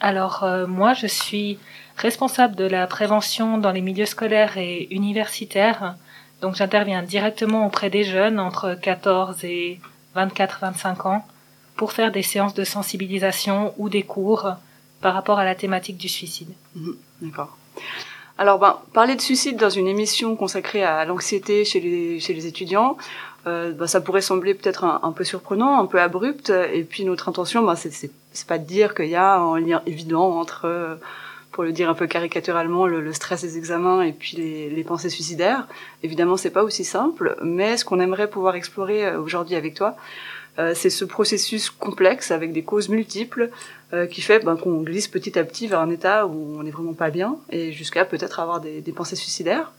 Alors 0.00 0.44
euh, 0.44 0.66
moi, 0.66 0.92
je 0.92 1.06
suis 1.06 1.58
responsable 1.96 2.56
de 2.56 2.64
la 2.64 2.86
prévention 2.86 3.58
dans 3.58 3.72
les 3.72 3.80
milieux 3.80 4.06
scolaires 4.06 4.58
et 4.58 4.88
universitaires. 4.90 5.96
Donc 6.44 6.56
j'interviens 6.56 7.02
directement 7.02 7.66
auprès 7.66 7.88
des 7.88 8.04
jeunes 8.04 8.38
entre 8.38 8.74
14 8.74 9.44
et 9.44 9.80
24-25 10.14 11.08
ans 11.08 11.26
pour 11.74 11.92
faire 11.92 12.12
des 12.12 12.20
séances 12.22 12.52
de 12.52 12.64
sensibilisation 12.64 13.72
ou 13.78 13.88
des 13.88 14.02
cours 14.02 14.50
par 15.00 15.14
rapport 15.14 15.38
à 15.38 15.46
la 15.46 15.54
thématique 15.54 15.96
du 15.96 16.10
suicide. 16.10 16.50
Mhm, 16.74 16.96
D'accord. 17.22 17.56
Alors, 18.36 18.58
ben, 18.58 18.76
parler 18.92 19.16
de 19.16 19.22
suicide 19.22 19.56
dans 19.56 19.70
une 19.70 19.88
émission 19.88 20.36
consacrée 20.36 20.84
à 20.84 21.06
l'anxiété 21.06 21.64
chez 21.64 21.80
les, 21.80 22.20
chez 22.20 22.34
les 22.34 22.46
étudiants, 22.46 22.98
euh, 23.46 23.72
ben, 23.72 23.86
ça 23.86 24.02
pourrait 24.02 24.20
sembler 24.20 24.52
peut-être 24.52 24.84
un, 24.84 25.12
peu 25.12 25.24
surprenant, 25.24 25.80
un 25.80 25.86
peu 25.86 25.98
abrupt. 25.98 26.50
Et 26.50 26.84
puis 26.84 27.06
notre 27.06 27.30
intention, 27.30 27.62
ben, 27.62 27.74
c'est, 27.74 28.10
pas 28.46 28.58
de 28.58 28.66
dire 28.66 28.94
qu'il 28.94 29.08
y 29.08 29.16
a 29.16 29.36
un 29.36 29.58
lien 29.60 29.80
évident 29.86 30.38
entre, 30.38 30.98
pour 31.54 31.62
le 31.62 31.70
dire 31.70 31.88
un 31.88 31.94
peu 31.94 32.08
caricaturalement, 32.08 32.88
le, 32.88 33.00
le 33.00 33.12
stress 33.12 33.42
des 33.42 33.56
examens 33.56 34.02
et 34.02 34.12
puis 34.12 34.36
les, 34.36 34.68
les 34.68 34.82
pensées 34.82 35.08
suicidaires. 35.08 35.68
Évidemment, 36.02 36.36
c'est 36.36 36.50
pas 36.50 36.64
aussi 36.64 36.84
simple, 36.84 37.36
mais 37.42 37.76
ce 37.76 37.84
qu'on 37.84 38.00
aimerait 38.00 38.28
pouvoir 38.28 38.56
explorer 38.56 39.06
euh, 39.06 39.20
aujourd'hui 39.20 39.54
avec 39.54 39.74
toi, 39.74 39.96
euh, 40.58 40.72
c'est 40.74 40.90
ce 40.90 41.04
processus 41.04 41.70
complexe 41.70 42.32
avec 42.32 42.52
des 42.52 42.64
causes 42.64 42.88
multiples 42.88 43.50
euh, 43.92 44.06
qui 44.06 44.20
fait 44.20 44.40
ben, 44.44 44.56
qu'on 44.56 44.82
glisse 44.82 45.06
petit 45.06 45.38
à 45.38 45.44
petit 45.44 45.68
vers 45.68 45.78
un 45.78 45.90
état 45.90 46.26
où 46.26 46.58
on 46.58 46.64
n'est 46.64 46.72
vraiment 46.72 46.92
pas 46.92 47.10
bien 47.10 47.36
et 47.50 47.70
jusqu'à 47.70 48.04
peut-être 48.04 48.40
avoir 48.40 48.60
des, 48.60 48.80
des, 48.80 48.92
pensées 48.92 49.16
suicidaires. 49.16 49.70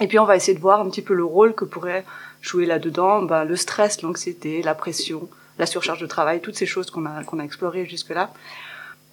Et 0.00 0.08
puis 0.08 0.18
on 0.18 0.24
va 0.24 0.34
essayer 0.34 0.56
de 0.56 0.60
voir 0.60 0.80
un 0.80 0.90
petit 0.90 1.02
peu 1.02 1.14
le 1.14 1.24
rôle 1.24 1.54
que 1.54 1.64
pourrait 1.64 2.04
jouer 2.42 2.66
là-dedans 2.66 3.22
ben, 3.22 3.44
le 3.44 3.54
stress, 3.54 4.02
l'anxiété, 4.02 4.62
la 4.62 4.74
pression, 4.74 5.28
la 5.60 5.66
surcharge 5.66 6.00
de 6.00 6.06
travail, 6.06 6.40
toutes 6.40 6.56
ces 6.56 6.66
choses 6.66 6.90
qu'on 6.90 7.06
a, 7.06 7.22
qu'on 7.22 7.38
a 7.38 7.44
explorées 7.44 7.86
jusque-là. 7.86 8.32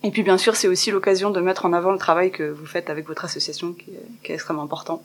Et 0.04 0.12
puis 0.12 0.24
bien 0.24 0.38
sûr, 0.38 0.56
c'est 0.56 0.68
aussi 0.68 0.91
l'occasion 0.91 1.32
de 1.32 1.41
mettre 1.41 1.66
en 1.66 1.74
avant 1.74 1.91
le 1.91 1.98
travail 1.98 2.32
que 2.32 2.43
vous 2.43 2.66
faites 2.66 2.89
avec 2.89 3.08
votre 3.08 3.26
association 3.26 3.74
qui 3.74 3.91
est, 4.30 4.34
extrêmement 4.34 4.64
important. 4.64 5.04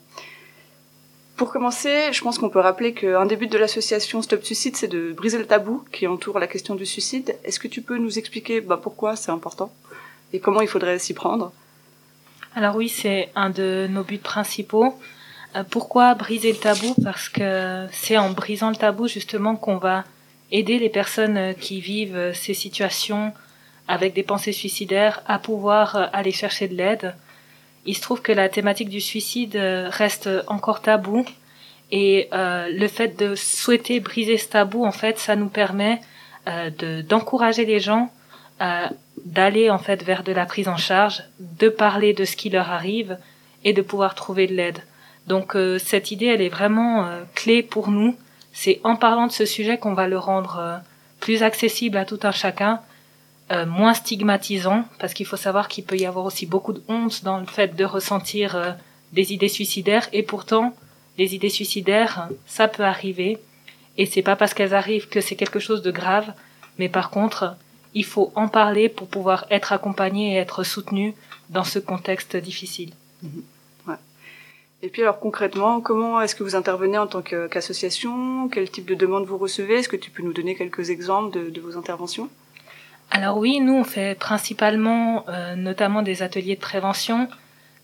Pour 1.37 1.51
commencer, 1.51 2.13
je 2.13 2.21
pense 2.21 2.37
qu'on 2.37 2.49
peut 2.49 2.59
rappeler 2.59 2.93
qu'un 2.93 3.25
des 3.25 3.35
buts 3.35 3.47
de 3.47 3.57
l'association 3.57 4.21
Stop 4.21 4.43
Suicide, 4.43 4.75
c'est 4.75 4.87
de 4.87 5.11
briser 5.11 5.39
le 5.39 5.47
tabou 5.47 5.83
qui 5.91 6.05
entoure 6.05 6.37
la 6.37 6.45
question 6.45 6.75
du 6.75 6.85
suicide. 6.85 7.35
Est-ce 7.43 7.59
que 7.59 7.67
tu 7.67 7.81
peux 7.81 7.97
nous 7.97 8.19
expliquer 8.19 8.61
bah, 8.61 8.79
pourquoi 8.81 9.15
c'est 9.15 9.31
important 9.31 9.73
et 10.33 10.39
comment 10.39 10.61
il 10.61 10.67
faudrait 10.67 10.99
s'y 10.99 11.15
prendre? 11.15 11.51
Alors 12.53 12.75
oui, 12.75 12.89
c'est 12.89 13.31
un 13.35 13.49
de 13.49 13.87
nos 13.89 14.03
buts 14.03 14.19
principaux. 14.19 14.93
Euh, 15.55 15.63
pourquoi 15.63 16.13
briser 16.13 16.51
le 16.51 16.57
tabou? 16.59 16.93
Parce 17.03 17.27
que 17.29 17.87
c'est 17.91 18.17
en 18.17 18.29
brisant 18.31 18.69
le 18.69 18.75
tabou 18.75 19.07
justement 19.07 19.55
qu'on 19.55 19.77
va 19.77 20.03
aider 20.51 20.77
les 20.77 20.89
personnes 20.89 21.55
qui 21.55 21.81
vivent 21.81 22.33
ces 22.33 22.53
situations 22.53 23.33
avec 23.87 24.13
des 24.13 24.23
pensées 24.23 24.51
suicidaires 24.51 25.21
à 25.27 25.39
pouvoir 25.39 26.09
aller 26.13 26.31
chercher 26.31 26.67
de 26.67 26.75
l'aide. 26.75 27.15
Il 27.85 27.95
se 27.95 28.01
trouve 28.01 28.21
que 28.21 28.31
la 28.31 28.47
thématique 28.47 28.89
du 28.89 29.01
suicide 29.01 29.55
reste 29.89 30.29
encore 30.47 30.81
tabou. 30.81 31.25
Et 31.91 32.29
euh, 32.31 32.69
le 32.71 32.87
fait 32.87 33.19
de 33.19 33.35
souhaiter 33.35 33.99
briser 33.99 34.37
ce 34.37 34.47
tabou 34.47 34.85
en 34.85 34.93
fait 34.93 35.19
ça 35.19 35.35
nous 35.35 35.49
permet 35.49 35.99
euh, 36.47 36.69
de 36.69 37.01
d'encourager 37.01 37.65
les 37.65 37.81
gens 37.81 38.09
euh, 38.61 38.87
d'aller 39.25 39.69
en 39.69 39.77
fait 39.77 40.01
vers 40.03 40.23
de 40.23 40.31
la 40.31 40.45
prise 40.45 40.69
en 40.69 40.77
charge 40.77 41.23
de 41.39 41.67
parler 41.67 42.13
de 42.13 42.23
ce 42.23 42.37
qui 42.37 42.49
leur 42.49 42.71
arrive 42.71 43.17
et 43.63 43.73
de 43.73 43.81
pouvoir 43.81 44.15
trouver 44.15 44.47
de 44.47 44.53
l'aide. 44.53 44.79
Donc 45.27 45.55
euh, 45.55 45.77
cette 45.77 46.11
idée 46.11 46.27
elle 46.27 46.41
est 46.41 46.49
vraiment 46.49 47.05
euh, 47.05 47.23
clé 47.35 47.61
pour 47.61 47.91
nous. 47.91 48.15
C'est 48.53 48.79
en 48.83 48.95
parlant 48.95 49.27
de 49.27 49.31
ce 49.31 49.45
sujet 49.45 49.77
qu'on 49.77 49.93
va 49.93 50.07
le 50.07 50.17
rendre 50.17 50.59
euh, 50.59 50.77
plus 51.19 51.43
accessible 51.43 51.97
à 51.97 52.05
tout 52.05 52.19
un 52.23 52.31
chacun 52.31 52.81
euh, 53.51 53.65
moins 53.65 53.93
stigmatisant, 53.93 54.85
parce 54.97 55.13
qu'il 55.13 55.25
faut 55.25 55.37
savoir 55.37 55.67
qu'il 55.67 55.83
peut 55.83 55.97
y 55.97 56.05
avoir 56.05 56.25
aussi 56.25 56.45
beaucoup 56.45 56.73
de 56.73 56.81
honte 56.87 57.23
dans 57.23 57.37
le 57.37 57.45
fait 57.45 57.75
de 57.75 57.83
ressentir 57.83 58.55
euh, 58.55 58.71
des 59.11 59.33
idées 59.33 59.49
suicidaires, 59.49 60.07
et 60.13 60.23
pourtant, 60.23 60.73
les 61.17 61.35
idées 61.35 61.49
suicidaires, 61.49 62.29
ça 62.47 62.69
peut 62.69 62.83
arriver, 62.83 63.39
et 63.97 64.05
c'est 64.05 64.21
pas 64.21 64.37
parce 64.37 64.53
qu'elles 64.53 64.73
arrivent 64.73 65.09
que 65.09 65.19
c'est 65.19 65.35
quelque 65.35 65.59
chose 65.59 65.81
de 65.81 65.91
grave, 65.91 66.33
mais 66.79 66.87
par 66.87 67.09
contre, 67.09 67.55
il 67.93 68.05
faut 68.05 68.31
en 68.35 68.47
parler 68.47 68.87
pour 68.87 69.07
pouvoir 69.07 69.45
être 69.49 69.73
accompagné 69.73 70.33
et 70.33 70.37
être 70.37 70.63
soutenu 70.63 71.13
dans 71.49 71.65
ce 71.65 71.77
contexte 71.79 72.37
difficile. 72.37 72.93
Ouais. 73.85 73.95
Et 74.81 74.87
puis 74.87 75.01
alors 75.01 75.19
concrètement, 75.19 75.81
comment 75.81 76.21
est-ce 76.21 76.35
que 76.35 76.43
vous 76.43 76.55
intervenez 76.55 76.97
en 76.97 77.07
tant 77.07 77.21
qu'association? 77.21 78.47
Quel 78.47 78.71
type 78.71 78.85
de 78.85 78.95
demande 78.95 79.25
vous 79.25 79.37
recevez? 79.37 79.79
Est-ce 79.79 79.89
que 79.89 79.97
tu 79.97 80.09
peux 80.09 80.23
nous 80.23 80.31
donner 80.31 80.55
quelques 80.55 80.89
exemples 80.89 81.51
de 81.51 81.59
vos 81.59 81.77
interventions? 81.77 82.29
Alors 83.13 83.37
oui, 83.37 83.59
nous 83.59 83.73
on 83.73 83.83
fait 83.83 84.17
principalement 84.17 85.25
euh, 85.27 85.55
notamment 85.55 86.01
des 86.01 86.23
ateliers 86.23 86.55
de 86.55 86.61
prévention 86.61 87.27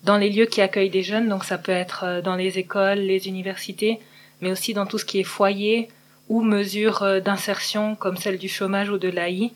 dans 0.03 0.15
les 0.15 0.29
lieux 0.29 0.45
qui 0.45 0.61
accueillent 0.61 0.89
des 0.89 1.03
jeunes, 1.03 1.27
donc 1.27 1.43
ça 1.43 1.57
peut 1.57 1.73
être 1.73 2.05
euh, 2.05 2.21
dans 2.21 2.37
les 2.37 2.59
écoles, 2.59 2.99
les 2.99 3.27
universités, 3.27 3.99
mais 4.39 4.51
aussi 4.51 4.73
dans 4.73 4.85
tout 4.85 4.97
ce 4.97 5.03
qui 5.03 5.19
est 5.19 5.25
foyer 5.25 5.89
ou 6.29 6.41
mesures 6.41 7.03
euh, 7.03 7.19
d'insertion 7.19 7.95
comme 7.95 8.15
celle 8.15 8.37
du 8.37 8.47
chômage 8.47 8.89
ou 8.89 8.97
de 8.97 9.09
l'AI, 9.09 9.51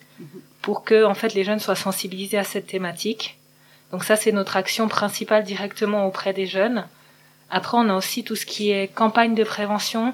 pour 0.62 0.84
que 0.84 1.06
en 1.06 1.14
fait 1.14 1.34
les 1.34 1.46
jeunes 1.46 1.60
soient 1.60 1.76
sensibilisés 1.76 2.38
à 2.38 2.44
cette 2.44 2.68
thématique. 2.68 3.38
Donc 3.94 4.04
ça 4.04 4.18
c'est 4.18 4.34
notre 4.34 4.58
action 4.58 4.90
principale 4.90 5.46
directement 5.46 6.06
auprès 6.06 6.34
des 6.34 6.48
jeunes. 6.48 6.86
Après 7.50 7.78
on 7.78 7.88
a 7.88 7.96
aussi 7.96 8.26
tout 8.26 8.36
ce 8.36 8.46
qui 8.46 8.72
est 8.72 8.94
campagne 8.94 9.36
de 9.36 9.46
prévention. 9.46 10.14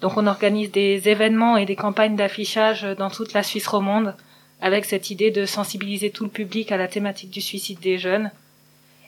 Donc 0.00 0.16
on 0.16 0.26
organise 0.26 0.72
des 0.72 1.06
événements 1.10 1.58
et 1.58 1.66
des 1.66 1.76
campagnes 1.76 2.16
d'affichage 2.16 2.82
dans 2.96 3.10
toute 3.10 3.34
la 3.34 3.42
Suisse 3.42 3.66
romande 3.66 4.14
avec 4.60 4.84
cette 4.84 5.10
idée 5.10 5.30
de 5.30 5.46
sensibiliser 5.46 6.10
tout 6.10 6.24
le 6.24 6.30
public 6.30 6.72
à 6.72 6.76
la 6.76 6.88
thématique 6.88 7.30
du 7.30 7.40
suicide 7.40 7.80
des 7.80 7.98
jeunes. 7.98 8.30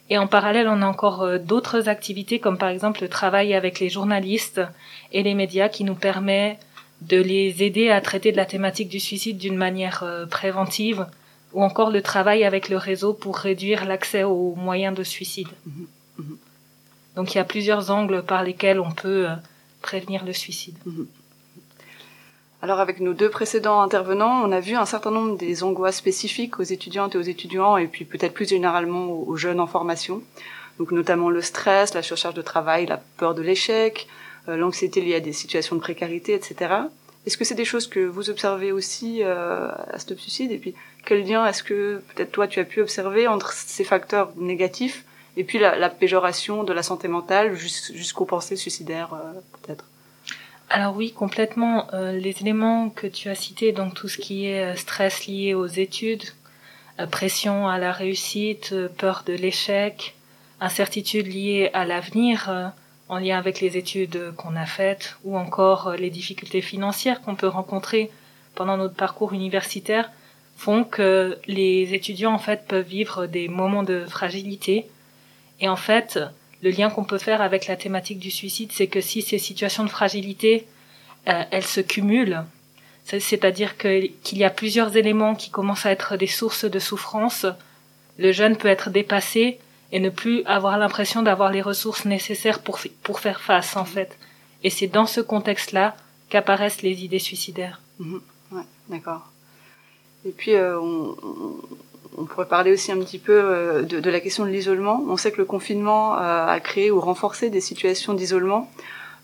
Et 0.09 0.17
en 0.17 0.27
parallèle, 0.27 0.67
on 0.67 0.81
a 0.81 0.87
encore 0.87 1.21
euh, 1.21 1.37
d'autres 1.37 1.87
activités, 1.87 2.39
comme 2.39 2.57
par 2.57 2.69
exemple 2.69 3.01
le 3.01 3.09
travail 3.09 3.53
avec 3.53 3.79
les 3.79 3.89
journalistes 3.89 4.61
et 5.11 5.23
les 5.23 5.33
médias 5.35 5.69
qui 5.69 5.83
nous 5.83 5.95
permet 5.95 6.57
de 7.01 7.17
les 7.17 7.63
aider 7.63 7.89
à 7.89 8.01
traiter 8.01 8.31
de 8.31 8.37
la 8.37 8.45
thématique 8.45 8.89
du 8.89 8.99
suicide 8.99 9.37
d'une 9.37 9.55
manière 9.55 10.03
euh, 10.03 10.25
préventive, 10.25 11.05
ou 11.53 11.63
encore 11.63 11.91
le 11.91 12.01
travail 12.01 12.43
avec 12.43 12.69
le 12.69 12.77
réseau 12.77 13.13
pour 13.13 13.37
réduire 13.37 13.85
l'accès 13.85 14.23
aux 14.23 14.55
moyens 14.55 14.95
de 14.95 15.03
suicide. 15.03 15.47
Mmh. 15.65 15.81
Mmh. 16.17 16.23
Donc 17.15 17.33
il 17.33 17.37
y 17.37 17.41
a 17.41 17.45
plusieurs 17.45 17.91
angles 17.91 18.23
par 18.23 18.43
lesquels 18.43 18.79
on 18.79 18.91
peut 18.91 19.29
euh, 19.29 19.35
prévenir 19.81 20.25
le 20.25 20.33
suicide. 20.33 20.75
Alors 22.61 22.81
avec 22.81 22.99
nos 22.99 23.13
deux 23.13 23.29
précédents 23.29 23.81
intervenants, 23.81 24.43
on 24.43 24.51
a 24.51 24.59
vu 24.59 24.75
un 24.75 24.85
certain 24.85 25.11
nombre 25.11 25.37
des 25.37 25.63
angoisses 25.63 25.95
spécifiques 25.95 26.59
aux 26.59 26.63
étudiantes 26.63 27.15
et 27.15 27.17
aux 27.17 27.21
étudiants 27.21 27.77
et 27.77 27.87
puis 27.87 28.03
peut-être 28.03 28.33
plus 28.33 28.49
généralement 28.49 29.11
aux 29.11 29.37
jeunes 29.37 29.61
en 29.61 29.67
formation. 29.67 30.21
Donc 30.77 30.91
notamment 30.91 31.29
le 31.29 31.41
stress, 31.41 31.93
la 31.93 32.01
surcharge 32.01 32.33
de 32.33 32.41
travail, 32.41 32.85
la 32.85 33.01
peur 33.17 33.33
de 33.33 33.41
l'échec, 33.41 34.07
euh, 34.49 34.57
l'anxiété 34.57 34.99
liée 34.99 35.15
à 35.15 35.19
des 35.21 35.31
situations 35.31 35.77
de 35.77 35.81
précarité, 35.81 36.33
etc. 36.33 36.73
Est-ce 37.25 37.37
que 37.37 37.45
c'est 37.45 37.55
des 37.55 37.63
choses 37.63 37.87
que 37.87 38.01
vous 38.01 38.29
observez 38.29 38.73
aussi 38.73 39.23
euh, 39.23 39.69
à 39.93 39.97
Stop 39.99 40.19
Suicide 40.19 40.51
Et 40.51 40.57
puis 40.57 40.73
quel 41.05 41.25
lien 41.25 41.45
est-ce 41.45 41.63
que 41.63 42.01
peut-être 42.13 42.31
toi 42.33 42.47
tu 42.47 42.59
as 42.59 42.65
pu 42.65 42.81
observer 42.81 43.27
entre 43.29 43.53
ces 43.53 43.85
facteurs 43.85 44.31
négatifs 44.35 45.05
et 45.37 45.45
puis 45.45 45.59
la, 45.59 45.77
la 45.77 45.89
péjoration 45.89 46.65
de 46.65 46.73
la 46.73 46.83
santé 46.83 47.07
mentale 47.07 47.55
jusqu'aux 47.55 48.25
pensées 48.25 48.57
suicidaires 48.57 49.13
euh, 49.13 49.39
peut-être? 49.61 49.85
Alors 50.71 50.95
oui, 50.95 51.11
complètement. 51.13 51.87
Euh, 51.93 52.11
les 52.11 52.41
éléments 52.41 52.91
que 52.91 53.07
tu 53.07 53.29
as 53.29 53.35
cités, 53.35 53.71
donc 53.71 53.95
tout 53.95 54.07
ce 54.07 54.19
qui 54.19 54.45
est 54.45 54.75
stress 54.75 55.25
lié 55.25 55.55
aux 55.55 55.65
études, 55.65 56.23
euh, 56.99 57.07
pression 57.07 57.67
à 57.67 57.77
la 57.77 57.91
réussite, 57.91 58.71
euh, 58.73 58.89
peur 58.89 59.23
de 59.25 59.33
l'échec, 59.33 60.15
incertitude 60.59 61.27
liée 61.27 61.69
à 61.73 61.85
l'avenir 61.85 62.49
euh, 62.49 62.67
en 63.07 63.17
lien 63.17 63.37
avec 63.37 63.61
les 63.61 63.77
études 63.77 64.33
qu'on 64.35 64.55
a 64.55 64.65
faites, 64.65 65.15
ou 65.23 65.37
encore 65.37 65.93
les 65.93 66.09
difficultés 66.09 66.61
financières 66.61 67.21
qu'on 67.21 67.35
peut 67.35 67.47
rencontrer 67.47 68.11
pendant 68.55 68.77
notre 68.77 68.95
parcours 68.95 69.33
universitaire, 69.33 70.11
font 70.57 70.83
que 70.83 71.39
les 71.47 71.93
étudiants 71.93 72.33
en 72.33 72.39
fait 72.39 72.67
peuvent 72.67 72.85
vivre 72.85 73.25
des 73.25 73.47
moments 73.47 73.83
de 73.83 74.05
fragilité. 74.05 74.87
Et 75.61 75.69
en 75.69 75.77
fait, 75.77 76.19
le 76.61 76.71
lien 76.71 76.89
qu'on 76.89 77.03
peut 77.03 77.17
faire 77.17 77.41
avec 77.41 77.67
la 77.67 77.75
thématique 77.75 78.19
du 78.19 78.31
suicide, 78.31 78.71
c'est 78.73 78.87
que 78.87 79.01
si 79.01 79.21
ces 79.21 79.39
situations 79.39 79.83
de 79.83 79.89
fragilité, 79.89 80.67
euh, 81.27 81.43
elles 81.51 81.65
se 81.65 81.81
cumulent, 81.81 82.43
c'est-à-dire 83.05 83.77
qu'il 83.77 84.11
qu 84.23 84.35
y 84.35 84.43
a 84.43 84.49
plusieurs 84.51 84.95
éléments 84.95 85.33
qui 85.33 85.49
commencent 85.49 85.85
à 85.85 85.91
être 85.91 86.15
des 86.15 86.27
sources 86.27 86.65
de 86.65 86.79
souffrance, 86.79 87.47
le 88.19 88.31
jeune 88.31 88.55
peut 88.55 88.67
être 88.67 88.89
dépassé 88.89 89.59
et 89.91 89.99
ne 89.99 90.09
plus 90.09 90.43
avoir 90.45 90.77
l'impression 90.77 91.23
d'avoir 91.23 91.51
les 91.51 91.61
ressources 91.61 92.05
nécessaires 92.05 92.59
pour, 92.59 92.79
pour 93.01 93.19
faire 93.19 93.41
face, 93.41 93.75
en 93.75 93.85
fait. 93.85 94.17
Et 94.63 94.69
c'est 94.69 94.87
dans 94.87 95.07
ce 95.07 95.21
contexte-là 95.21 95.95
qu'apparaissent 96.29 96.83
les 96.83 97.03
idées 97.03 97.19
suicidaires. 97.19 97.81
Mmh, 97.97 98.17
ouais, 98.51 98.61
d'accord. 98.89 99.31
Et 100.25 100.31
puis, 100.31 100.53
euh, 100.53 100.79
on 102.19 102.25
pourrait 102.25 102.47
parler 102.47 102.71
aussi 102.71 102.91
un 102.91 102.99
petit 102.99 103.17
peu 103.17 103.33
euh, 103.33 103.81
de, 103.83 104.09
la 104.09 104.19
question 104.19 104.45
de 104.45 104.49
l'isolement. 104.49 105.03
On 105.07 105.17
sait 105.17 105.31
que 105.31 105.37
le 105.37 105.45
confinement 105.45 106.15
euh, 106.15 106.45
a 106.45 106.59
créé 106.59 106.91
ou 106.91 106.99
renforcé 106.99 107.49
des 107.49 107.61
situations 107.61 108.13
d'isolement. 108.13 108.69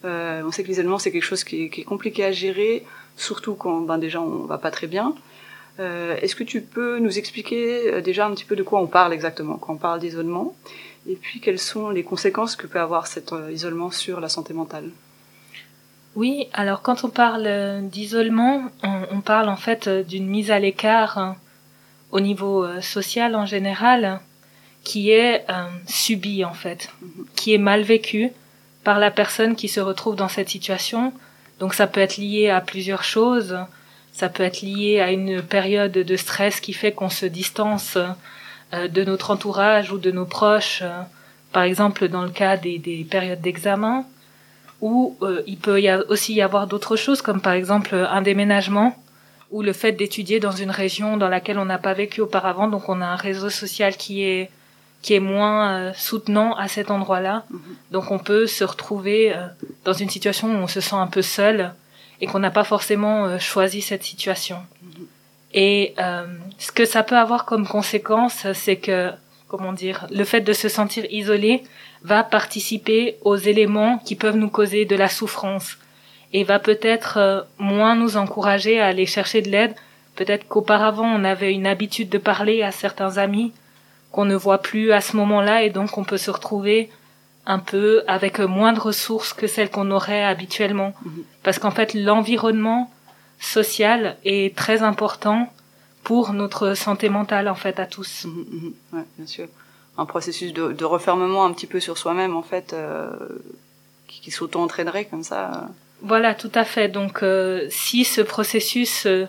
Euh, 0.06 0.43
on 0.46 0.52
sait 0.52 0.64
que 0.64 0.70
l'isolement 0.70 0.98
c'est 0.98 1.12
quelque 1.12 1.24
chose 1.24 1.43
qui 1.43 1.64
est, 1.64 1.84
compliqué 1.84 2.24
à 2.24 2.32
gérer, 2.32 2.86
surtout 3.18 3.56
quand 3.56 3.82
ben, 3.82 3.98
déjà 3.98 4.22
on 4.22 4.46
va 4.46 4.58
pas 4.58 4.72
très 4.72 4.88
bien. 4.88 5.14
Est-ce 5.78 6.38
que 6.38 6.46
tu 6.46 6.62
peux 6.62 7.00
nous 7.00 7.18
expliquer 7.18 8.02
déjà 8.02 8.26
un 8.26 8.32
petit 8.32 8.46
peu 8.46 8.56
de 8.56 8.64
quoi 8.64 8.80
on 8.80 8.88
parle 8.88 9.12
exactement 9.12 9.58
quand 9.58 9.74
on 9.74 9.78
parle 9.78 10.00
d'isolement? 10.00 10.56
Et 11.06 11.16
puis 11.16 11.41
quelles 11.41 11.60
sont 11.60 11.89
les 11.89 12.04
conséquences 12.04 12.56
que 12.56 12.66
peut 12.66 12.80
avoir 12.80 13.08
cet 13.08 13.34
isolement 13.52 13.91
sur 13.91 14.22
la 14.22 14.30
santé 14.30 14.54
mentale? 14.54 14.89
Oui, 16.16 16.48
alors 16.54 16.82
quand 16.82 17.04
on 17.04 17.10
parle 17.10 17.89
d'isolement, 17.89 18.70
on, 18.84 19.20
parle 19.20 19.50
en 19.50 19.58
fait 19.58 19.89
d'une 19.89 20.28
mise 20.28 20.50
à 20.50 20.60
l'écart 20.60 21.18
hein, 21.18 21.36
au 22.12 22.20
niveau 22.20 22.64
euh, 22.64 22.82
social 22.82 23.36
en 23.36 23.45
général 23.45 24.20
qui 24.84 25.12
est 25.12 25.45
euh, 25.49 25.66
subie 25.88 26.45
en 26.45 26.53
fait, 26.53 26.89
qui 27.36 27.53
est 27.53 27.60
mal 27.60 27.82
vécue 27.82 28.32
par 28.84 28.99
la 28.99 29.12
personne 29.12 29.56
qui 29.56 29.68
se 29.68 29.80
retrouve 29.80 30.16
dans 30.16 30.30
cette 30.30 30.49
situation. 30.49 31.12
Donc 31.60 31.74
ça 31.74 31.88
peut 31.88 32.01
être 32.01 32.18
lié 32.18 32.49
à 32.49 32.62
plusieurs 32.62 33.03
choses. 33.03 33.58
Ça 34.12 34.30
peut 34.30 34.43
être 34.43 34.62
lié 34.62 35.01
à 35.01 35.12
une 35.12 35.41
période 35.41 35.91
de 35.91 36.16
stress 36.16 36.60
qui 36.62 36.72
fait 36.72 36.91
qu'on 36.91 37.10
se 37.10 37.26
distance 37.26 37.97
euh, 38.74 38.88
de 38.88 39.03
notre 39.03 39.32
entourage 39.32 39.91
ou 39.91 39.99
de 39.99 40.10
nos 40.10 40.26
proches, 40.26 40.80
euh, 40.82 41.01
par 41.51 41.64
exemple 41.64 42.08
dans 42.08 42.24
le 42.24 42.30
cas 42.30 42.58
des, 42.58 42.80
des 42.80 43.03
périodes 43.03 43.41
d'examen, 43.41 44.06
ou 44.82 45.16
euh, 45.22 45.43
il 45.45 45.58
peut 45.58 45.80
y 45.80 45.88
a 45.88 46.01
aussi 46.10 46.34
y 46.34 46.41
avoir 46.41 46.66
d'autres 46.66 46.95
choses 46.95 47.22
comme 47.22 47.41
par 47.41 47.53
exemple 47.53 47.93
un 47.95 48.22
déménagement 48.22 48.97
ou 49.52 49.62
le 49.62 49.74
fait 49.74 49.91
d'étudier 49.91 50.39
dans 50.39 50.52
une 50.52 50.72
région 50.72 51.18
dans 51.18 51.30
laquelle 51.30 51.60
on 51.60 51.66
n'a 51.66 51.78
pas 51.78 51.93
vécu 51.93 52.22
auparavant, 52.22 52.68
donc 52.68 52.89
on 52.89 53.02
a 53.02 53.06
un 53.06 53.16
réseau 53.16 53.50
social 53.50 53.96
qui 53.96 54.24
est 54.24 54.50
qui 55.02 55.14
est 55.14 55.20
moins 55.20 55.70
euh, 55.70 55.91
soutenant 55.96 56.56
à 56.56 56.68
cet 56.68 56.89
endroit-là. 56.89 57.46
Donc 57.91 58.10
on 58.10 58.18
peut 58.18 58.48
se 58.48 58.64
retrouver 58.64 59.36
euh, 59.36 59.46
dans 59.84 59.93
une 59.93 60.10
situation 60.10 60.48
où 60.48 60.56
on 60.56 60.68
se 60.68 60.82
sent 60.82 60.96
un 60.96 61.06
peu 61.06 61.22
seul 61.22 61.76
et 62.22 62.28
qu'on 62.28 62.39
n'a 62.39 62.52
pas 62.52 62.64
forcément 62.64 63.26
euh, 63.26 63.39
choisi 63.39 63.82
cette 63.82 64.04
situation. 64.04 64.58
Et 65.54 65.93
euh, 66.00 66.26
ce 66.58 66.72
que 66.72 66.86
ça 66.86 67.04
peut 67.04 67.18
avoir 67.18 67.46
comme 67.46 67.68
conséquence, 67.68 68.46
c'est 68.54 68.78
que, 68.78 69.12
comment 69.48 69.74
dire, 69.74 70.08
le 70.12 70.24
fait 70.24 70.41
de 70.41 70.54
se 70.54 70.70
sentir 70.70 71.06
isolé 71.10 71.64
va 72.04 72.24
participer 72.24 73.18
aux 73.22 73.38
éléments 73.38 74.00
qui 74.00 74.16
peuvent 74.16 74.36
nous 74.36 74.50
causer 74.50 74.86
de 74.86 74.96
la 74.96 75.08
souffrance 75.08 75.78
et 76.36 76.44
va 76.44 76.60
peut-être 76.60 77.14
euh, 77.18 77.42
moins 77.60 77.96
nous 77.96 78.18
encourager 78.18 78.76
à 78.82 78.88
aller 78.88 79.06
chercher 79.06 79.42
de 79.42 79.50
l'aide. 79.50 79.74
Peut-être 80.20 80.46
qu'auparavant 80.48 81.08
on 81.18 81.24
avait 81.24 81.54
une 81.54 81.66
habitude 81.74 82.10
de 82.10 82.18
parler 82.18 82.62
à 82.62 82.72
certains 82.72 83.14
amis 83.18 83.54
qu'on 84.12 84.26
ne 84.26 84.36
voit 84.36 84.62
plus 84.70 84.92
à 84.92 85.02
ce 85.08 85.16
moment-là 85.18 85.64
et 85.64 85.70
donc 85.70 85.98
on 85.98 86.04
peut 86.04 86.18
se 86.28 86.32
retrouver 86.32 86.90
un 87.46 87.60
peu 87.60 88.04
avec 88.08 88.40
moins 88.40 88.74
de 88.74 88.80
ressources 88.80 89.32
que 89.34 89.48
celles 89.48 89.70
qu'on 89.70 89.92
aurait 89.92 90.24
habituellement. 90.24 90.94
Parce 91.44 91.60
qu'en 91.60 91.72
fait, 91.72 91.94
l'environnement 91.94 92.92
social 93.40 94.18
est 94.26 94.56
très 94.58 94.82
important 94.82 95.52
pour 96.04 96.34
notre 96.34 96.74
santé 96.76 97.08
mentale, 97.10 97.48
en 97.48 97.56
fait, 97.56 97.80
à 97.80 97.86
tous. 97.86 98.26
Mhm, 98.26 98.74
Ouais, 98.94 99.06
bien 99.18 99.28
sûr. 99.28 99.48
Un 99.98 100.06
processus 100.06 100.54
de, 100.54 100.72
de 100.72 100.86
refermement 100.86 101.46
un 101.46 101.54
petit 101.54 101.68
peu 101.68 101.80
sur 101.80 101.98
soi-même, 101.98 102.36
en 102.36 102.42
fait, 102.52 102.74
euh, 102.74 103.10
qui, 104.08 104.22
qui 104.22 104.32
s'auto-entraînerait 104.32 105.06
comme 105.06 105.24
ça. 105.24 105.70
Voilà, 106.02 106.36
tout 106.36 106.52
à 106.54 106.66
fait. 106.66 106.88
Donc, 106.89 107.24
euh, 107.24 107.68
si 107.70 108.04
ce 108.06 108.22
processus 108.22 109.06
euh, 109.06 109.26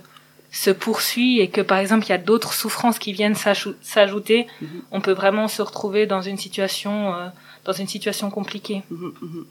se 0.51 0.71
poursuit 0.71 1.41
et 1.41 1.49
que, 1.49 1.61
par 1.61 1.79
exemple, 1.79 2.07
il 2.07 2.11
y 2.11 2.13
a 2.13 2.19
d'autres 2.19 2.53
souffrances 2.53 2.99
qui 2.99 3.13
viennent 3.13 3.35
s'ajou- 3.35 3.75
s'ajouter, 3.83 4.47
on 4.91 5.01
peut 5.01 5.13
vraiment 5.13 5.49
se 5.49 5.63
retrouver 5.63 6.07
dans 6.07 6.23
une 6.23 6.39
situation, 6.39 7.15
euh, 7.15 7.29
dans 7.65 7.73
une 7.73 7.89
situation 7.89 8.31
compliquée. 8.31 8.83
Mhm, 8.91 9.15
mhm. 9.21 9.47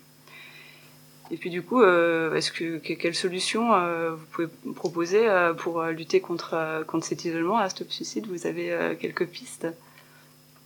Et 1.31 1.37
puis 1.37 1.49
du 1.49 1.63
coup, 1.63 1.81
est-ce 1.83 2.51
que, 2.51 2.77
que- 2.77 2.93
quelle 2.93 3.15
solution 3.15 3.71
vous 4.11 4.25
pouvez 4.31 4.47
proposer 4.75 5.25
pour 5.57 5.81
lutter 5.85 6.19
contre 6.21 6.83
contre 6.85 7.03
cet 7.07 7.25
isolement 7.25 7.57
à 7.57 7.67
Stop 7.69 7.91
Suicide 7.91 8.27
Vous 8.27 8.45
avez 8.45 8.95
quelques 9.01 9.25
pistes? 9.25 9.65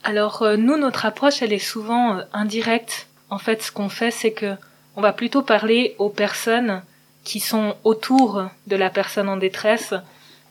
Alors 0.04 0.43
nous, 0.58 0.76
notre 0.78 1.06
approche, 1.06 1.41
elle 1.41 1.54
est 1.54 1.60
souvent 1.60 2.20
indirecte. 2.34 3.08
En 3.30 3.38
fait, 3.38 3.64
ce 3.64 3.72
qu'on 3.72 3.88
fait, 3.88 4.12
c'est 4.12 4.34
que 4.34 4.54
on 5.00 5.02
va 5.02 5.14
plutôt 5.14 5.43
parler 5.43 5.95
aux 5.97 6.10
personnes 6.10 6.82
qui 7.24 7.39
sont 7.39 7.78
autour 7.86 8.43
de 8.68 8.76
la 8.76 8.89
personne 8.89 9.30
en 9.30 9.38
détresse. 9.38 9.93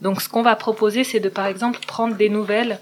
Donc, 0.00 0.22
ce 0.22 0.28
qu'on 0.30 0.40
va 0.40 0.56
proposer, 0.56 1.04
c'est 1.04 1.20
de, 1.20 1.28
par 1.28 1.44
exemple, 1.44 1.80
prendre 1.86 2.16
des 2.16 2.30
nouvelles 2.30 2.80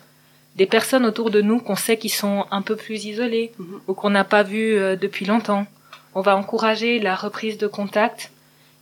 des 0.55 0.67
personnes 0.67 1.05
autour 1.05 1.33
de 1.33 1.41
nous 1.41 1.59
qu'on 1.59 1.75
sait 1.75 1.97
qui 1.97 2.09
sont 2.09 2.47
un 2.53 2.63
peu 2.63 2.77
plus 2.77 3.05
isolées 3.05 3.51
ou 3.89 3.95
qu'on 3.95 4.11
n'a 4.11 4.23
pas 4.23 4.45
vues 4.45 4.79
euh, 4.79 4.95
depuis 4.95 5.27
longtemps. 5.27 5.67
On 6.15 6.21
va 6.21 6.37
encourager 6.37 7.01
la 7.01 7.17
reprise 7.17 7.59
de 7.59 7.67
contact. 7.67 8.31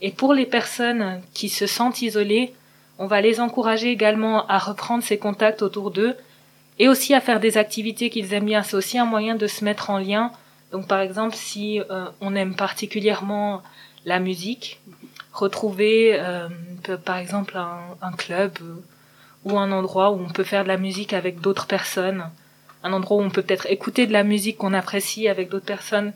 Et 0.03 0.13
pour 0.13 0.35
les 0.35 0.47
personnes 0.47 1.23
qui 1.33 1.49
se 1.49 1.67
sentent 1.67 2.03
isolées, 2.03 2.53
on 2.99 3.07
va 3.07 3.23
les 3.23 3.41
encourager 3.41 3.93
également 3.93 4.47
à 4.47 4.59
reprendre 4.59 5.03
ces 5.03 5.17
contacts 5.17 5.63
autour 5.63 5.91
d'eux 5.91 6.15
et 6.79 6.87
aussi 6.87 7.15
à 7.15 7.23
faire 7.23 7.41
des 7.41 7.57
activités 7.57 8.11
qu'ils 8.11 8.35
aiment 8.35 8.45
bien. 8.45 8.63
C'est 8.63 8.77
aussi 8.77 8.99
un 8.99 9.07
moyen 9.07 9.37
de 9.37 9.47
se 9.47 9.65
mettre 9.65 9.89
en 9.89 9.99
lien. 9.99 10.31
Donc 10.75 10.89
par 10.89 10.99
exemple, 10.99 11.37
si 11.37 11.81
euh, 11.89 12.07
on 12.21 12.35
aime 12.35 12.57
particulièrement 12.57 13.63
la 14.05 14.19
musique, 14.19 14.81
retrouver 15.33 16.19
euh, 16.19 16.49
par 17.05 17.19
exemple 17.19 17.57
un, 17.57 18.13
club 18.19 18.59
euh, 18.61 18.83
ou 19.45 19.57
un 19.57 19.71
endroit 19.71 20.11
où 20.11 20.19
on 20.19 20.31
peut 20.31 20.43
faire 20.43 20.65
de 20.65 20.69
la 20.69 20.77
musique 20.77 21.13
avec 21.13 21.41
d'autres 21.41 21.69
personnes, 21.69 22.29
un 22.83 22.93
endroit 22.93 23.19
où 23.19 23.21
on 23.21 23.31
peut 23.31 23.43
peut-être 23.43 23.71
écouter 23.71 24.09
de 24.09 24.13
la 24.13 24.25
musique 24.25 24.59
qu'on 24.59 24.75
apprécie 24.75 25.29
avec 25.29 25.49
d'autres 25.49 25.65
personnes, 25.65 26.13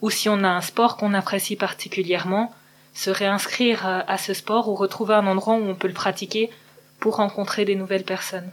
ou 0.00 0.10
si 0.10 0.28
on 0.28 0.42
a 0.42 0.48
un 0.48 0.60
sport 0.60 0.96
qu'on 0.96 1.14
apprécie 1.14 1.54
particulièrement, 1.54 2.52
se 2.94 3.10
réinscrire 3.10 3.86
à, 3.86 4.18
ce 4.18 4.34
sport 4.34 4.68
ou 4.68 4.74
retrouver 4.74 5.14
un 5.14 5.28
endroit 5.28 5.54
où 5.54 5.62
on 5.62 5.76
peut 5.76 5.86
le 5.86 5.94
pratiquer 5.94 6.50
pour 6.98 7.14
rencontrer 7.14 7.64
des 7.64 7.76
nouvelles 7.76 8.02
personnes. 8.02 8.50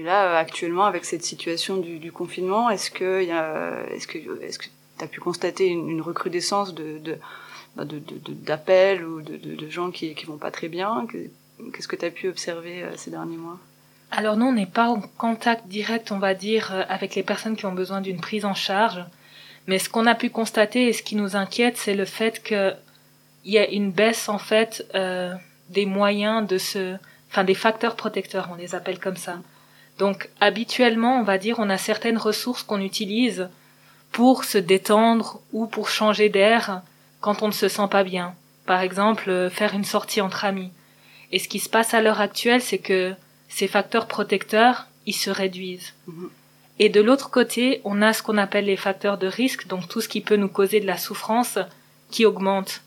Et 0.00 0.02
là, 0.02 0.32
euh, 0.32 0.40
actuellement, 0.40 0.86
avec 0.86 1.04
cette 1.04 1.24
situation 1.24 1.76
du, 1.76 2.10
confinement, 2.10 2.70
est-ce 2.70 2.90
que 2.90 3.22
que 4.06 4.18
tu 4.18 5.04
as 5.04 5.06
pu 5.06 5.20
constater 5.20 5.66
une, 5.66 6.00
recrudescence 6.00 6.74
de 6.74 6.98
de 6.98 7.18
bah, 7.76 7.84
d'appels 8.48 9.04
ou 9.04 9.20
de, 9.20 9.68
gens 9.68 9.90
qui 9.90 10.14
qui 10.14 10.24
vont 10.24 10.38
pas 10.38 10.50
très 10.50 10.68
bien? 10.68 11.06
Que- 11.06 11.28
Qu'est-ce 11.74 11.88
que 11.88 11.96
tu 11.96 12.06
as 12.06 12.10
pu 12.10 12.28
observer 12.30 12.82
euh, 12.82 12.96
ces 12.96 13.10
derniers 13.10 13.36
mois? 13.36 13.58
Alors 14.10 14.38
nous, 14.38 14.46
on 14.46 14.52
n'est 14.52 14.64
pas 14.80 14.88
en 14.88 15.02
contact 15.18 15.66
direct, 15.66 16.10
on 16.10 16.18
va 16.18 16.32
dire, 16.32 16.72
euh, 16.72 16.82
avec 16.88 17.14
les 17.14 17.22
personnes 17.22 17.54
qui 17.54 17.66
ont 17.66 17.72
besoin 17.72 18.00
d'une 18.00 18.20
prise 18.20 18.46
en 18.46 18.54
charge. 18.54 19.04
Mais 19.66 19.78
ce 19.78 19.90
qu'on 19.90 20.06
a 20.06 20.14
pu 20.14 20.30
constater 20.30 20.88
et 20.88 20.94
ce 20.94 21.02
qui 21.02 21.14
nous 21.14 21.36
inquiète, 21.36 21.76
c'est 21.76 21.92
le 21.92 22.06
fait 22.06 22.42
qu'il 22.42 22.74
y 23.44 23.58
a 23.58 23.68
une 23.68 23.90
baisse, 23.90 24.30
en 24.30 24.38
fait, 24.38 24.86
euh, 24.94 25.34
des 25.68 25.84
moyens 25.84 26.48
de 26.48 26.56
se... 26.56 26.96
Enfin, 27.30 27.44
des 27.44 27.54
facteurs 27.54 27.94
protecteurs, 27.94 28.48
on 28.50 28.54
les 28.54 28.74
appelle 28.74 28.98
comme 28.98 29.18
ça. 29.18 29.36
Donc, 30.00 30.30
habituellement, 30.40 31.20
on 31.20 31.24
va 31.24 31.36
dire, 31.36 31.56
on 31.58 31.68
a 31.68 31.76
certaines 31.76 32.16
ressources 32.16 32.62
qu'on 32.62 32.80
utilise 32.80 33.50
pour 34.12 34.44
se 34.44 34.56
détendre 34.56 35.40
ou 35.52 35.66
pour 35.66 35.90
changer 35.90 36.30
d'air 36.30 36.80
quand 37.20 37.42
on 37.42 37.48
ne 37.48 37.52
se 37.52 37.68
sent 37.68 37.86
pas 37.90 38.02
bien. 38.02 38.34
Par 38.64 38.80
exemple, 38.80 39.28
euh, 39.28 39.50
faire 39.50 39.74
une 39.74 39.84
sortie 39.84 40.22
entre 40.22 40.46
amis. 40.46 40.72
Et 41.32 41.38
ce 41.38 41.48
qui 41.48 41.58
se 41.58 41.68
passe 41.68 41.92
à 41.92 42.00
l'heure 42.00 42.22
actuelle, 42.22 42.62
c'est 42.62 42.78
que 42.78 43.12
ces 43.50 43.68
facteurs 43.68 44.06
protecteurs, 44.06 44.86
ils 45.04 45.12
se 45.12 45.28
réduisent. 45.28 45.92
Et 46.78 46.88
de 46.88 47.02
l'autre 47.02 47.28
côté, 47.28 47.82
on 47.84 48.00
a 48.00 48.14
ce 48.14 48.22
qu'on 48.22 48.38
appelle 48.38 48.64
les 48.64 48.78
facteurs 48.78 49.18
de 49.18 49.26
risque, 49.26 49.66
donc 49.66 49.86
tout 49.86 50.00
ce 50.00 50.08
qui 50.08 50.22
peut 50.22 50.36
nous 50.36 50.48
causer 50.48 50.80
de 50.80 50.86
la 50.86 50.96
souffrance, 50.96 51.58
qui 52.10 52.24
augmente. 52.24 52.80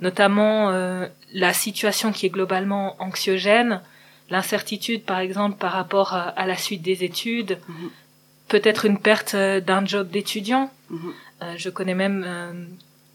Notamment 0.00 0.70
euh, 0.70 1.06
la 1.32 1.52
situation 1.52 2.10
qui 2.10 2.26
est 2.26 2.30
globalement 2.30 2.96
anxiogène, 2.98 3.82
l'incertitude 4.30 5.04
par 5.04 5.18
exemple 5.18 5.58
par 5.58 5.72
rapport 5.72 6.14
à, 6.14 6.46
la 6.46 6.56
suite 6.56 6.82
des 6.82 7.04
études, 7.04 7.58
peut-être 8.48 8.84
une 8.84 8.98
perte 8.98 9.34
euh, 9.34 9.60
d'un 9.60 9.84
job 9.84 10.08
d'étudiant. 10.10 10.70
Euh, 11.42 11.54
je 11.56 11.68
connais 11.68 11.94
même 11.94 12.24
euh, 12.26 12.52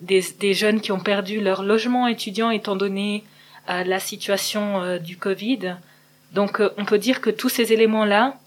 des, 0.01 0.24
des 0.39 0.53
jeunes 0.53 0.82
qui 0.82 0.91
ont 0.91 0.99
perdu 0.99 1.41
leur 1.41 1.64
logement 1.64 2.07
étudiant 2.07 2.51
étant 2.51 2.76
donné 2.76 3.24
euh, 3.70 3.84
la 3.84 3.99
situation 3.99 4.97
du 4.97 5.18
Covid. 5.18 5.76
Donc 6.34 6.62
on 6.78 6.86
peut 6.86 6.97
dire 6.97 7.22
que 7.22 7.30
tous 7.30 7.49
ces 7.49 7.74
éléments-là, 7.74 8.38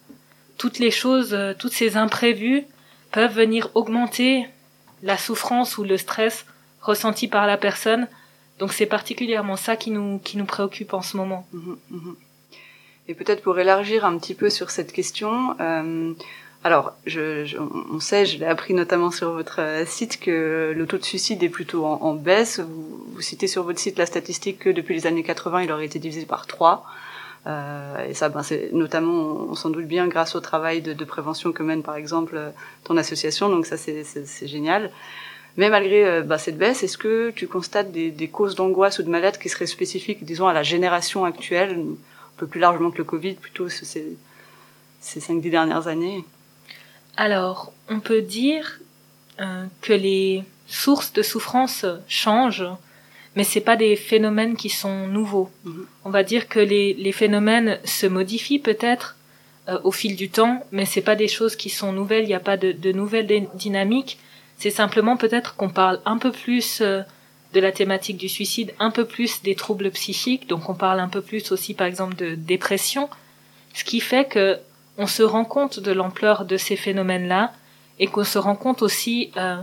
toutes 0.57 0.79
les 0.79 0.91
choses, 0.91 1.37
toutes 1.59 1.73
ces 1.73 1.97
imprévus 1.97 2.65
peuvent 3.13 3.35
venir 3.35 3.71
augmenter 3.75 4.47
la 5.03 5.19
souffrance 5.19 5.77
ou 5.77 5.85
le 5.85 5.99
stress 5.99 6.47
ressenti 6.81 7.29
par 7.29 7.47
la 7.47 7.59
personne. 7.59 8.09
Donc 8.59 8.73
c'est 8.73 8.87
particulièrement 8.87 9.57
ça 9.57 9.77
qui 9.77 9.91
nous, 9.91 10.19
qui 10.21 10.39
nous 10.39 10.47
préoccupe 10.47 10.95
en 10.95 11.03
ce 11.03 11.17
moment. 11.17 11.47
Mhm, 11.53 11.77
mhm. 11.91 12.17
Et 13.09 13.15
peut-être 13.15 13.43
pour 13.43 13.59
élargir 13.59 14.05
un 14.05 14.17
petit 14.19 14.35
peu 14.35 14.49
sur 14.49 14.71
cette 14.71 14.91
question, 14.93 15.55
euh, 15.61 16.13
alors 16.63 16.93
je, 17.05 17.45
je- 17.45 17.59
on 17.59 18.01
sait, 18.01 18.25
je 18.25 18.39
l'ai 18.39 18.47
appris 18.47 18.73
notamment 18.73 19.11
sur 19.11 19.33
votre 19.33 19.61
euh, 19.61 19.85
site, 19.85 20.19
que 20.21 20.73
le 20.75 20.87
taux 20.87 20.97
de 20.97 21.05
suicide 21.05 21.43
est 21.43 21.51
plutôt 21.51 21.85
en, 21.85 22.15
baisse. 22.15 22.61
Vous, 22.61 23.05
vous 23.15 23.21
citez 23.21 23.47
sur 23.47 23.63
votre 23.63 23.79
site 23.79 23.99
la 23.99 24.07
statistique 24.07 24.59
que 24.61 24.71
depuis 24.71 24.95
les 24.95 25.07
années 25.07 25.23
80, 25.23 25.63
il 25.65 25.73
aurait 25.73 25.85
été 25.85 25.99
divisé 25.99 26.25
par 26.25 26.47
trois. 26.47 26.85
Euh, 27.47 28.09
et 28.09 28.15
ça, 28.15 28.31
ben, 28.31 28.43
c'est 28.43 28.71
notamment, 28.73 29.49
on 29.51 29.55
s'en 29.55 29.69
doute 29.69 29.85
bien, 29.85 30.09
grâce 30.09 30.35
au 30.35 30.41
travail 30.41 30.81
de, 30.81 30.95
de 30.95 31.05
prévention 31.05 31.53
que 31.53 31.63
mène 31.63 31.83
par 31.83 31.97
exemple 31.97 32.41
ton 32.85 32.97
association. 32.97 33.51
Donc 33.51 33.67
ça, 33.67 33.77
c'est 33.77 34.47
génial. 34.47 34.91
Mais 35.59 35.69
malgré 35.69 36.07
euh, 36.07 36.23
bah, 36.23 36.39
cette 36.39 36.57
baisse, 36.57 36.83
est-ce 36.83 36.97
que 36.97 37.31
tu 37.33 37.47
constates 37.49 37.93
des, 37.93 38.11
des 38.11 38.29
causes 38.29 38.55
d'angoisse 38.55 38.99
ou 38.99 39.03
de 39.03 39.11
mal-être 39.11 39.39
qui 39.39 39.51
seraient 39.51 39.67
spécifiques, 39.67 40.25
disons, 40.25 40.49
à 40.49 40.55
la 40.55 40.63
génération 40.63 41.27
actuelle, 41.27 41.85
un 42.35 42.39
peu 42.39 42.47
plus 42.47 42.61
largement 42.61 42.91
que 42.91 42.99
le 42.99 43.05
Covid, 43.05 43.35
plutôt 43.35 43.69
ce- 43.69 43.85
ces, 43.85 44.17
ces 45.01 45.21
5-10 45.21 45.51
dernières 45.51 45.87
années 45.89 46.25
Alors, 47.17 47.73
on 47.89 48.01
peut 48.01 48.23
dire 48.23 48.81
euh, 49.41 49.65
que 49.83 49.93
les 49.93 50.45
sources 50.67 51.13
de 51.13 51.23
souffrance 51.23 51.85
changent, 52.09 52.65
mais 53.37 53.45
c'est 53.45 53.61
pas 53.61 53.77
des 53.77 53.97
phénomènes 53.97 54.57
qui 54.57 54.69
sont 54.71 55.07
nouveaux. 55.09 55.51
Mhm. 55.65 55.87
On 56.05 56.11
va 56.11 56.23
dire 56.23 56.49
que 56.49 56.61
les, 56.61 56.95
les 56.95 57.13
phénomènes 57.13 57.79
se 57.85 58.07
modifient 58.07 58.61
peut-être 58.61 59.17
euh, 59.69 59.79
au 59.85 59.93
fil 59.93 60.17
du 60.17 60.29
temps, 60.31 60.65
mais 60.73 60.85
c'est 60.87 61.01
pas 61.03 61.17
des 61.17 61.29
choses 61.29 61.57
qui 61.57 61.71
sont 61.71 61.93
nouvelles. 61.93 62.25
Il 62.25 62.29
n'y 62.29 62.35
a 62.35 62.41
pas 62.41 62.57
de, 62.57 62.73
de 62.73 62.93
nouvelles 62.93 63.49
dynamiques. 63.55 64.19
C'est 64.59 64.71
simplement 64.71 65.17
peut-être 65.17 65.57
qu'on 65.57 65.69
parle 65.71 66.01
un 66.05 66.19
peu 66.19 66.31
plus 66.31 66.81
euh, 66.81 67.03
de 67.55 67.61
la 67.61 67.73
thématique 67.73 68.17
du 68.17 68.29
suicide, 68.29 68.75
un 68.79 68.91
peu 68.91 69.05
plus 69.05 69.43
des 69.43 69.55
troubles 69.55 69.91
psychiques. 69.93 70.49
Donc, 70.49 70.69
on 70.69 70.75
parle 70.75 71.01
un 71.01 71.09
peu 71.09 71.23
plus 71.23 71.53
aussi, 71.53 71.73
par 71.73 71.87
exemple, 71.87 72.17
de 72.17 72.35
dépression, 72.35 73.09
ce 73.73 73.85
qui 73.85 74.01
fait 74.01 74.27
que 74.27 74.59
on 74.99 75.07
se 75.07 75.23
rend 75.23 75.45
compte 75.45 75.81
de 75.81 75.91
l'ampleur 75.91 76.45
de 76.45 76.57
ces 76.57 76.77
phénomènes-là 76.77 77.53
et 77.99 78.07
qu'on 78.07 78.25
se 78.25 78.39
rend 78.39 78.55
compte 78.55 78.83
aussi 78.83 79.33
euh, 79.37 79.57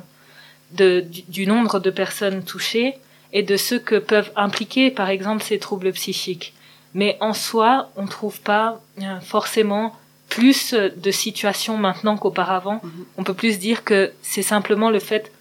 de, 0.71 1.01
du, 1.01 1.21
du 1.27 1.47
nombre 1.47 1.79
de 1.79 1.89
personnes 1.89 2.43
touchées 2.43 2.95
et 3.31 3.43
de 3.43 3.55
ce 3.55 3.75
que 3.75 3.95
peuvent 3.95 4.31
impliquer, 4.35 4.91
par 4.91 5.09
exemple, 5.09 5.43
ces 5.43 5.59
troubles 5.59 5.91
psychiques. 5.93 6.53
Mais 6.93 7.17
en 7.21 7.33
soi, 7.33 7.89
on 7.95 8.07
trouve 8.07 8.41
pas 8.41 8.81
euh, 9.01 9.19
forcément 9.21 9.95
plus 10.27 10.73
de 10.73 11.11
situations 11.11 11.77
maintenant 11.77 12.17
qu'auparavant. 12.17 12.79
Mhm. 12.83 13.05
On 13.17 13.23
peut 13.23 13.33
plus 13.33 13.59
dire 13.59 13.83
que 13.83 14.11
c'est 14.21 14.41
simplement 14.41 14.89
le 14.89 14.99
fait 14.99 15.31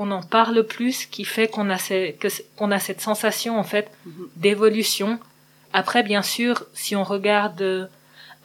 qu'on 0.00 0.10
en 0.12 0.22
parle 0.22 0.62
plus 0.64 1.04
qui 1.04 1.26
fait 1.26 1.46
qu'on 1.46 1.68
a, 1.68 1.76
ces- 1.76 2.16
que 2.18 2.30
c- 2.30 2.46
qu'on 2.56 2.70
a 2.70 2.78
cette 2.78 3.02
sensation 3.02 3.58
en 3.58 3.64
fait 3.64 3.90
Mhm. 4.06 4.12
d'évolution. 4.36 5.18
Après, 5.74 6.02
bien 6.02 6.22
sûr, 6.22 6.64
si 6.72 6.96
on 6.96 7.04
regarde 7.04 7.90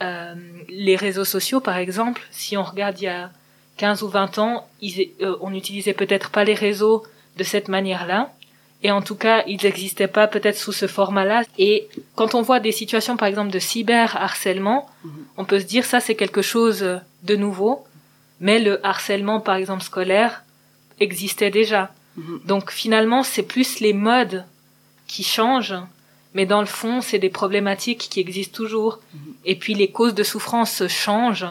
euh, 0.01 0.33
les 0.67 0.97
réseaux 0.97 1.23
sociaux, 1.23 1.61
par 1.61 1.77
exemple, 1.77 2.21
si 2.29 2.57
on 2.57 2.63
regarde 2.63 2.99
il 2.99 3.05
y 3.05 3.07
a 3.07 3.29
15 3.77 4.03
ou 4.03 4.09
20 4.09 4.37
ans, 4.39 4.67
ils, 4.81 5.11
euh, 5.21 5.37
on 5.39 5.51
n'utilisait 5.51 5.93
peut-être 5.93 6.29
pas 6.29 6.43
les 6.43 6.53
réseaux 6.53 7.03
de 7.37 7.45
cette 7.45 7.69
manière-là. 7.69 8.33
Et 8.83 8.91
en 8.91 9.01
tout 9.01 9.15
cas, 9.15 9.45
ils 9.47 9.61
n'existaient 9.63 10.09
pas 10.19 10.27
peut-être 10.27 10.57
sous 10.57 10.73
ce 10.73 10.87
format-là. 10.87 11.43
Et 11.57 11.87
quand 12.15 12.35
on 12.35 12.41
voit 12.41 12.59
des 12.59 12.73
situations, 12.73 13.15
par 13.15 13.29
exemple, 13.29 13.51
de 13.51 13.59
cyberharcèlement, 13.59 14.89
Mhm. 15.05 15.11
on 15.37 15.45
peut 15.45 15.59
se 15.61 15.65
dire 15.65 15.85
ça, 15.85 16.01
c'est 16.01 16.15
quelque 16.15 16.41
chose 16.41 16.85
de 17.23 17.35
nouveau. 17.37 17.85
Mais 18.41 18.59
le 18.59 18.85
harcèlement, 18.85 19.39
par 19.39 19.55
exemple, 19.55 19.83
scolaire, 19.83 20.43
existait 20.99 21.51
déjà. 21.51 21.93
Mhm. 22.17 22.41
Donc 22.45 22.71
finalement, 22.71 23.23
c'est 23.23 23.43
plus 23.43 23.79
les 23.79 23.93
modes 23.93 24.45
qui 25.07 25.23
changent, 25.23 25.75
mais 26.33 26.45
dans 26.45 26.61
le 26.61 26.67
fond, 26.67 27.01
c'est 27.01 27.19
des 27.19 27.29
problématiques 27.29 28.07
qui 28.09 28.19
existent 28.19 28.55
toujours. 28.55 28.99
Mhm. 29.13 29.33
Et 29.45 29.55
puis 29.55 29.73
les 29.73 29.91
causes 29.91 30.15
de 30.15 30.23
souffrance 30.23 30.87
changent, 30.87 31.47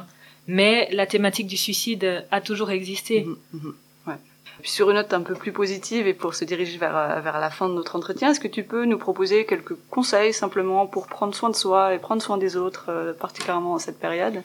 mais 0.46 0.88
la 0.92 1.06
thématique 1.06 1.46
du 1.46 1.56
suicide 1.56 2.24
a 2.30 2.40
toujours 2.40 2.70
existé. 2.70 3.26
Mhm, 3.52 3.74
ouais. 4.06 4.14
Sur 4.62 4.90
une 4.90 4.96
note 4.96 5.12
un 5.12 5.22
peu 5.22 5.34
plus 5.34 5.52
positive 5.52 6.06
et 6.06 6.14
pour 6.14 6.34
se 6.34 6.44
diriger 6.44 6.78
vers, 6.78 6.96
euh, 6.96 7.20
vers 7.20 7.40
la 7.40 7.50
fin 7.50 7.68
de 7.68 7.74
notre 7.74 7.96
entretien, 7.96 8.30
est-ce 8.30 8.40
que 8.40 8.48
tu 8.48 8.62
peux 8.62 8.84
nous 8.84 8.98
proposer 8.98 9.46
quelques 9.46 9.74
conseils 9.90 10.32
simplement 10.32 10.86
pour 10.86 11.06
prendre 11.06 11.34
soin 11.34 11.50
de 11.50 11.56
soi 11.56 11.94
et 11.94 11.98
prendre 11.98 12.22
soin 12.22 12.38
des 12.38 12.56
autres, 12.56 12.86
euh, 12.88 13.12
particulièrement 13.12 13.74
en 13.74 13.78
cette 13.78 13.98
période? 13.98 14.42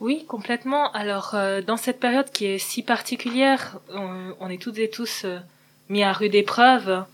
Oui, 0.00 0.24
complètement. 0.26 0.90
Alors, 0.92 1.34
euh, 1.34 1.62
dans 1.62 1.76
cette 1.76 2.00
période 2.00 2.30
qui 2.30 2.46
est 2.46 2.58
si 2.58 2.82
particulière, 2.82 3.78
on, 4.40 4.50
est 4.50 4.60
toutes 4.60 4.78
et 4.78 4.90
tous 4.90 5.22
euh, 5.24 5.38
mis 5.88 6.02
à 6.02 6.12
rude 6.12 6.34
épreuve, 6.34 7.04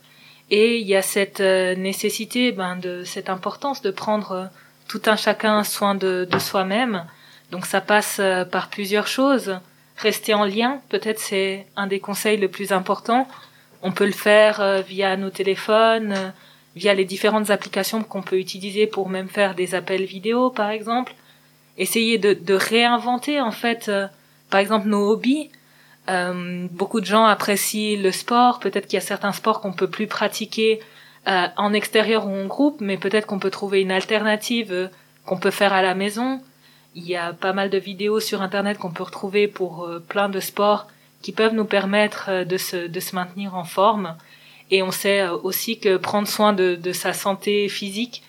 et 0.50 0.78
il 0.78 0.86
y 0.86 0.96
a 0.96 1.02
cette 1.02 1.40
euh, 1.40 1.74
nécessité, 1.76 2.52
ben, 2.52 2.76
de 2.76 3.04
cette 3.04 3.28
importance 3.28 3.82
de 3.82 3.90
prendre 3.90 4.32
euh, 4.32 4.44
tout 4.88 5.02
un 5.06 5.16
chacun 5.16 5.62
soin 5.62 5.94
de, 5.94 6.26
de 6.28 6.38
soi-même. 6.38 7.04
Donc, 7.52 7.66
ça 7.66 7.80
passe 7.80 8.20
par 8.52 8.70
plusieurs 8.70 9.08
choses. 9.08 9.58
Rester 9.96 10.34
en 10.34 10.44
lien, 10.44 10.80
peut-être 10.88 11.18
c'est 11.18 11.66
un 11.76 11.88
des 11.88 11.98
conseils 11.98 12.36
le 12.36 12.48
plus 12.48 12.72
important. 12.72 13.28
On 13.82 13.92
peut 13.92 14.06
le 14.06 14.12
faire 14.12 14.82
via 14.82 15.16
nos 15.16 15.30
téléphones, 15.30 16.32
via 16.76 16.94
les 16.94 17.04
différentes 17.04 17.50
applications 17.50 18.04
qu'on 18.04 18.22
peut 18.22 18.38
utiliser 18.38 18.86
pour 18.86 19.08
même 19.08 19.28
faire 19.28 19.56
des 19.56 19.74
appels 19.74 20.04
vidéo, 20.04 20.50
par 20.50 20.70
exemple 20.70 21.12
essayer 21.78 22.18
de, 22.18 22.34
de 22.34 22.54
réinventer 22.54 23.40
en 23.40 23.50
fait 23.52 23.88
euh, 23.88 24.06
par 24.50 24.60
exemple 24.60 24.88
nos 24.88 25.10
hobbies. 25.10 25.50
Euh, 26.08 26.66
beaucoup 26.70 27.00
de 27.00 27.06
gens 27.06 27.24
apprécient 27.24 28.00
le 28.00 28.10
sport. 28.10 28.58
Peut-être 28.58 28.86
qu'il 28.86 28.94
y 28.94 29.02
a 29.02 29.04
certains 29.04 29.32
sports 29.32 29.60
qu'on 29.60 29.72
peut 29.72 29.88
plus 29.88 30.06
pratiquer 30.06 30.80
euh, 31.28 31.46
en 31.56 31.72
extérieur 31.72 32.26
ou 32.26 32.34
en 32.34 32.46
groupe 32.46 32.80
mais 32.80 32.96
peut-être 32.96 33.26
qu'on 33.26 33.38
peut 33.38 33.50
trouver 33.50 33.82
une 33.82 33.92
alternative 33.92 34.72
euh, 34.72 34.88
qu'on 35.26 35.38
peut 35.38 35.50
faire 35.50 35.72
à 35.72 35.82
la 35.82 35.94
maison. 35.94 36.40
Il 36.94 37.04
y 37.04 37.16
a 37.16 37.32
pas 37.32 37.52
mal 37.52 37.70
de 37.70 37.78
vidéos 37.78 38.20
sur 38.20 38.42
internet 38.42 38.78
qu'on 38.78 38.90
peut 38.90 39.04
retrouver 39.04 39.46
pour 39.46 39.84
euh, 39.84 40.00
plein 40.00 40.28
de 40.28 40.40
sports 40.40 40.88
qui 41.22 41.32
peuvent 41.32 41.54
nous 41.54 41.66
permettre 41.66 42.26
euh, 42.28 42.44
de 42.44 42.56
se 42.56 42.88
de 42.88 43.00
se 43.00 43.14
maintenir 43.14 43.54
en 43.54 43.64
forme. 43.64 44.16
Et 44.72 44.82
on 44.82 44.90
sait 44.90 45.28
aussi 45.28 45.78
que 45.80 45.96
prendre 45.96 46.28
soin 46.28 46.52
de, 46.52 46.76
de 46.76 46.92
sa 46.92 47.12
santé 47.12 47.68
physique 47.68 48.22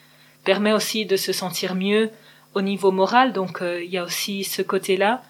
permet 0.44 0.74
aussi 0.74 1.06
de 1.06 1.16
se 1.16 1.34
sentir 1.34 1.76
mieux 1.76 2.10
au 2.54 2.62
niveau 2.62 2.92
moral, 2.92 3.34
donc 3.34 3.62
euh, 3.62 3.84
il 3.84 3.90
y 3.90 3.98
a 3.98 4.04
aussi 4.04 4.44
ce 4.44 4.62
côté-là. 4.62 5.22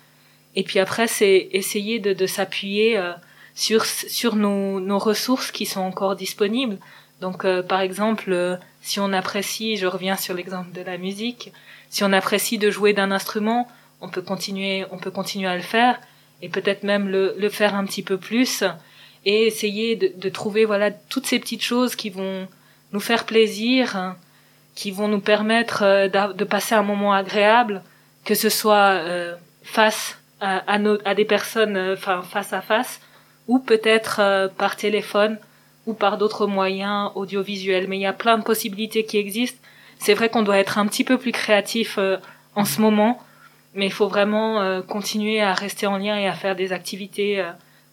Et 0.55 0.63
puis 0.63 0.79
après, 0.79 1.07
c'est 1.07 1.49
essayer 1.51 1.99
de, 1.99 2.13
de 2.13 2.25
s'appuyer 2.25 2.97
euh, 2.97 3.13
sur 3.55 3.85
sur 3.85 4.35
nos, 4.35 4.79
nos 4.79 4.99
ressources 4.99 5.51
qui 5.51 5.65
sont 5.65 5.81
encore 5.81 6.15
disponibles. 6.15 6.77
Donc 7.21 7.45
euh, 7.45 7.61
par 7.61 7.81
exemple, 7.81 8.31
euh, 8.31 8.57
si 8.81 8.99
on 8.99 9.13
apprécie, 9.13 9.77
je 9.77 9.85
reviens 9.85 10.17
sur 10.17 10.33
l'exemple 10.33 10.71
de 10.71 10.81
la 10.81 10.97
musique, 10.97 11.51
si 11.89 12.03
on 12.03 12.11
apprécie 12.11 12.57
de 12.57 12.71
jouer 12.71 12.93
d'un 12.93 13.11
instrument, 13.11 13.67
on 14.01 14.09
peut 14.09 14.23
continuer, 14.23 14.85
on 14.91 14.97
peut 14.97 15.11
continuer 15.11 15.47
à 15.47 15.55
le 15.55 15.61
faire 15.61 15.99
et 16.41 16.49
peut-être 16.49 16.83
même 16.83 17.07
le, 17.07 17.35
le 17.37 17.49
faire 17.49 17.75
un 17.75 17.85
petit 17.85 18.01
peu 18.01 18.17
plus 18.17 18.63
et 19.25 19.45
essayer 19.45 19.95
de, 19.95 20.11
de 20.15 20.29
trouver 20.29 20.65
voilà 20.65 20.89
toutes 20.89 21.27
ces 21.27 21.37
petites 21.39 21.61
choses 21.61 21.95
qui 21.95 22.09
vont 22.09 22.47
nous 22.91 22.99
faire 22.99 23.25
plaisir, 23.25 23.95
hein, 23.95 24.17
qui 24.81 24.89
vont 24.89 25.07
nous 25.07 25.19
permettre 25.19 25.83
euh, 25.83 26.07
de 26.07 26.43
passer 26.43 26.73
un 26.73 26.81
moment 26.81 27.13
agréable, 27.13 27.83
que 28.25 28.33
ce 28.33 28.49
soit 28.49 28.93
euh, 28.93 29.35
face 29.61 30.17
à, 30.39 31.13
des 31.13 31.25
personnes, 31.25 31.77
euh, 31.77 31.93
enfin 31.93 32.23
face 32.23 32.51
à 32.51 32.61
face, 32.61 32.99
ou 33.47 33.59
peut-être 33.59 34.49
par 34.57 34.75
téléphone 34.75 35.37
ou 35.85 35.93
par 35.93 36.17
d'autres 36.17 36.47
moyens 36.47 37.11
audiovisuels. 37.13 37.87
Mais 37.87 37.97
il 37.99 38.01
y 38.01 38.07
a 38.07 38.13
plein 38.13 38.39
de 38.39 38.43
possibilités 38.43 39.05
qui 39.05 39.17
existent. 39.17 39.59
C'est 39.99 40.15
vrai 40.15 40.29
qu'on 40.29 40.41
doit 40.41 40.57
être 40.57 40.79
un 40.79 40.87
petit 40.87 41.03
peu 41.03 41.19
plus 41.19 41.31
créatif 41.31 41.99
en 42.55 42.65
ce 42.65 42.81
moment, 42.81 43.21
mais 43.75 43.85
il 43.85 43.91
faut 43.91 44.07
vraiment 44.07 44.81
continuer 44.83 45.41
à 45.41 45.53
rester 45.53 45.85
en 45.85 45.97
lien 45.97 46.17
et 46.17 46.27
à 46.27 46.33
faire 46.33 46.55
des 46.55 46.71
activités 46.71 47.43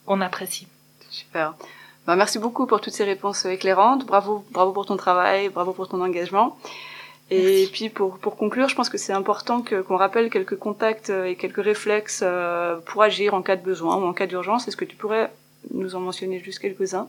qu'on 0.07 0.21
apprécie. 0.21 0.69
Super. 1.11 1.55
Bah, 2.09 2.17
merci 2.17 2.39
beaucoup 2.39 2.65
pour 2.65 2.81
toutes 2.81 2.95
ces 2.95 3.05
réponses 3.05 3.45
euh, 3.45 3.51
éclairantes. 3.51 4.07
Bravo, 4.07 4.43
bravo 4.51 4.73
pour 4.73 4.87
ton 4.87 4.97
travail, 4.97 5.51
bravo 5.51 5.75
pour 5.75 5.89
ton 5.89 6.01
engagement. 6.01 6.57
Et 7.31 7.69
puis 7.71 7.91
pour, 7.91 8.17
pour 8.17 8.39
conclure, 8.39 8.71
je 8.71 8.75
pense 8.75 8.89
que 8.89 8.97
c'est 8.97 9.13
important 9.13 9.61
que, 9.61 9.83
qu'on 9.83 9.99
rappelle 9.99 10.31
quelques 10.31 10.57
contacts 10.57 11.11
euh, 11.11 11.27
et 11.27 11.37
quelques 11.37 11.63
réflexes 11.63 12.23
euh, 12.23 12.79
pour 12.87 13.03
agir 13.03 13.35
en 13.35 13.43
cas 13.43 13.57
de 13.57 13.63
besoin 13.63 13.97
ou 13.97 14.07
en 14.07 14.15
cas 14.15 14.27
d'urgence. 14.27 14.67
Est-ce 14.67 14.79
que 14.79 14.87
tu 14.87 14.97
pourrais 14.97 15.31
nous 15.75 15.97
en 15.97 16.01
mentionner 16.01 16.41
juste 16.43 16.61
quelques-uns? 16.61 17.09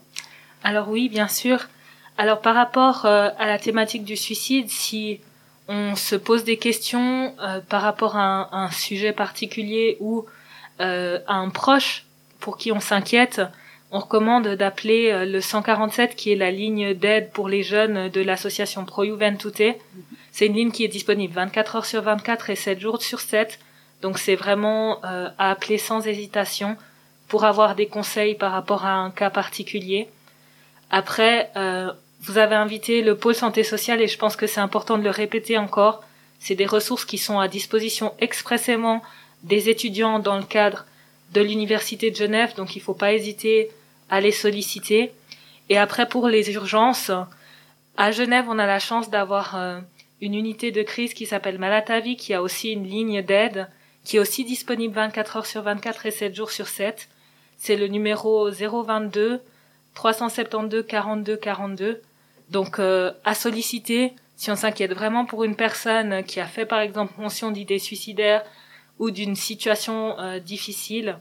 Alors 0.65 0.89
oui, 0.89 1.07
bien 1.07 1.29
sûr. 1.29 1.69
Alors 2.17 2.41
par 2.41 2.53
rapport 2.53 3.05
euh, 3.05 3.29
à 3.39 3.47
la 3.47 3.57
thématique 3.57 4.03
du 4.03 4.17
suicide, 4.17 4.69
si 4.69 5.21
on 5.69 5.95
se 5.95 6.17
pose 6.17 6.43
des 6.43 6.57
questions 6.57 7.33
euh, 7.39 7.61
par 7.61 7.83
rapport 7.83 8.17
à 8.17 8.25
un, 8.25 8.49
un 8.65 8.71
sujet 8.71 9.13
particulier 9.13 9.95
ou 10.01 10.25
euh, 10.81 11.19
à 11.25 11.35
un 11.35 11.51
proche 11.51 12.03
pour 12.41 12.57
qui 12.57 12.73
on 12.73 12.81
s'inquiète, 12.81 13.41
on 13.91 13.99
recommande 13.99 14.47
d'appeler 14.49 15.11
euh, 15.11 15.25
le 15.25 15.41
147 15.41 16.15
qui 16.15 16.31
est 16.31 16.35
la 16.35 16.51
ligne 16.51 16.93
d'aide 16.93 17.31
pour 17.31 17.49
les 17.49 17.63
jeunes 17.63 18.09
de 18.09 18.21
l'association 18.21 18.85
Pro 18.85 19.03
Juventute. 19.03 19.77
C'est 20.31 20.45
une 20.45 20.53
ligne 20.53 20.71
qui 20.71 20.83
est 20.83 20.89
disponible 20.89 21.33
24 21.33 21.75
heures 21.75 21.85
sur 21.85 22.01
24 22.01 22.51
et 22.51 22.55
7 22.55 22.79
jours 22.79 23.01
sur 23.01 23.19
7. 23.19 23.59
Donc 24.01 24.19
c'est 24.19 24.35
vraiment 24.35 25.03
euh, 25.03 25.29
à 25.37 25.51
appeler 25.51 25.77
sans 25.77 26.05
hésitation 26.05 26.77
pour 27.27 27.45
avoir 27.45 27.75
des 27.75 27.87
conseils 27.87 28.35
par 28.35 28.51
rapport 28.51 28.85
à 28.85 28.93
un 28.93 29.11
cas 29.11 29.29
particulier. 29.29 30.07
Après, 30.91 31.51
euh, 31.55 31.91
vous 32.21 32.37
avez 32.37 32.55
invité 32.55 33.01
le 33.01 33.15
pôle 33.15 33.35
santé 33.35 33.63
sociale 33.63 34.01
et 34.01 34.07
je 34.07 34.17
pense 34.17 34.35
que 34.35 34.47
c'est 34.47 34.59
important 34.59 34.97
de 34.97 35.03
le 35.03 35.09
répéter 35.09 35.57
encore. 35.57 36.03
C'est 36.39 36.55
des 36.55 36.65
ressources 36.65 37.05
qui 37.05 37.17
sont 37.17 37.39
à 37.39 37.47
disposition 37.47 38.13
expressément 38.19 39.01
des 39.43 39.69
étudiants 39.69 40.19
dans 40.19 40.37
le 40.37 40.43
cadre 40.43 40.85
de 41.33 41.41
l'université 41.41 42.11
de 42.11 42.15
Genève, 42.15 42.55
donc 42.55 42.75
il 42.75 42.81
faut 42.81 42.93
pas 42.93 43.13
hésiter 43.13 43.69
à 44.09 44.21
les 44.21 44.31
solliciter. 44.31 45.11
Et 45.69 45.77
après, 45.77 46.07
pour 46.07 46.27
les 46.27 46.51
urgences, 46.51 47.11
à 47.97 48.11
Genève, 48.11 48.45
on 48.47 48.59
a 48.59 48.65
la 48.65 48.79
chance 48.79 49.09
d'avoir 49.09 49.55
euh, 49.55 49.79
une 50.21 50.33
unité 50.33 50.71
de 50.71 50.83
crise 50.83 51.13
qui 51.13 51.25
s'appelle 51.25 51.59
Malatavi, 51.59 52.15
qui 52.15 52.33
a 52.33 52.41
aussi 52.41 52.71
une 52.71 52.85
ligne 52.85 53.21
d'aide, 53.21 53.67
qui 54.03 54.17
est 54.17 54.19
aussi 54.19 54.43
disponible 54.43 54.95
24 54.95 55.37
heures 55.37 55.45
sur 55.45 55.61
24 55.61 56.05
et 56.05 56.11
7 56.11 56.35
jours 56.35 56.51
sur 56.51 56.67
7. 56.67 57.09
c'est 57.57 57.75
le 57.75 57.87
numéro 57.87 58.49
022 58.49 59.41
372 59.93 60.85
42 60.87 61.35
42. 61.35 62.01
Donc 62.49 62.79
euh, 62.79 63.11
à 63.25 63.33
solliciter 63.33 64.13
si 64.35 64.49
on 64.49 64.55
s'inquiète 64.55 64.93
vraiment 64.93 65.25
pour 65.25 65.43
une 65.43 65.55
personne 65.55 66.23
qui 66.23 66.39
a 66.39 66.45
fait 66.45 66.65
par 66.65 66.79
exemple 66.79 67.13
mention 67.17 67.51
d'idées 67.51 67.79
suicidaires 67.79 68.43
ou 68.97 69.11
d'une 69.11 69.35
situation 69.35 70.17
euh, 70.19 70.39
difficile. 70.39 71.17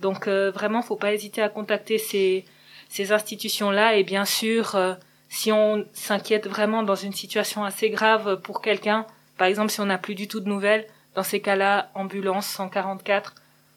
Donc 0.00 0.28
euh, 0.28 0.50
vraiment, 0.50 0.82
faut 0.82 0.96
pas 0.96 1.12
hésiter 1.12 1.42
à 1.42 1.48
contacter 1.48 1.98
ces, 1.98 2.44
ces 2.88 3.12
institutions-là 3.12 3.96
et 3.96 4.04
bien 4.04 4.24
sûr, 4.24 4.74
euh, 4.74 4.94
si 5.28 5.52
on 5.52 5.84
s'inquiète 5.92 6.46
vraiment 6.46 6.82
dans 6.82 6.94
une 6.94 7.12
situation 7.12 7.64
assez 7.64 7.90
grave 7.90 8.40
pour 8.42 8.62
quelqu'un, 8.62 9.06
par 9.38 9.48
exemple 9.48 9.70
si 9.70 9.80
on 9.80 9.86
n'a 9.86 9.98
plus 9.98 10.14
du 10.14 10.28
tout 10.28 10.40
de 10.40 10.48
nouvelles, 10.48 10.86
dans 11.14 11.22
ces 11.22 11.40
cas-là, 11.40 11.90
ambulance 11.94 12.46
144 12.46 13.34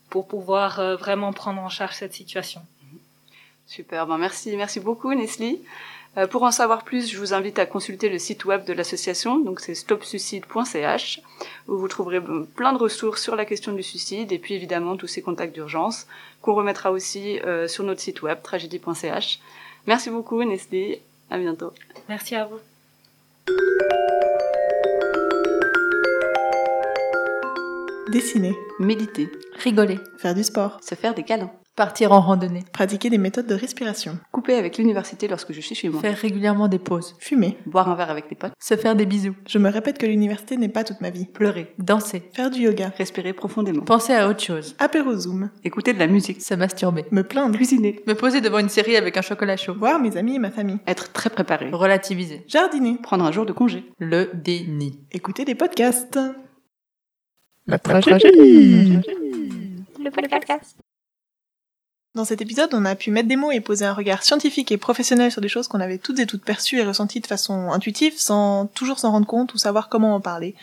pour 0.10 0.28
pouvoir 0.28 0.80
euh, 0.80 0.96
vraiment 0.96 1.32
prendre 1.32 1.62
en 1.62 1.70
charge 1.70 1.96
cette 1.96 2.14
situation. 2.14 2.62
Super, 3.66 4.08
ben 4.08 4.18
merci, 4.18 4.56
merci 4.58 4.80
beaucoup 4.80 5.14
Nestlé. 5.14 5.62
Euh, 6.20 6.28
pour 6.28 6.44
en 6.44 6.52
savoir 6.52 6.84
plus, 6.84 7.10
je 7.10 7.18
vous 7.18 7.34
invite 7.34 7.60
à 7.60 7.66
consulter 7.66 8.10
le 8.10 8.20
site 8.20 8.44
web 8.44 8.66
de 8.66 8.74
l'association, 8.74 9.40
donc 9.40 9.62
c'est 9.62 9.74
stopsuicide.ch, 9.74 11.22
où 11.68 11.78
vous 11.78 11.88
trouverez 11.88 12.20
plein 12.56 12.74
de 12.74 12.78
ressources 12.78 13.22
sur 13.22 13.36
la 13.36 13.46
question 13.46 13.72
du 13.72 13.84
suicide 13.84 14.32
et 14.32 14.40
puis 14.40 14.54
évidemment 14.54 14.98
tous 14.98 15.08
ces 15.08 15.22
contacts 15.22 15.54
d'urgence 15.54 16.08
qu'on 16.42 16.56
remettra 16.56 16.92
aussi 16.92 17.40
euh, 17.40 17.68
sur 17.68 17.86
notre 17.86 18.02
site 18.02 18.22
web 18.22 18.40
tragédie.ch. 18.44 19.40
Merci 19.88 20.10
beaucoup 20.10 20.44
Nestlé, 20.44 21.02
à 21.30 21.38
bientôt. 21.38 21.72
Merci 22.10 22.36
à 22.36 22.46
vous. 22.46 22.60
Dessiner, 28.10 28.56
Méditer, 28.80 29.30
Rigoler, 29.64 30.00
faire 30.18 30.34
du 30.34 30.44
sport, 30.44 30.80
Se 30.82 30.96
faire 30.96 31.14
des 31.14 31.24
câlins. 31.24 31.52
Partir 31.80 32.12
en 32.12 32.20
randonnée, 32.20 32.66
pratiquer 32.74 33.10
des 33.10 33.18
méthodes 33.18 33.48
de 33.48 33.56
respiration, 33.56 34.20
Couper 34.34 34.56
avec 34.56 34.78
l'université 34.78 35.30
lorsque 35.30 35.54
je 35.54 35.62
suis 35.62 35.76
chez 35.76 35.88
moi. 35.88 36.02
faire 36.02 36.18
régulièrement 36.18 36.68
des 36.68 36.78
pauses, 36.78 37.16
fumer. 37.20 37.58
Boire 37.66 37.90
un 37.90 37.96
verre 37.96 38.10
avec 38.10 38.26
les 38.30 38.36
potes. 38.36 38.52
se 38.60 38.76
faire 38.76 38.98
des 38.98 39.06
bisous, 39.06 39.34
Je 39.48 39.60
me 39.60 39.70
répète 39.70 39.98
que 39.98 40.06
l'université 40.06 40.58
n'est 40.58 40.68
pas 40.68 40.84
toute 40.84 41.00
ma 41.00 41.10
vie. 41.10 41.26
Pleurer. 41.28 41.74
danser, 41.80 42.24
Faire 42.34 42.50
du 42.50 42.64
yoga, 42.64 42.92
Respirer 42.98 43.32
profondément. 43.32 43.84
penser 43.84 44.12
à 44.14 44.28
autre 44.28 44.44
chose, 44.44 44.76
apéro 44.78 45.16
zoom, 45.16 45.52
Écouter 45.64 45.94
de 45.94 46.00
la 46.00 46.08
musique. 46.08 46.42
se 46.42 46.54
masturber, 46.54 47.06
me 47.12 47.24
plaindre, 47.24 47.56
Cuisiner. 47.56 48.02
me 48.08 48.14
poser 48.14 48.42
devant 48.42 48.60
une 48.60 48.68
série 48.68 48.98
avec 48.98 49.16
un 49.16 49.22
chocolat 49.22 49.56
chaud, 49.56 49.74
voir 49.74 50.02
mes 50.02 50.18
amis 50.18 50.36
et 50.36 50.40
ma 50.40 50.52
famille, 50.52 50.80
Être 50.86 51.14
très 51.14 51.30
préparé. 51.30 51.70
relativiser, 51.72 52.44
jardiner, 52.50 52.98
Prendre 53.02 53.24
un 53.24 53.32
jour 53.32 53.46
de 53.46 53.54
congé. 53.54 53.86
le 54.00 54.30
déni. 54.34 55.00
écouter 55.14 55.46
des 55.46 55.56
podcasts. 55.56 56.20
La 57.68 57.80
tragédie 57.80 59.00
Le 60.04 60.12
podcast. 60.12 60.76
Dans 62.20 62.26
cet 62.26 62.42
épisode, 62.42 62.72
on 62.74 62.84
a 62.84 62.96
pu 62.96 63.12
mettre 63.12 63.30
des 63.30 63.38
mots 63.38 63.50
et 63.50 63.62
poser 63.62 63.86
un 63.86 63.94
regard 63.94 64.24
scientifique 64.24 64.74
et 64.74 64.78
professionnel 64.78 65.32
sur 65.32 65.40
des 65.40 65.48
choses 65.48 65.70
qu'on 65.70 65.80
avait 65.80 65.98
toutes 65.98 66.20
et 66.20 66.26
toutes 66.26 66.44
perçues 66.44 66.78
et 66.78 66.84
ressenties 66.84 67.22
de 67.22 67.28
façon 67.28 67.72
intuitive, 67.72 68.12
sans 68.18 68.66
toujours 68.74 69.00
s'en 69.00 69.12
rendre 69.12 69.26
compte 69.26 69.54
ou 69.54 69.58
savoir 69.58 69.88
comment 69.88 70.16
en 70.16 70.20
parler. 70.20 70.54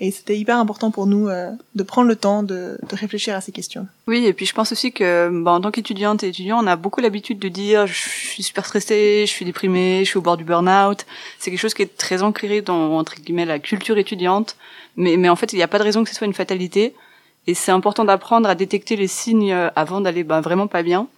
Et 0.00 0.10
c'était 0.10 0.36
hyper 0.36 0.58
important 0.58 0.90
pour 0.90 1.06
nous 1.06 1.28
euh, 1.28 1.52
de 1.76 1.82
prendre 1.84 2.08
le 2.08 2.16
temps 2.16 2.42
de, 2.42 2.76
réfléchir 2.90 3.36
à 3.36 3.40
ces 3.40 3.52
questions. 3.52 3.86
Oui, 4.08 4.26
et 4.26 4.32
puis 4.32 4.46
je 4.46 4.52
pense 4.52 4.72
aussi 4.72 4.90
que 4.90 5.30
bah, 5.44 5.52
en 5.52 5.60
tant 5.60 5.70
qu'étudiante 5.70 6.24
et 6.24 6.28
étudiant, 6.30 6.58
on 6.60 6.66
a 6.66 6.74
beaucoup 6.74 7.00
l'habitude 7.00 7.38
de 7.38 7.48
dire 7.48 7.86
je 7.86 7.94
suis 7.94 8.42
super 8.42 8.66
stressée, 8.66 9.26
je 9.28 9.30
suis 9.30 9.44
déprimée, 9.44 10.00
je 10.00 10.08
suis 10.08 10.18
au 10.18 10.22
bord 10.22 10.36
du 10.36 10.42
burn-out. 10.42 11.06
C'est 11.38 11.52
quelque 11.52 11.60
chose 11.60 11.74
qui 11.74 11.82
est 11.82 11.96
très 11.96 12.24
ancré 12.24 12.62
dans 12.62 12.98
entre 12.98 13.14
guillemets 13.14 13.44
la 13.44 13.60
culture 13.60 13.96
étudiante, 13.96 14.56
mais 14.96 15.28
en 15.28 15.36
fait 15.36 15.52
il 15.52 15.56
n'y 15.56 15.62
a 15.62 15.68
pas 15.68 15.78
de 15.78 15.84
raison 15.84 16.02
que 16.02 16.10
ce 16.10 16.16
soit 16.16 16.26
une 16.26 16.34
fatalité. 16.34 16.96
Et 17.46 17.54
c'est 17.54 17.72
important 17.72 18.04
d'apprendre 18.04 18.48
à 18.48 18.54
détecter 18.54 18.96
les 18.96 19.08
signes 19.08 19.52
euh, 19.52 19.68
avant 19.76 20.00
d'aller 20.00 20.24
bah, 20.24 20.40
vraiment 20.40 20.66
pas 20.66 20.82
bien. 20.82 21.08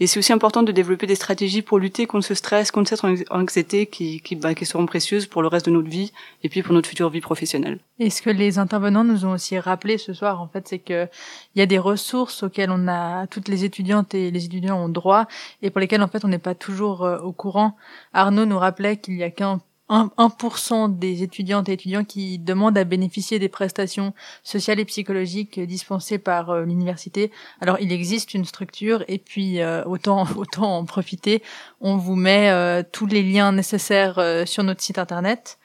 Et 0.00 0.08
c'est 0.08 0.18
aussi 0.18 0.32
important 0.32 0.64
de 0.64 0.72
développer 0.72 1.06
des 1.06 1.14
stratégies 1.14 1.62
pour 1.62 1.78
lutter 1.78 2.06
contre 2.06 2.26
ce 2.26 2.34
stress, 2.34 2.72
contre 2.72 2.88
cette 2.88 3.04
anx- 3.04 3.24
anxiété 3.30 3.86
qui, 3.86 4.20
qui, 4.20 4.34
bah, 4.34 4.52
qui 4.52 4.66
seront 4.66 4.86
précieuses 4.86 5.26
pour 5.26 5.40
le 5.40 5.46
reste 5.46 5.66
de 5.66 5.70
notre 5.70 5.88
vie 5.88 6.12
et 6.42 6.48
puis 6.48 6.64
pour 6.64 6.74
notre 6.74 6.88
future 6.88 7.10
vie 7.10 7.20
professionnelle. 7.20 7.78
Et 8.00 8.10
ce 8.10 8.20
que 8.20 8.30
les 8.30 8.58
intervenants 8.58 9.04
nous 9.04 9.24
ont 9.24 9.30
aussi 9.30 9.56
rappelé 9.56 9.98
ce 9.98 10.12
soir, 10.12 10.42
en 10.42 10.48
fait, 10.48 10.66
c'est 10.66 10.80
que 10.80 11.06
il 11.54 11.60
y 11.60 11.62
a 11.62 11.66
des 11.66 11.78
ressources 11.78 12.42
auxquelles 12.42 12.72
on 12.72 12.88
a, 12.88 13.28
toutes 13.28 13.46
les 13.46 13.64
étudiantes 13.64 14.14
et 14.14 14.32
les 14.32 14.46
étudiants 14.46 14.84
ont 14.84 14.88
droit, 14.88 15.28
et 15.62 15.70
pour 15.70 15.78
lesquelles, 15.78 16.02
en 16.02 16.08
fait, 16.08 16.24
on 16.24 16.28
n'est 16.28 16.38
pas 16.38 16.56
toujours 16.56 17.04
euh, 17.04 17.18
au 17.18 17.30
courant. 17.30 17.76
Arnaud 18.12 18.46
nous 18.46 18.58
rappelait 18.58 18.96
qu'il 18.96 19.14
y 19.14 19.22
a 19.22 19.30
qu'un 19.30 19.60
1%, 19.90 20.10
1% 20.16 20.98
des 20.98 21.22
étudiantes 21.22 21.68
et 21.68 21.72
étudiants 21.72 22.04
qui 22.04 22.38
demandent 22.38 22.78
à 22.78 22.84
bénéficier 22.84 23.38
des 23.38 23.48
prestations 23.48 24.14
sociales 24.42 24.80
et 24.80 24.84
psychologiques 24.84 25.60
dispensées 25.60 26.18
par 26.18 26.50
euh, 26.50 26.64
l'université. 26.64 27.30
Alors 27.60 27.78
il 27.80 27.92
existe 27.92 28.34
une 28.34 28.44
structure 28.44 29.04
et 29.08 29.18
puis 29.18 29.60
euh, 29.60 29.84
autant 29.84 30.26
autant 30.36 30.78
en 30.78 30.84
profiter. 30.84 31.42
On 31.80 31.96
vous 31.96 32.16
met 32.16 32.50
euh, 32.50 32.82
tous 32.90 33.06
les 33.06 33.22
liens 33.22 33.52
nécessaires 33.52 34.18
euh, 34.18 34.46
sur 34.46 34.62
notre 34.64 34.82
site 34.82 34.98
internet. 34.98 35.58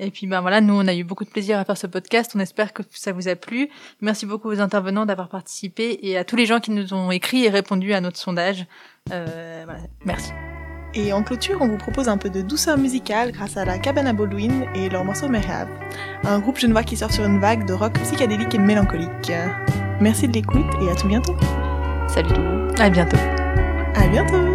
Et 0.00 0.12
puis 0.12 0.28
ben 0.28 0.40
voilà, 0.40 0.60
nous 0.60 0.74
on 0.74 0.86
a 0.86 0.94
eu 0.94 1.02
beaucoup 1.02 1.24
de 1.24 1.30
plaisir 1.30 1.58
à 1.58 1.64
faire 1.64 1.76
ce 1.76 1.88
podcast. 1.88 2.32
On 2.36 2.40
espère 2.40 2.72
que 2.72 2.82
ça 2.92 3.12
vous 3.12 3.26
a 3.28 3.34
plu. 3.34 3.68
Merci 4.00 4.26
beaucoup 4.26 4.48
aux 4.48 4.60
intervenants 4.60 5.06
d'avoir 5.06 5.28
participé 5.28 5.98
et 6.02 6.16
à 6.16 6.24
tous 6.24 6.36
les 6.36 6.46
gens 6.46 6.60
qui 6.60 6.70
nous 6.70 6.94
ont 6.94 7.10
écrit 7.10 7.44
et 7.44 7.48
répondu 7.50 7.92
à 7.92 8.00
notre 8.00 8.18
sondage. 8.18 8.64
Merci. 10.04 10.30
Et 10.98 11.12
en 11.12 11.22
clôture, 11.22 11.58
on 11.60 11.68
vous 11.68 11.76
propose 11.76 12.08
un 12.08 12.16
peu 12.16 12.28
de 12.28 12.42
douceur 12.42 12.76
musicale 12.76 13.30
grâce 13.30 13.56
à 13.56 13.64
la 13.64 13.78
Cabana 13.78 14.12
Baldwin 14.12 14.64
et 14.74 14.88
leur 14.88 15.04
morceau 15.04 15.28
Merhab, 15.28 15.68
un 16.24 16.40
groupe 16.40 16.58
genevois 16.58 16.82
qui 16.82 16.96
sort 16.96 17.12
sur 17.12 17.24
une 17.24 17.38
vague 17.38 17.64
de 17.66 17.72
rock 17.72 17.92
psychédélique 18.02 18.56
et 18.56 18.58
mélancolique. 18.58 19.32
Merci 20.00 20.26
de 20.26 20.32
l'écoute 20.32 20.66
et 20.82 20.90
à 20.90 20.96
tout 20.96 21.06
bientôt. 21.06 21.36
Salut 22.08 22.30
tout 22.30 22.40
le 22.40 22.48
monde. 22.48 22.80
À 22.80 22.90
bientôt. 22.90 23.16
À 23.94 24.08
bientôt. 24.08 24.47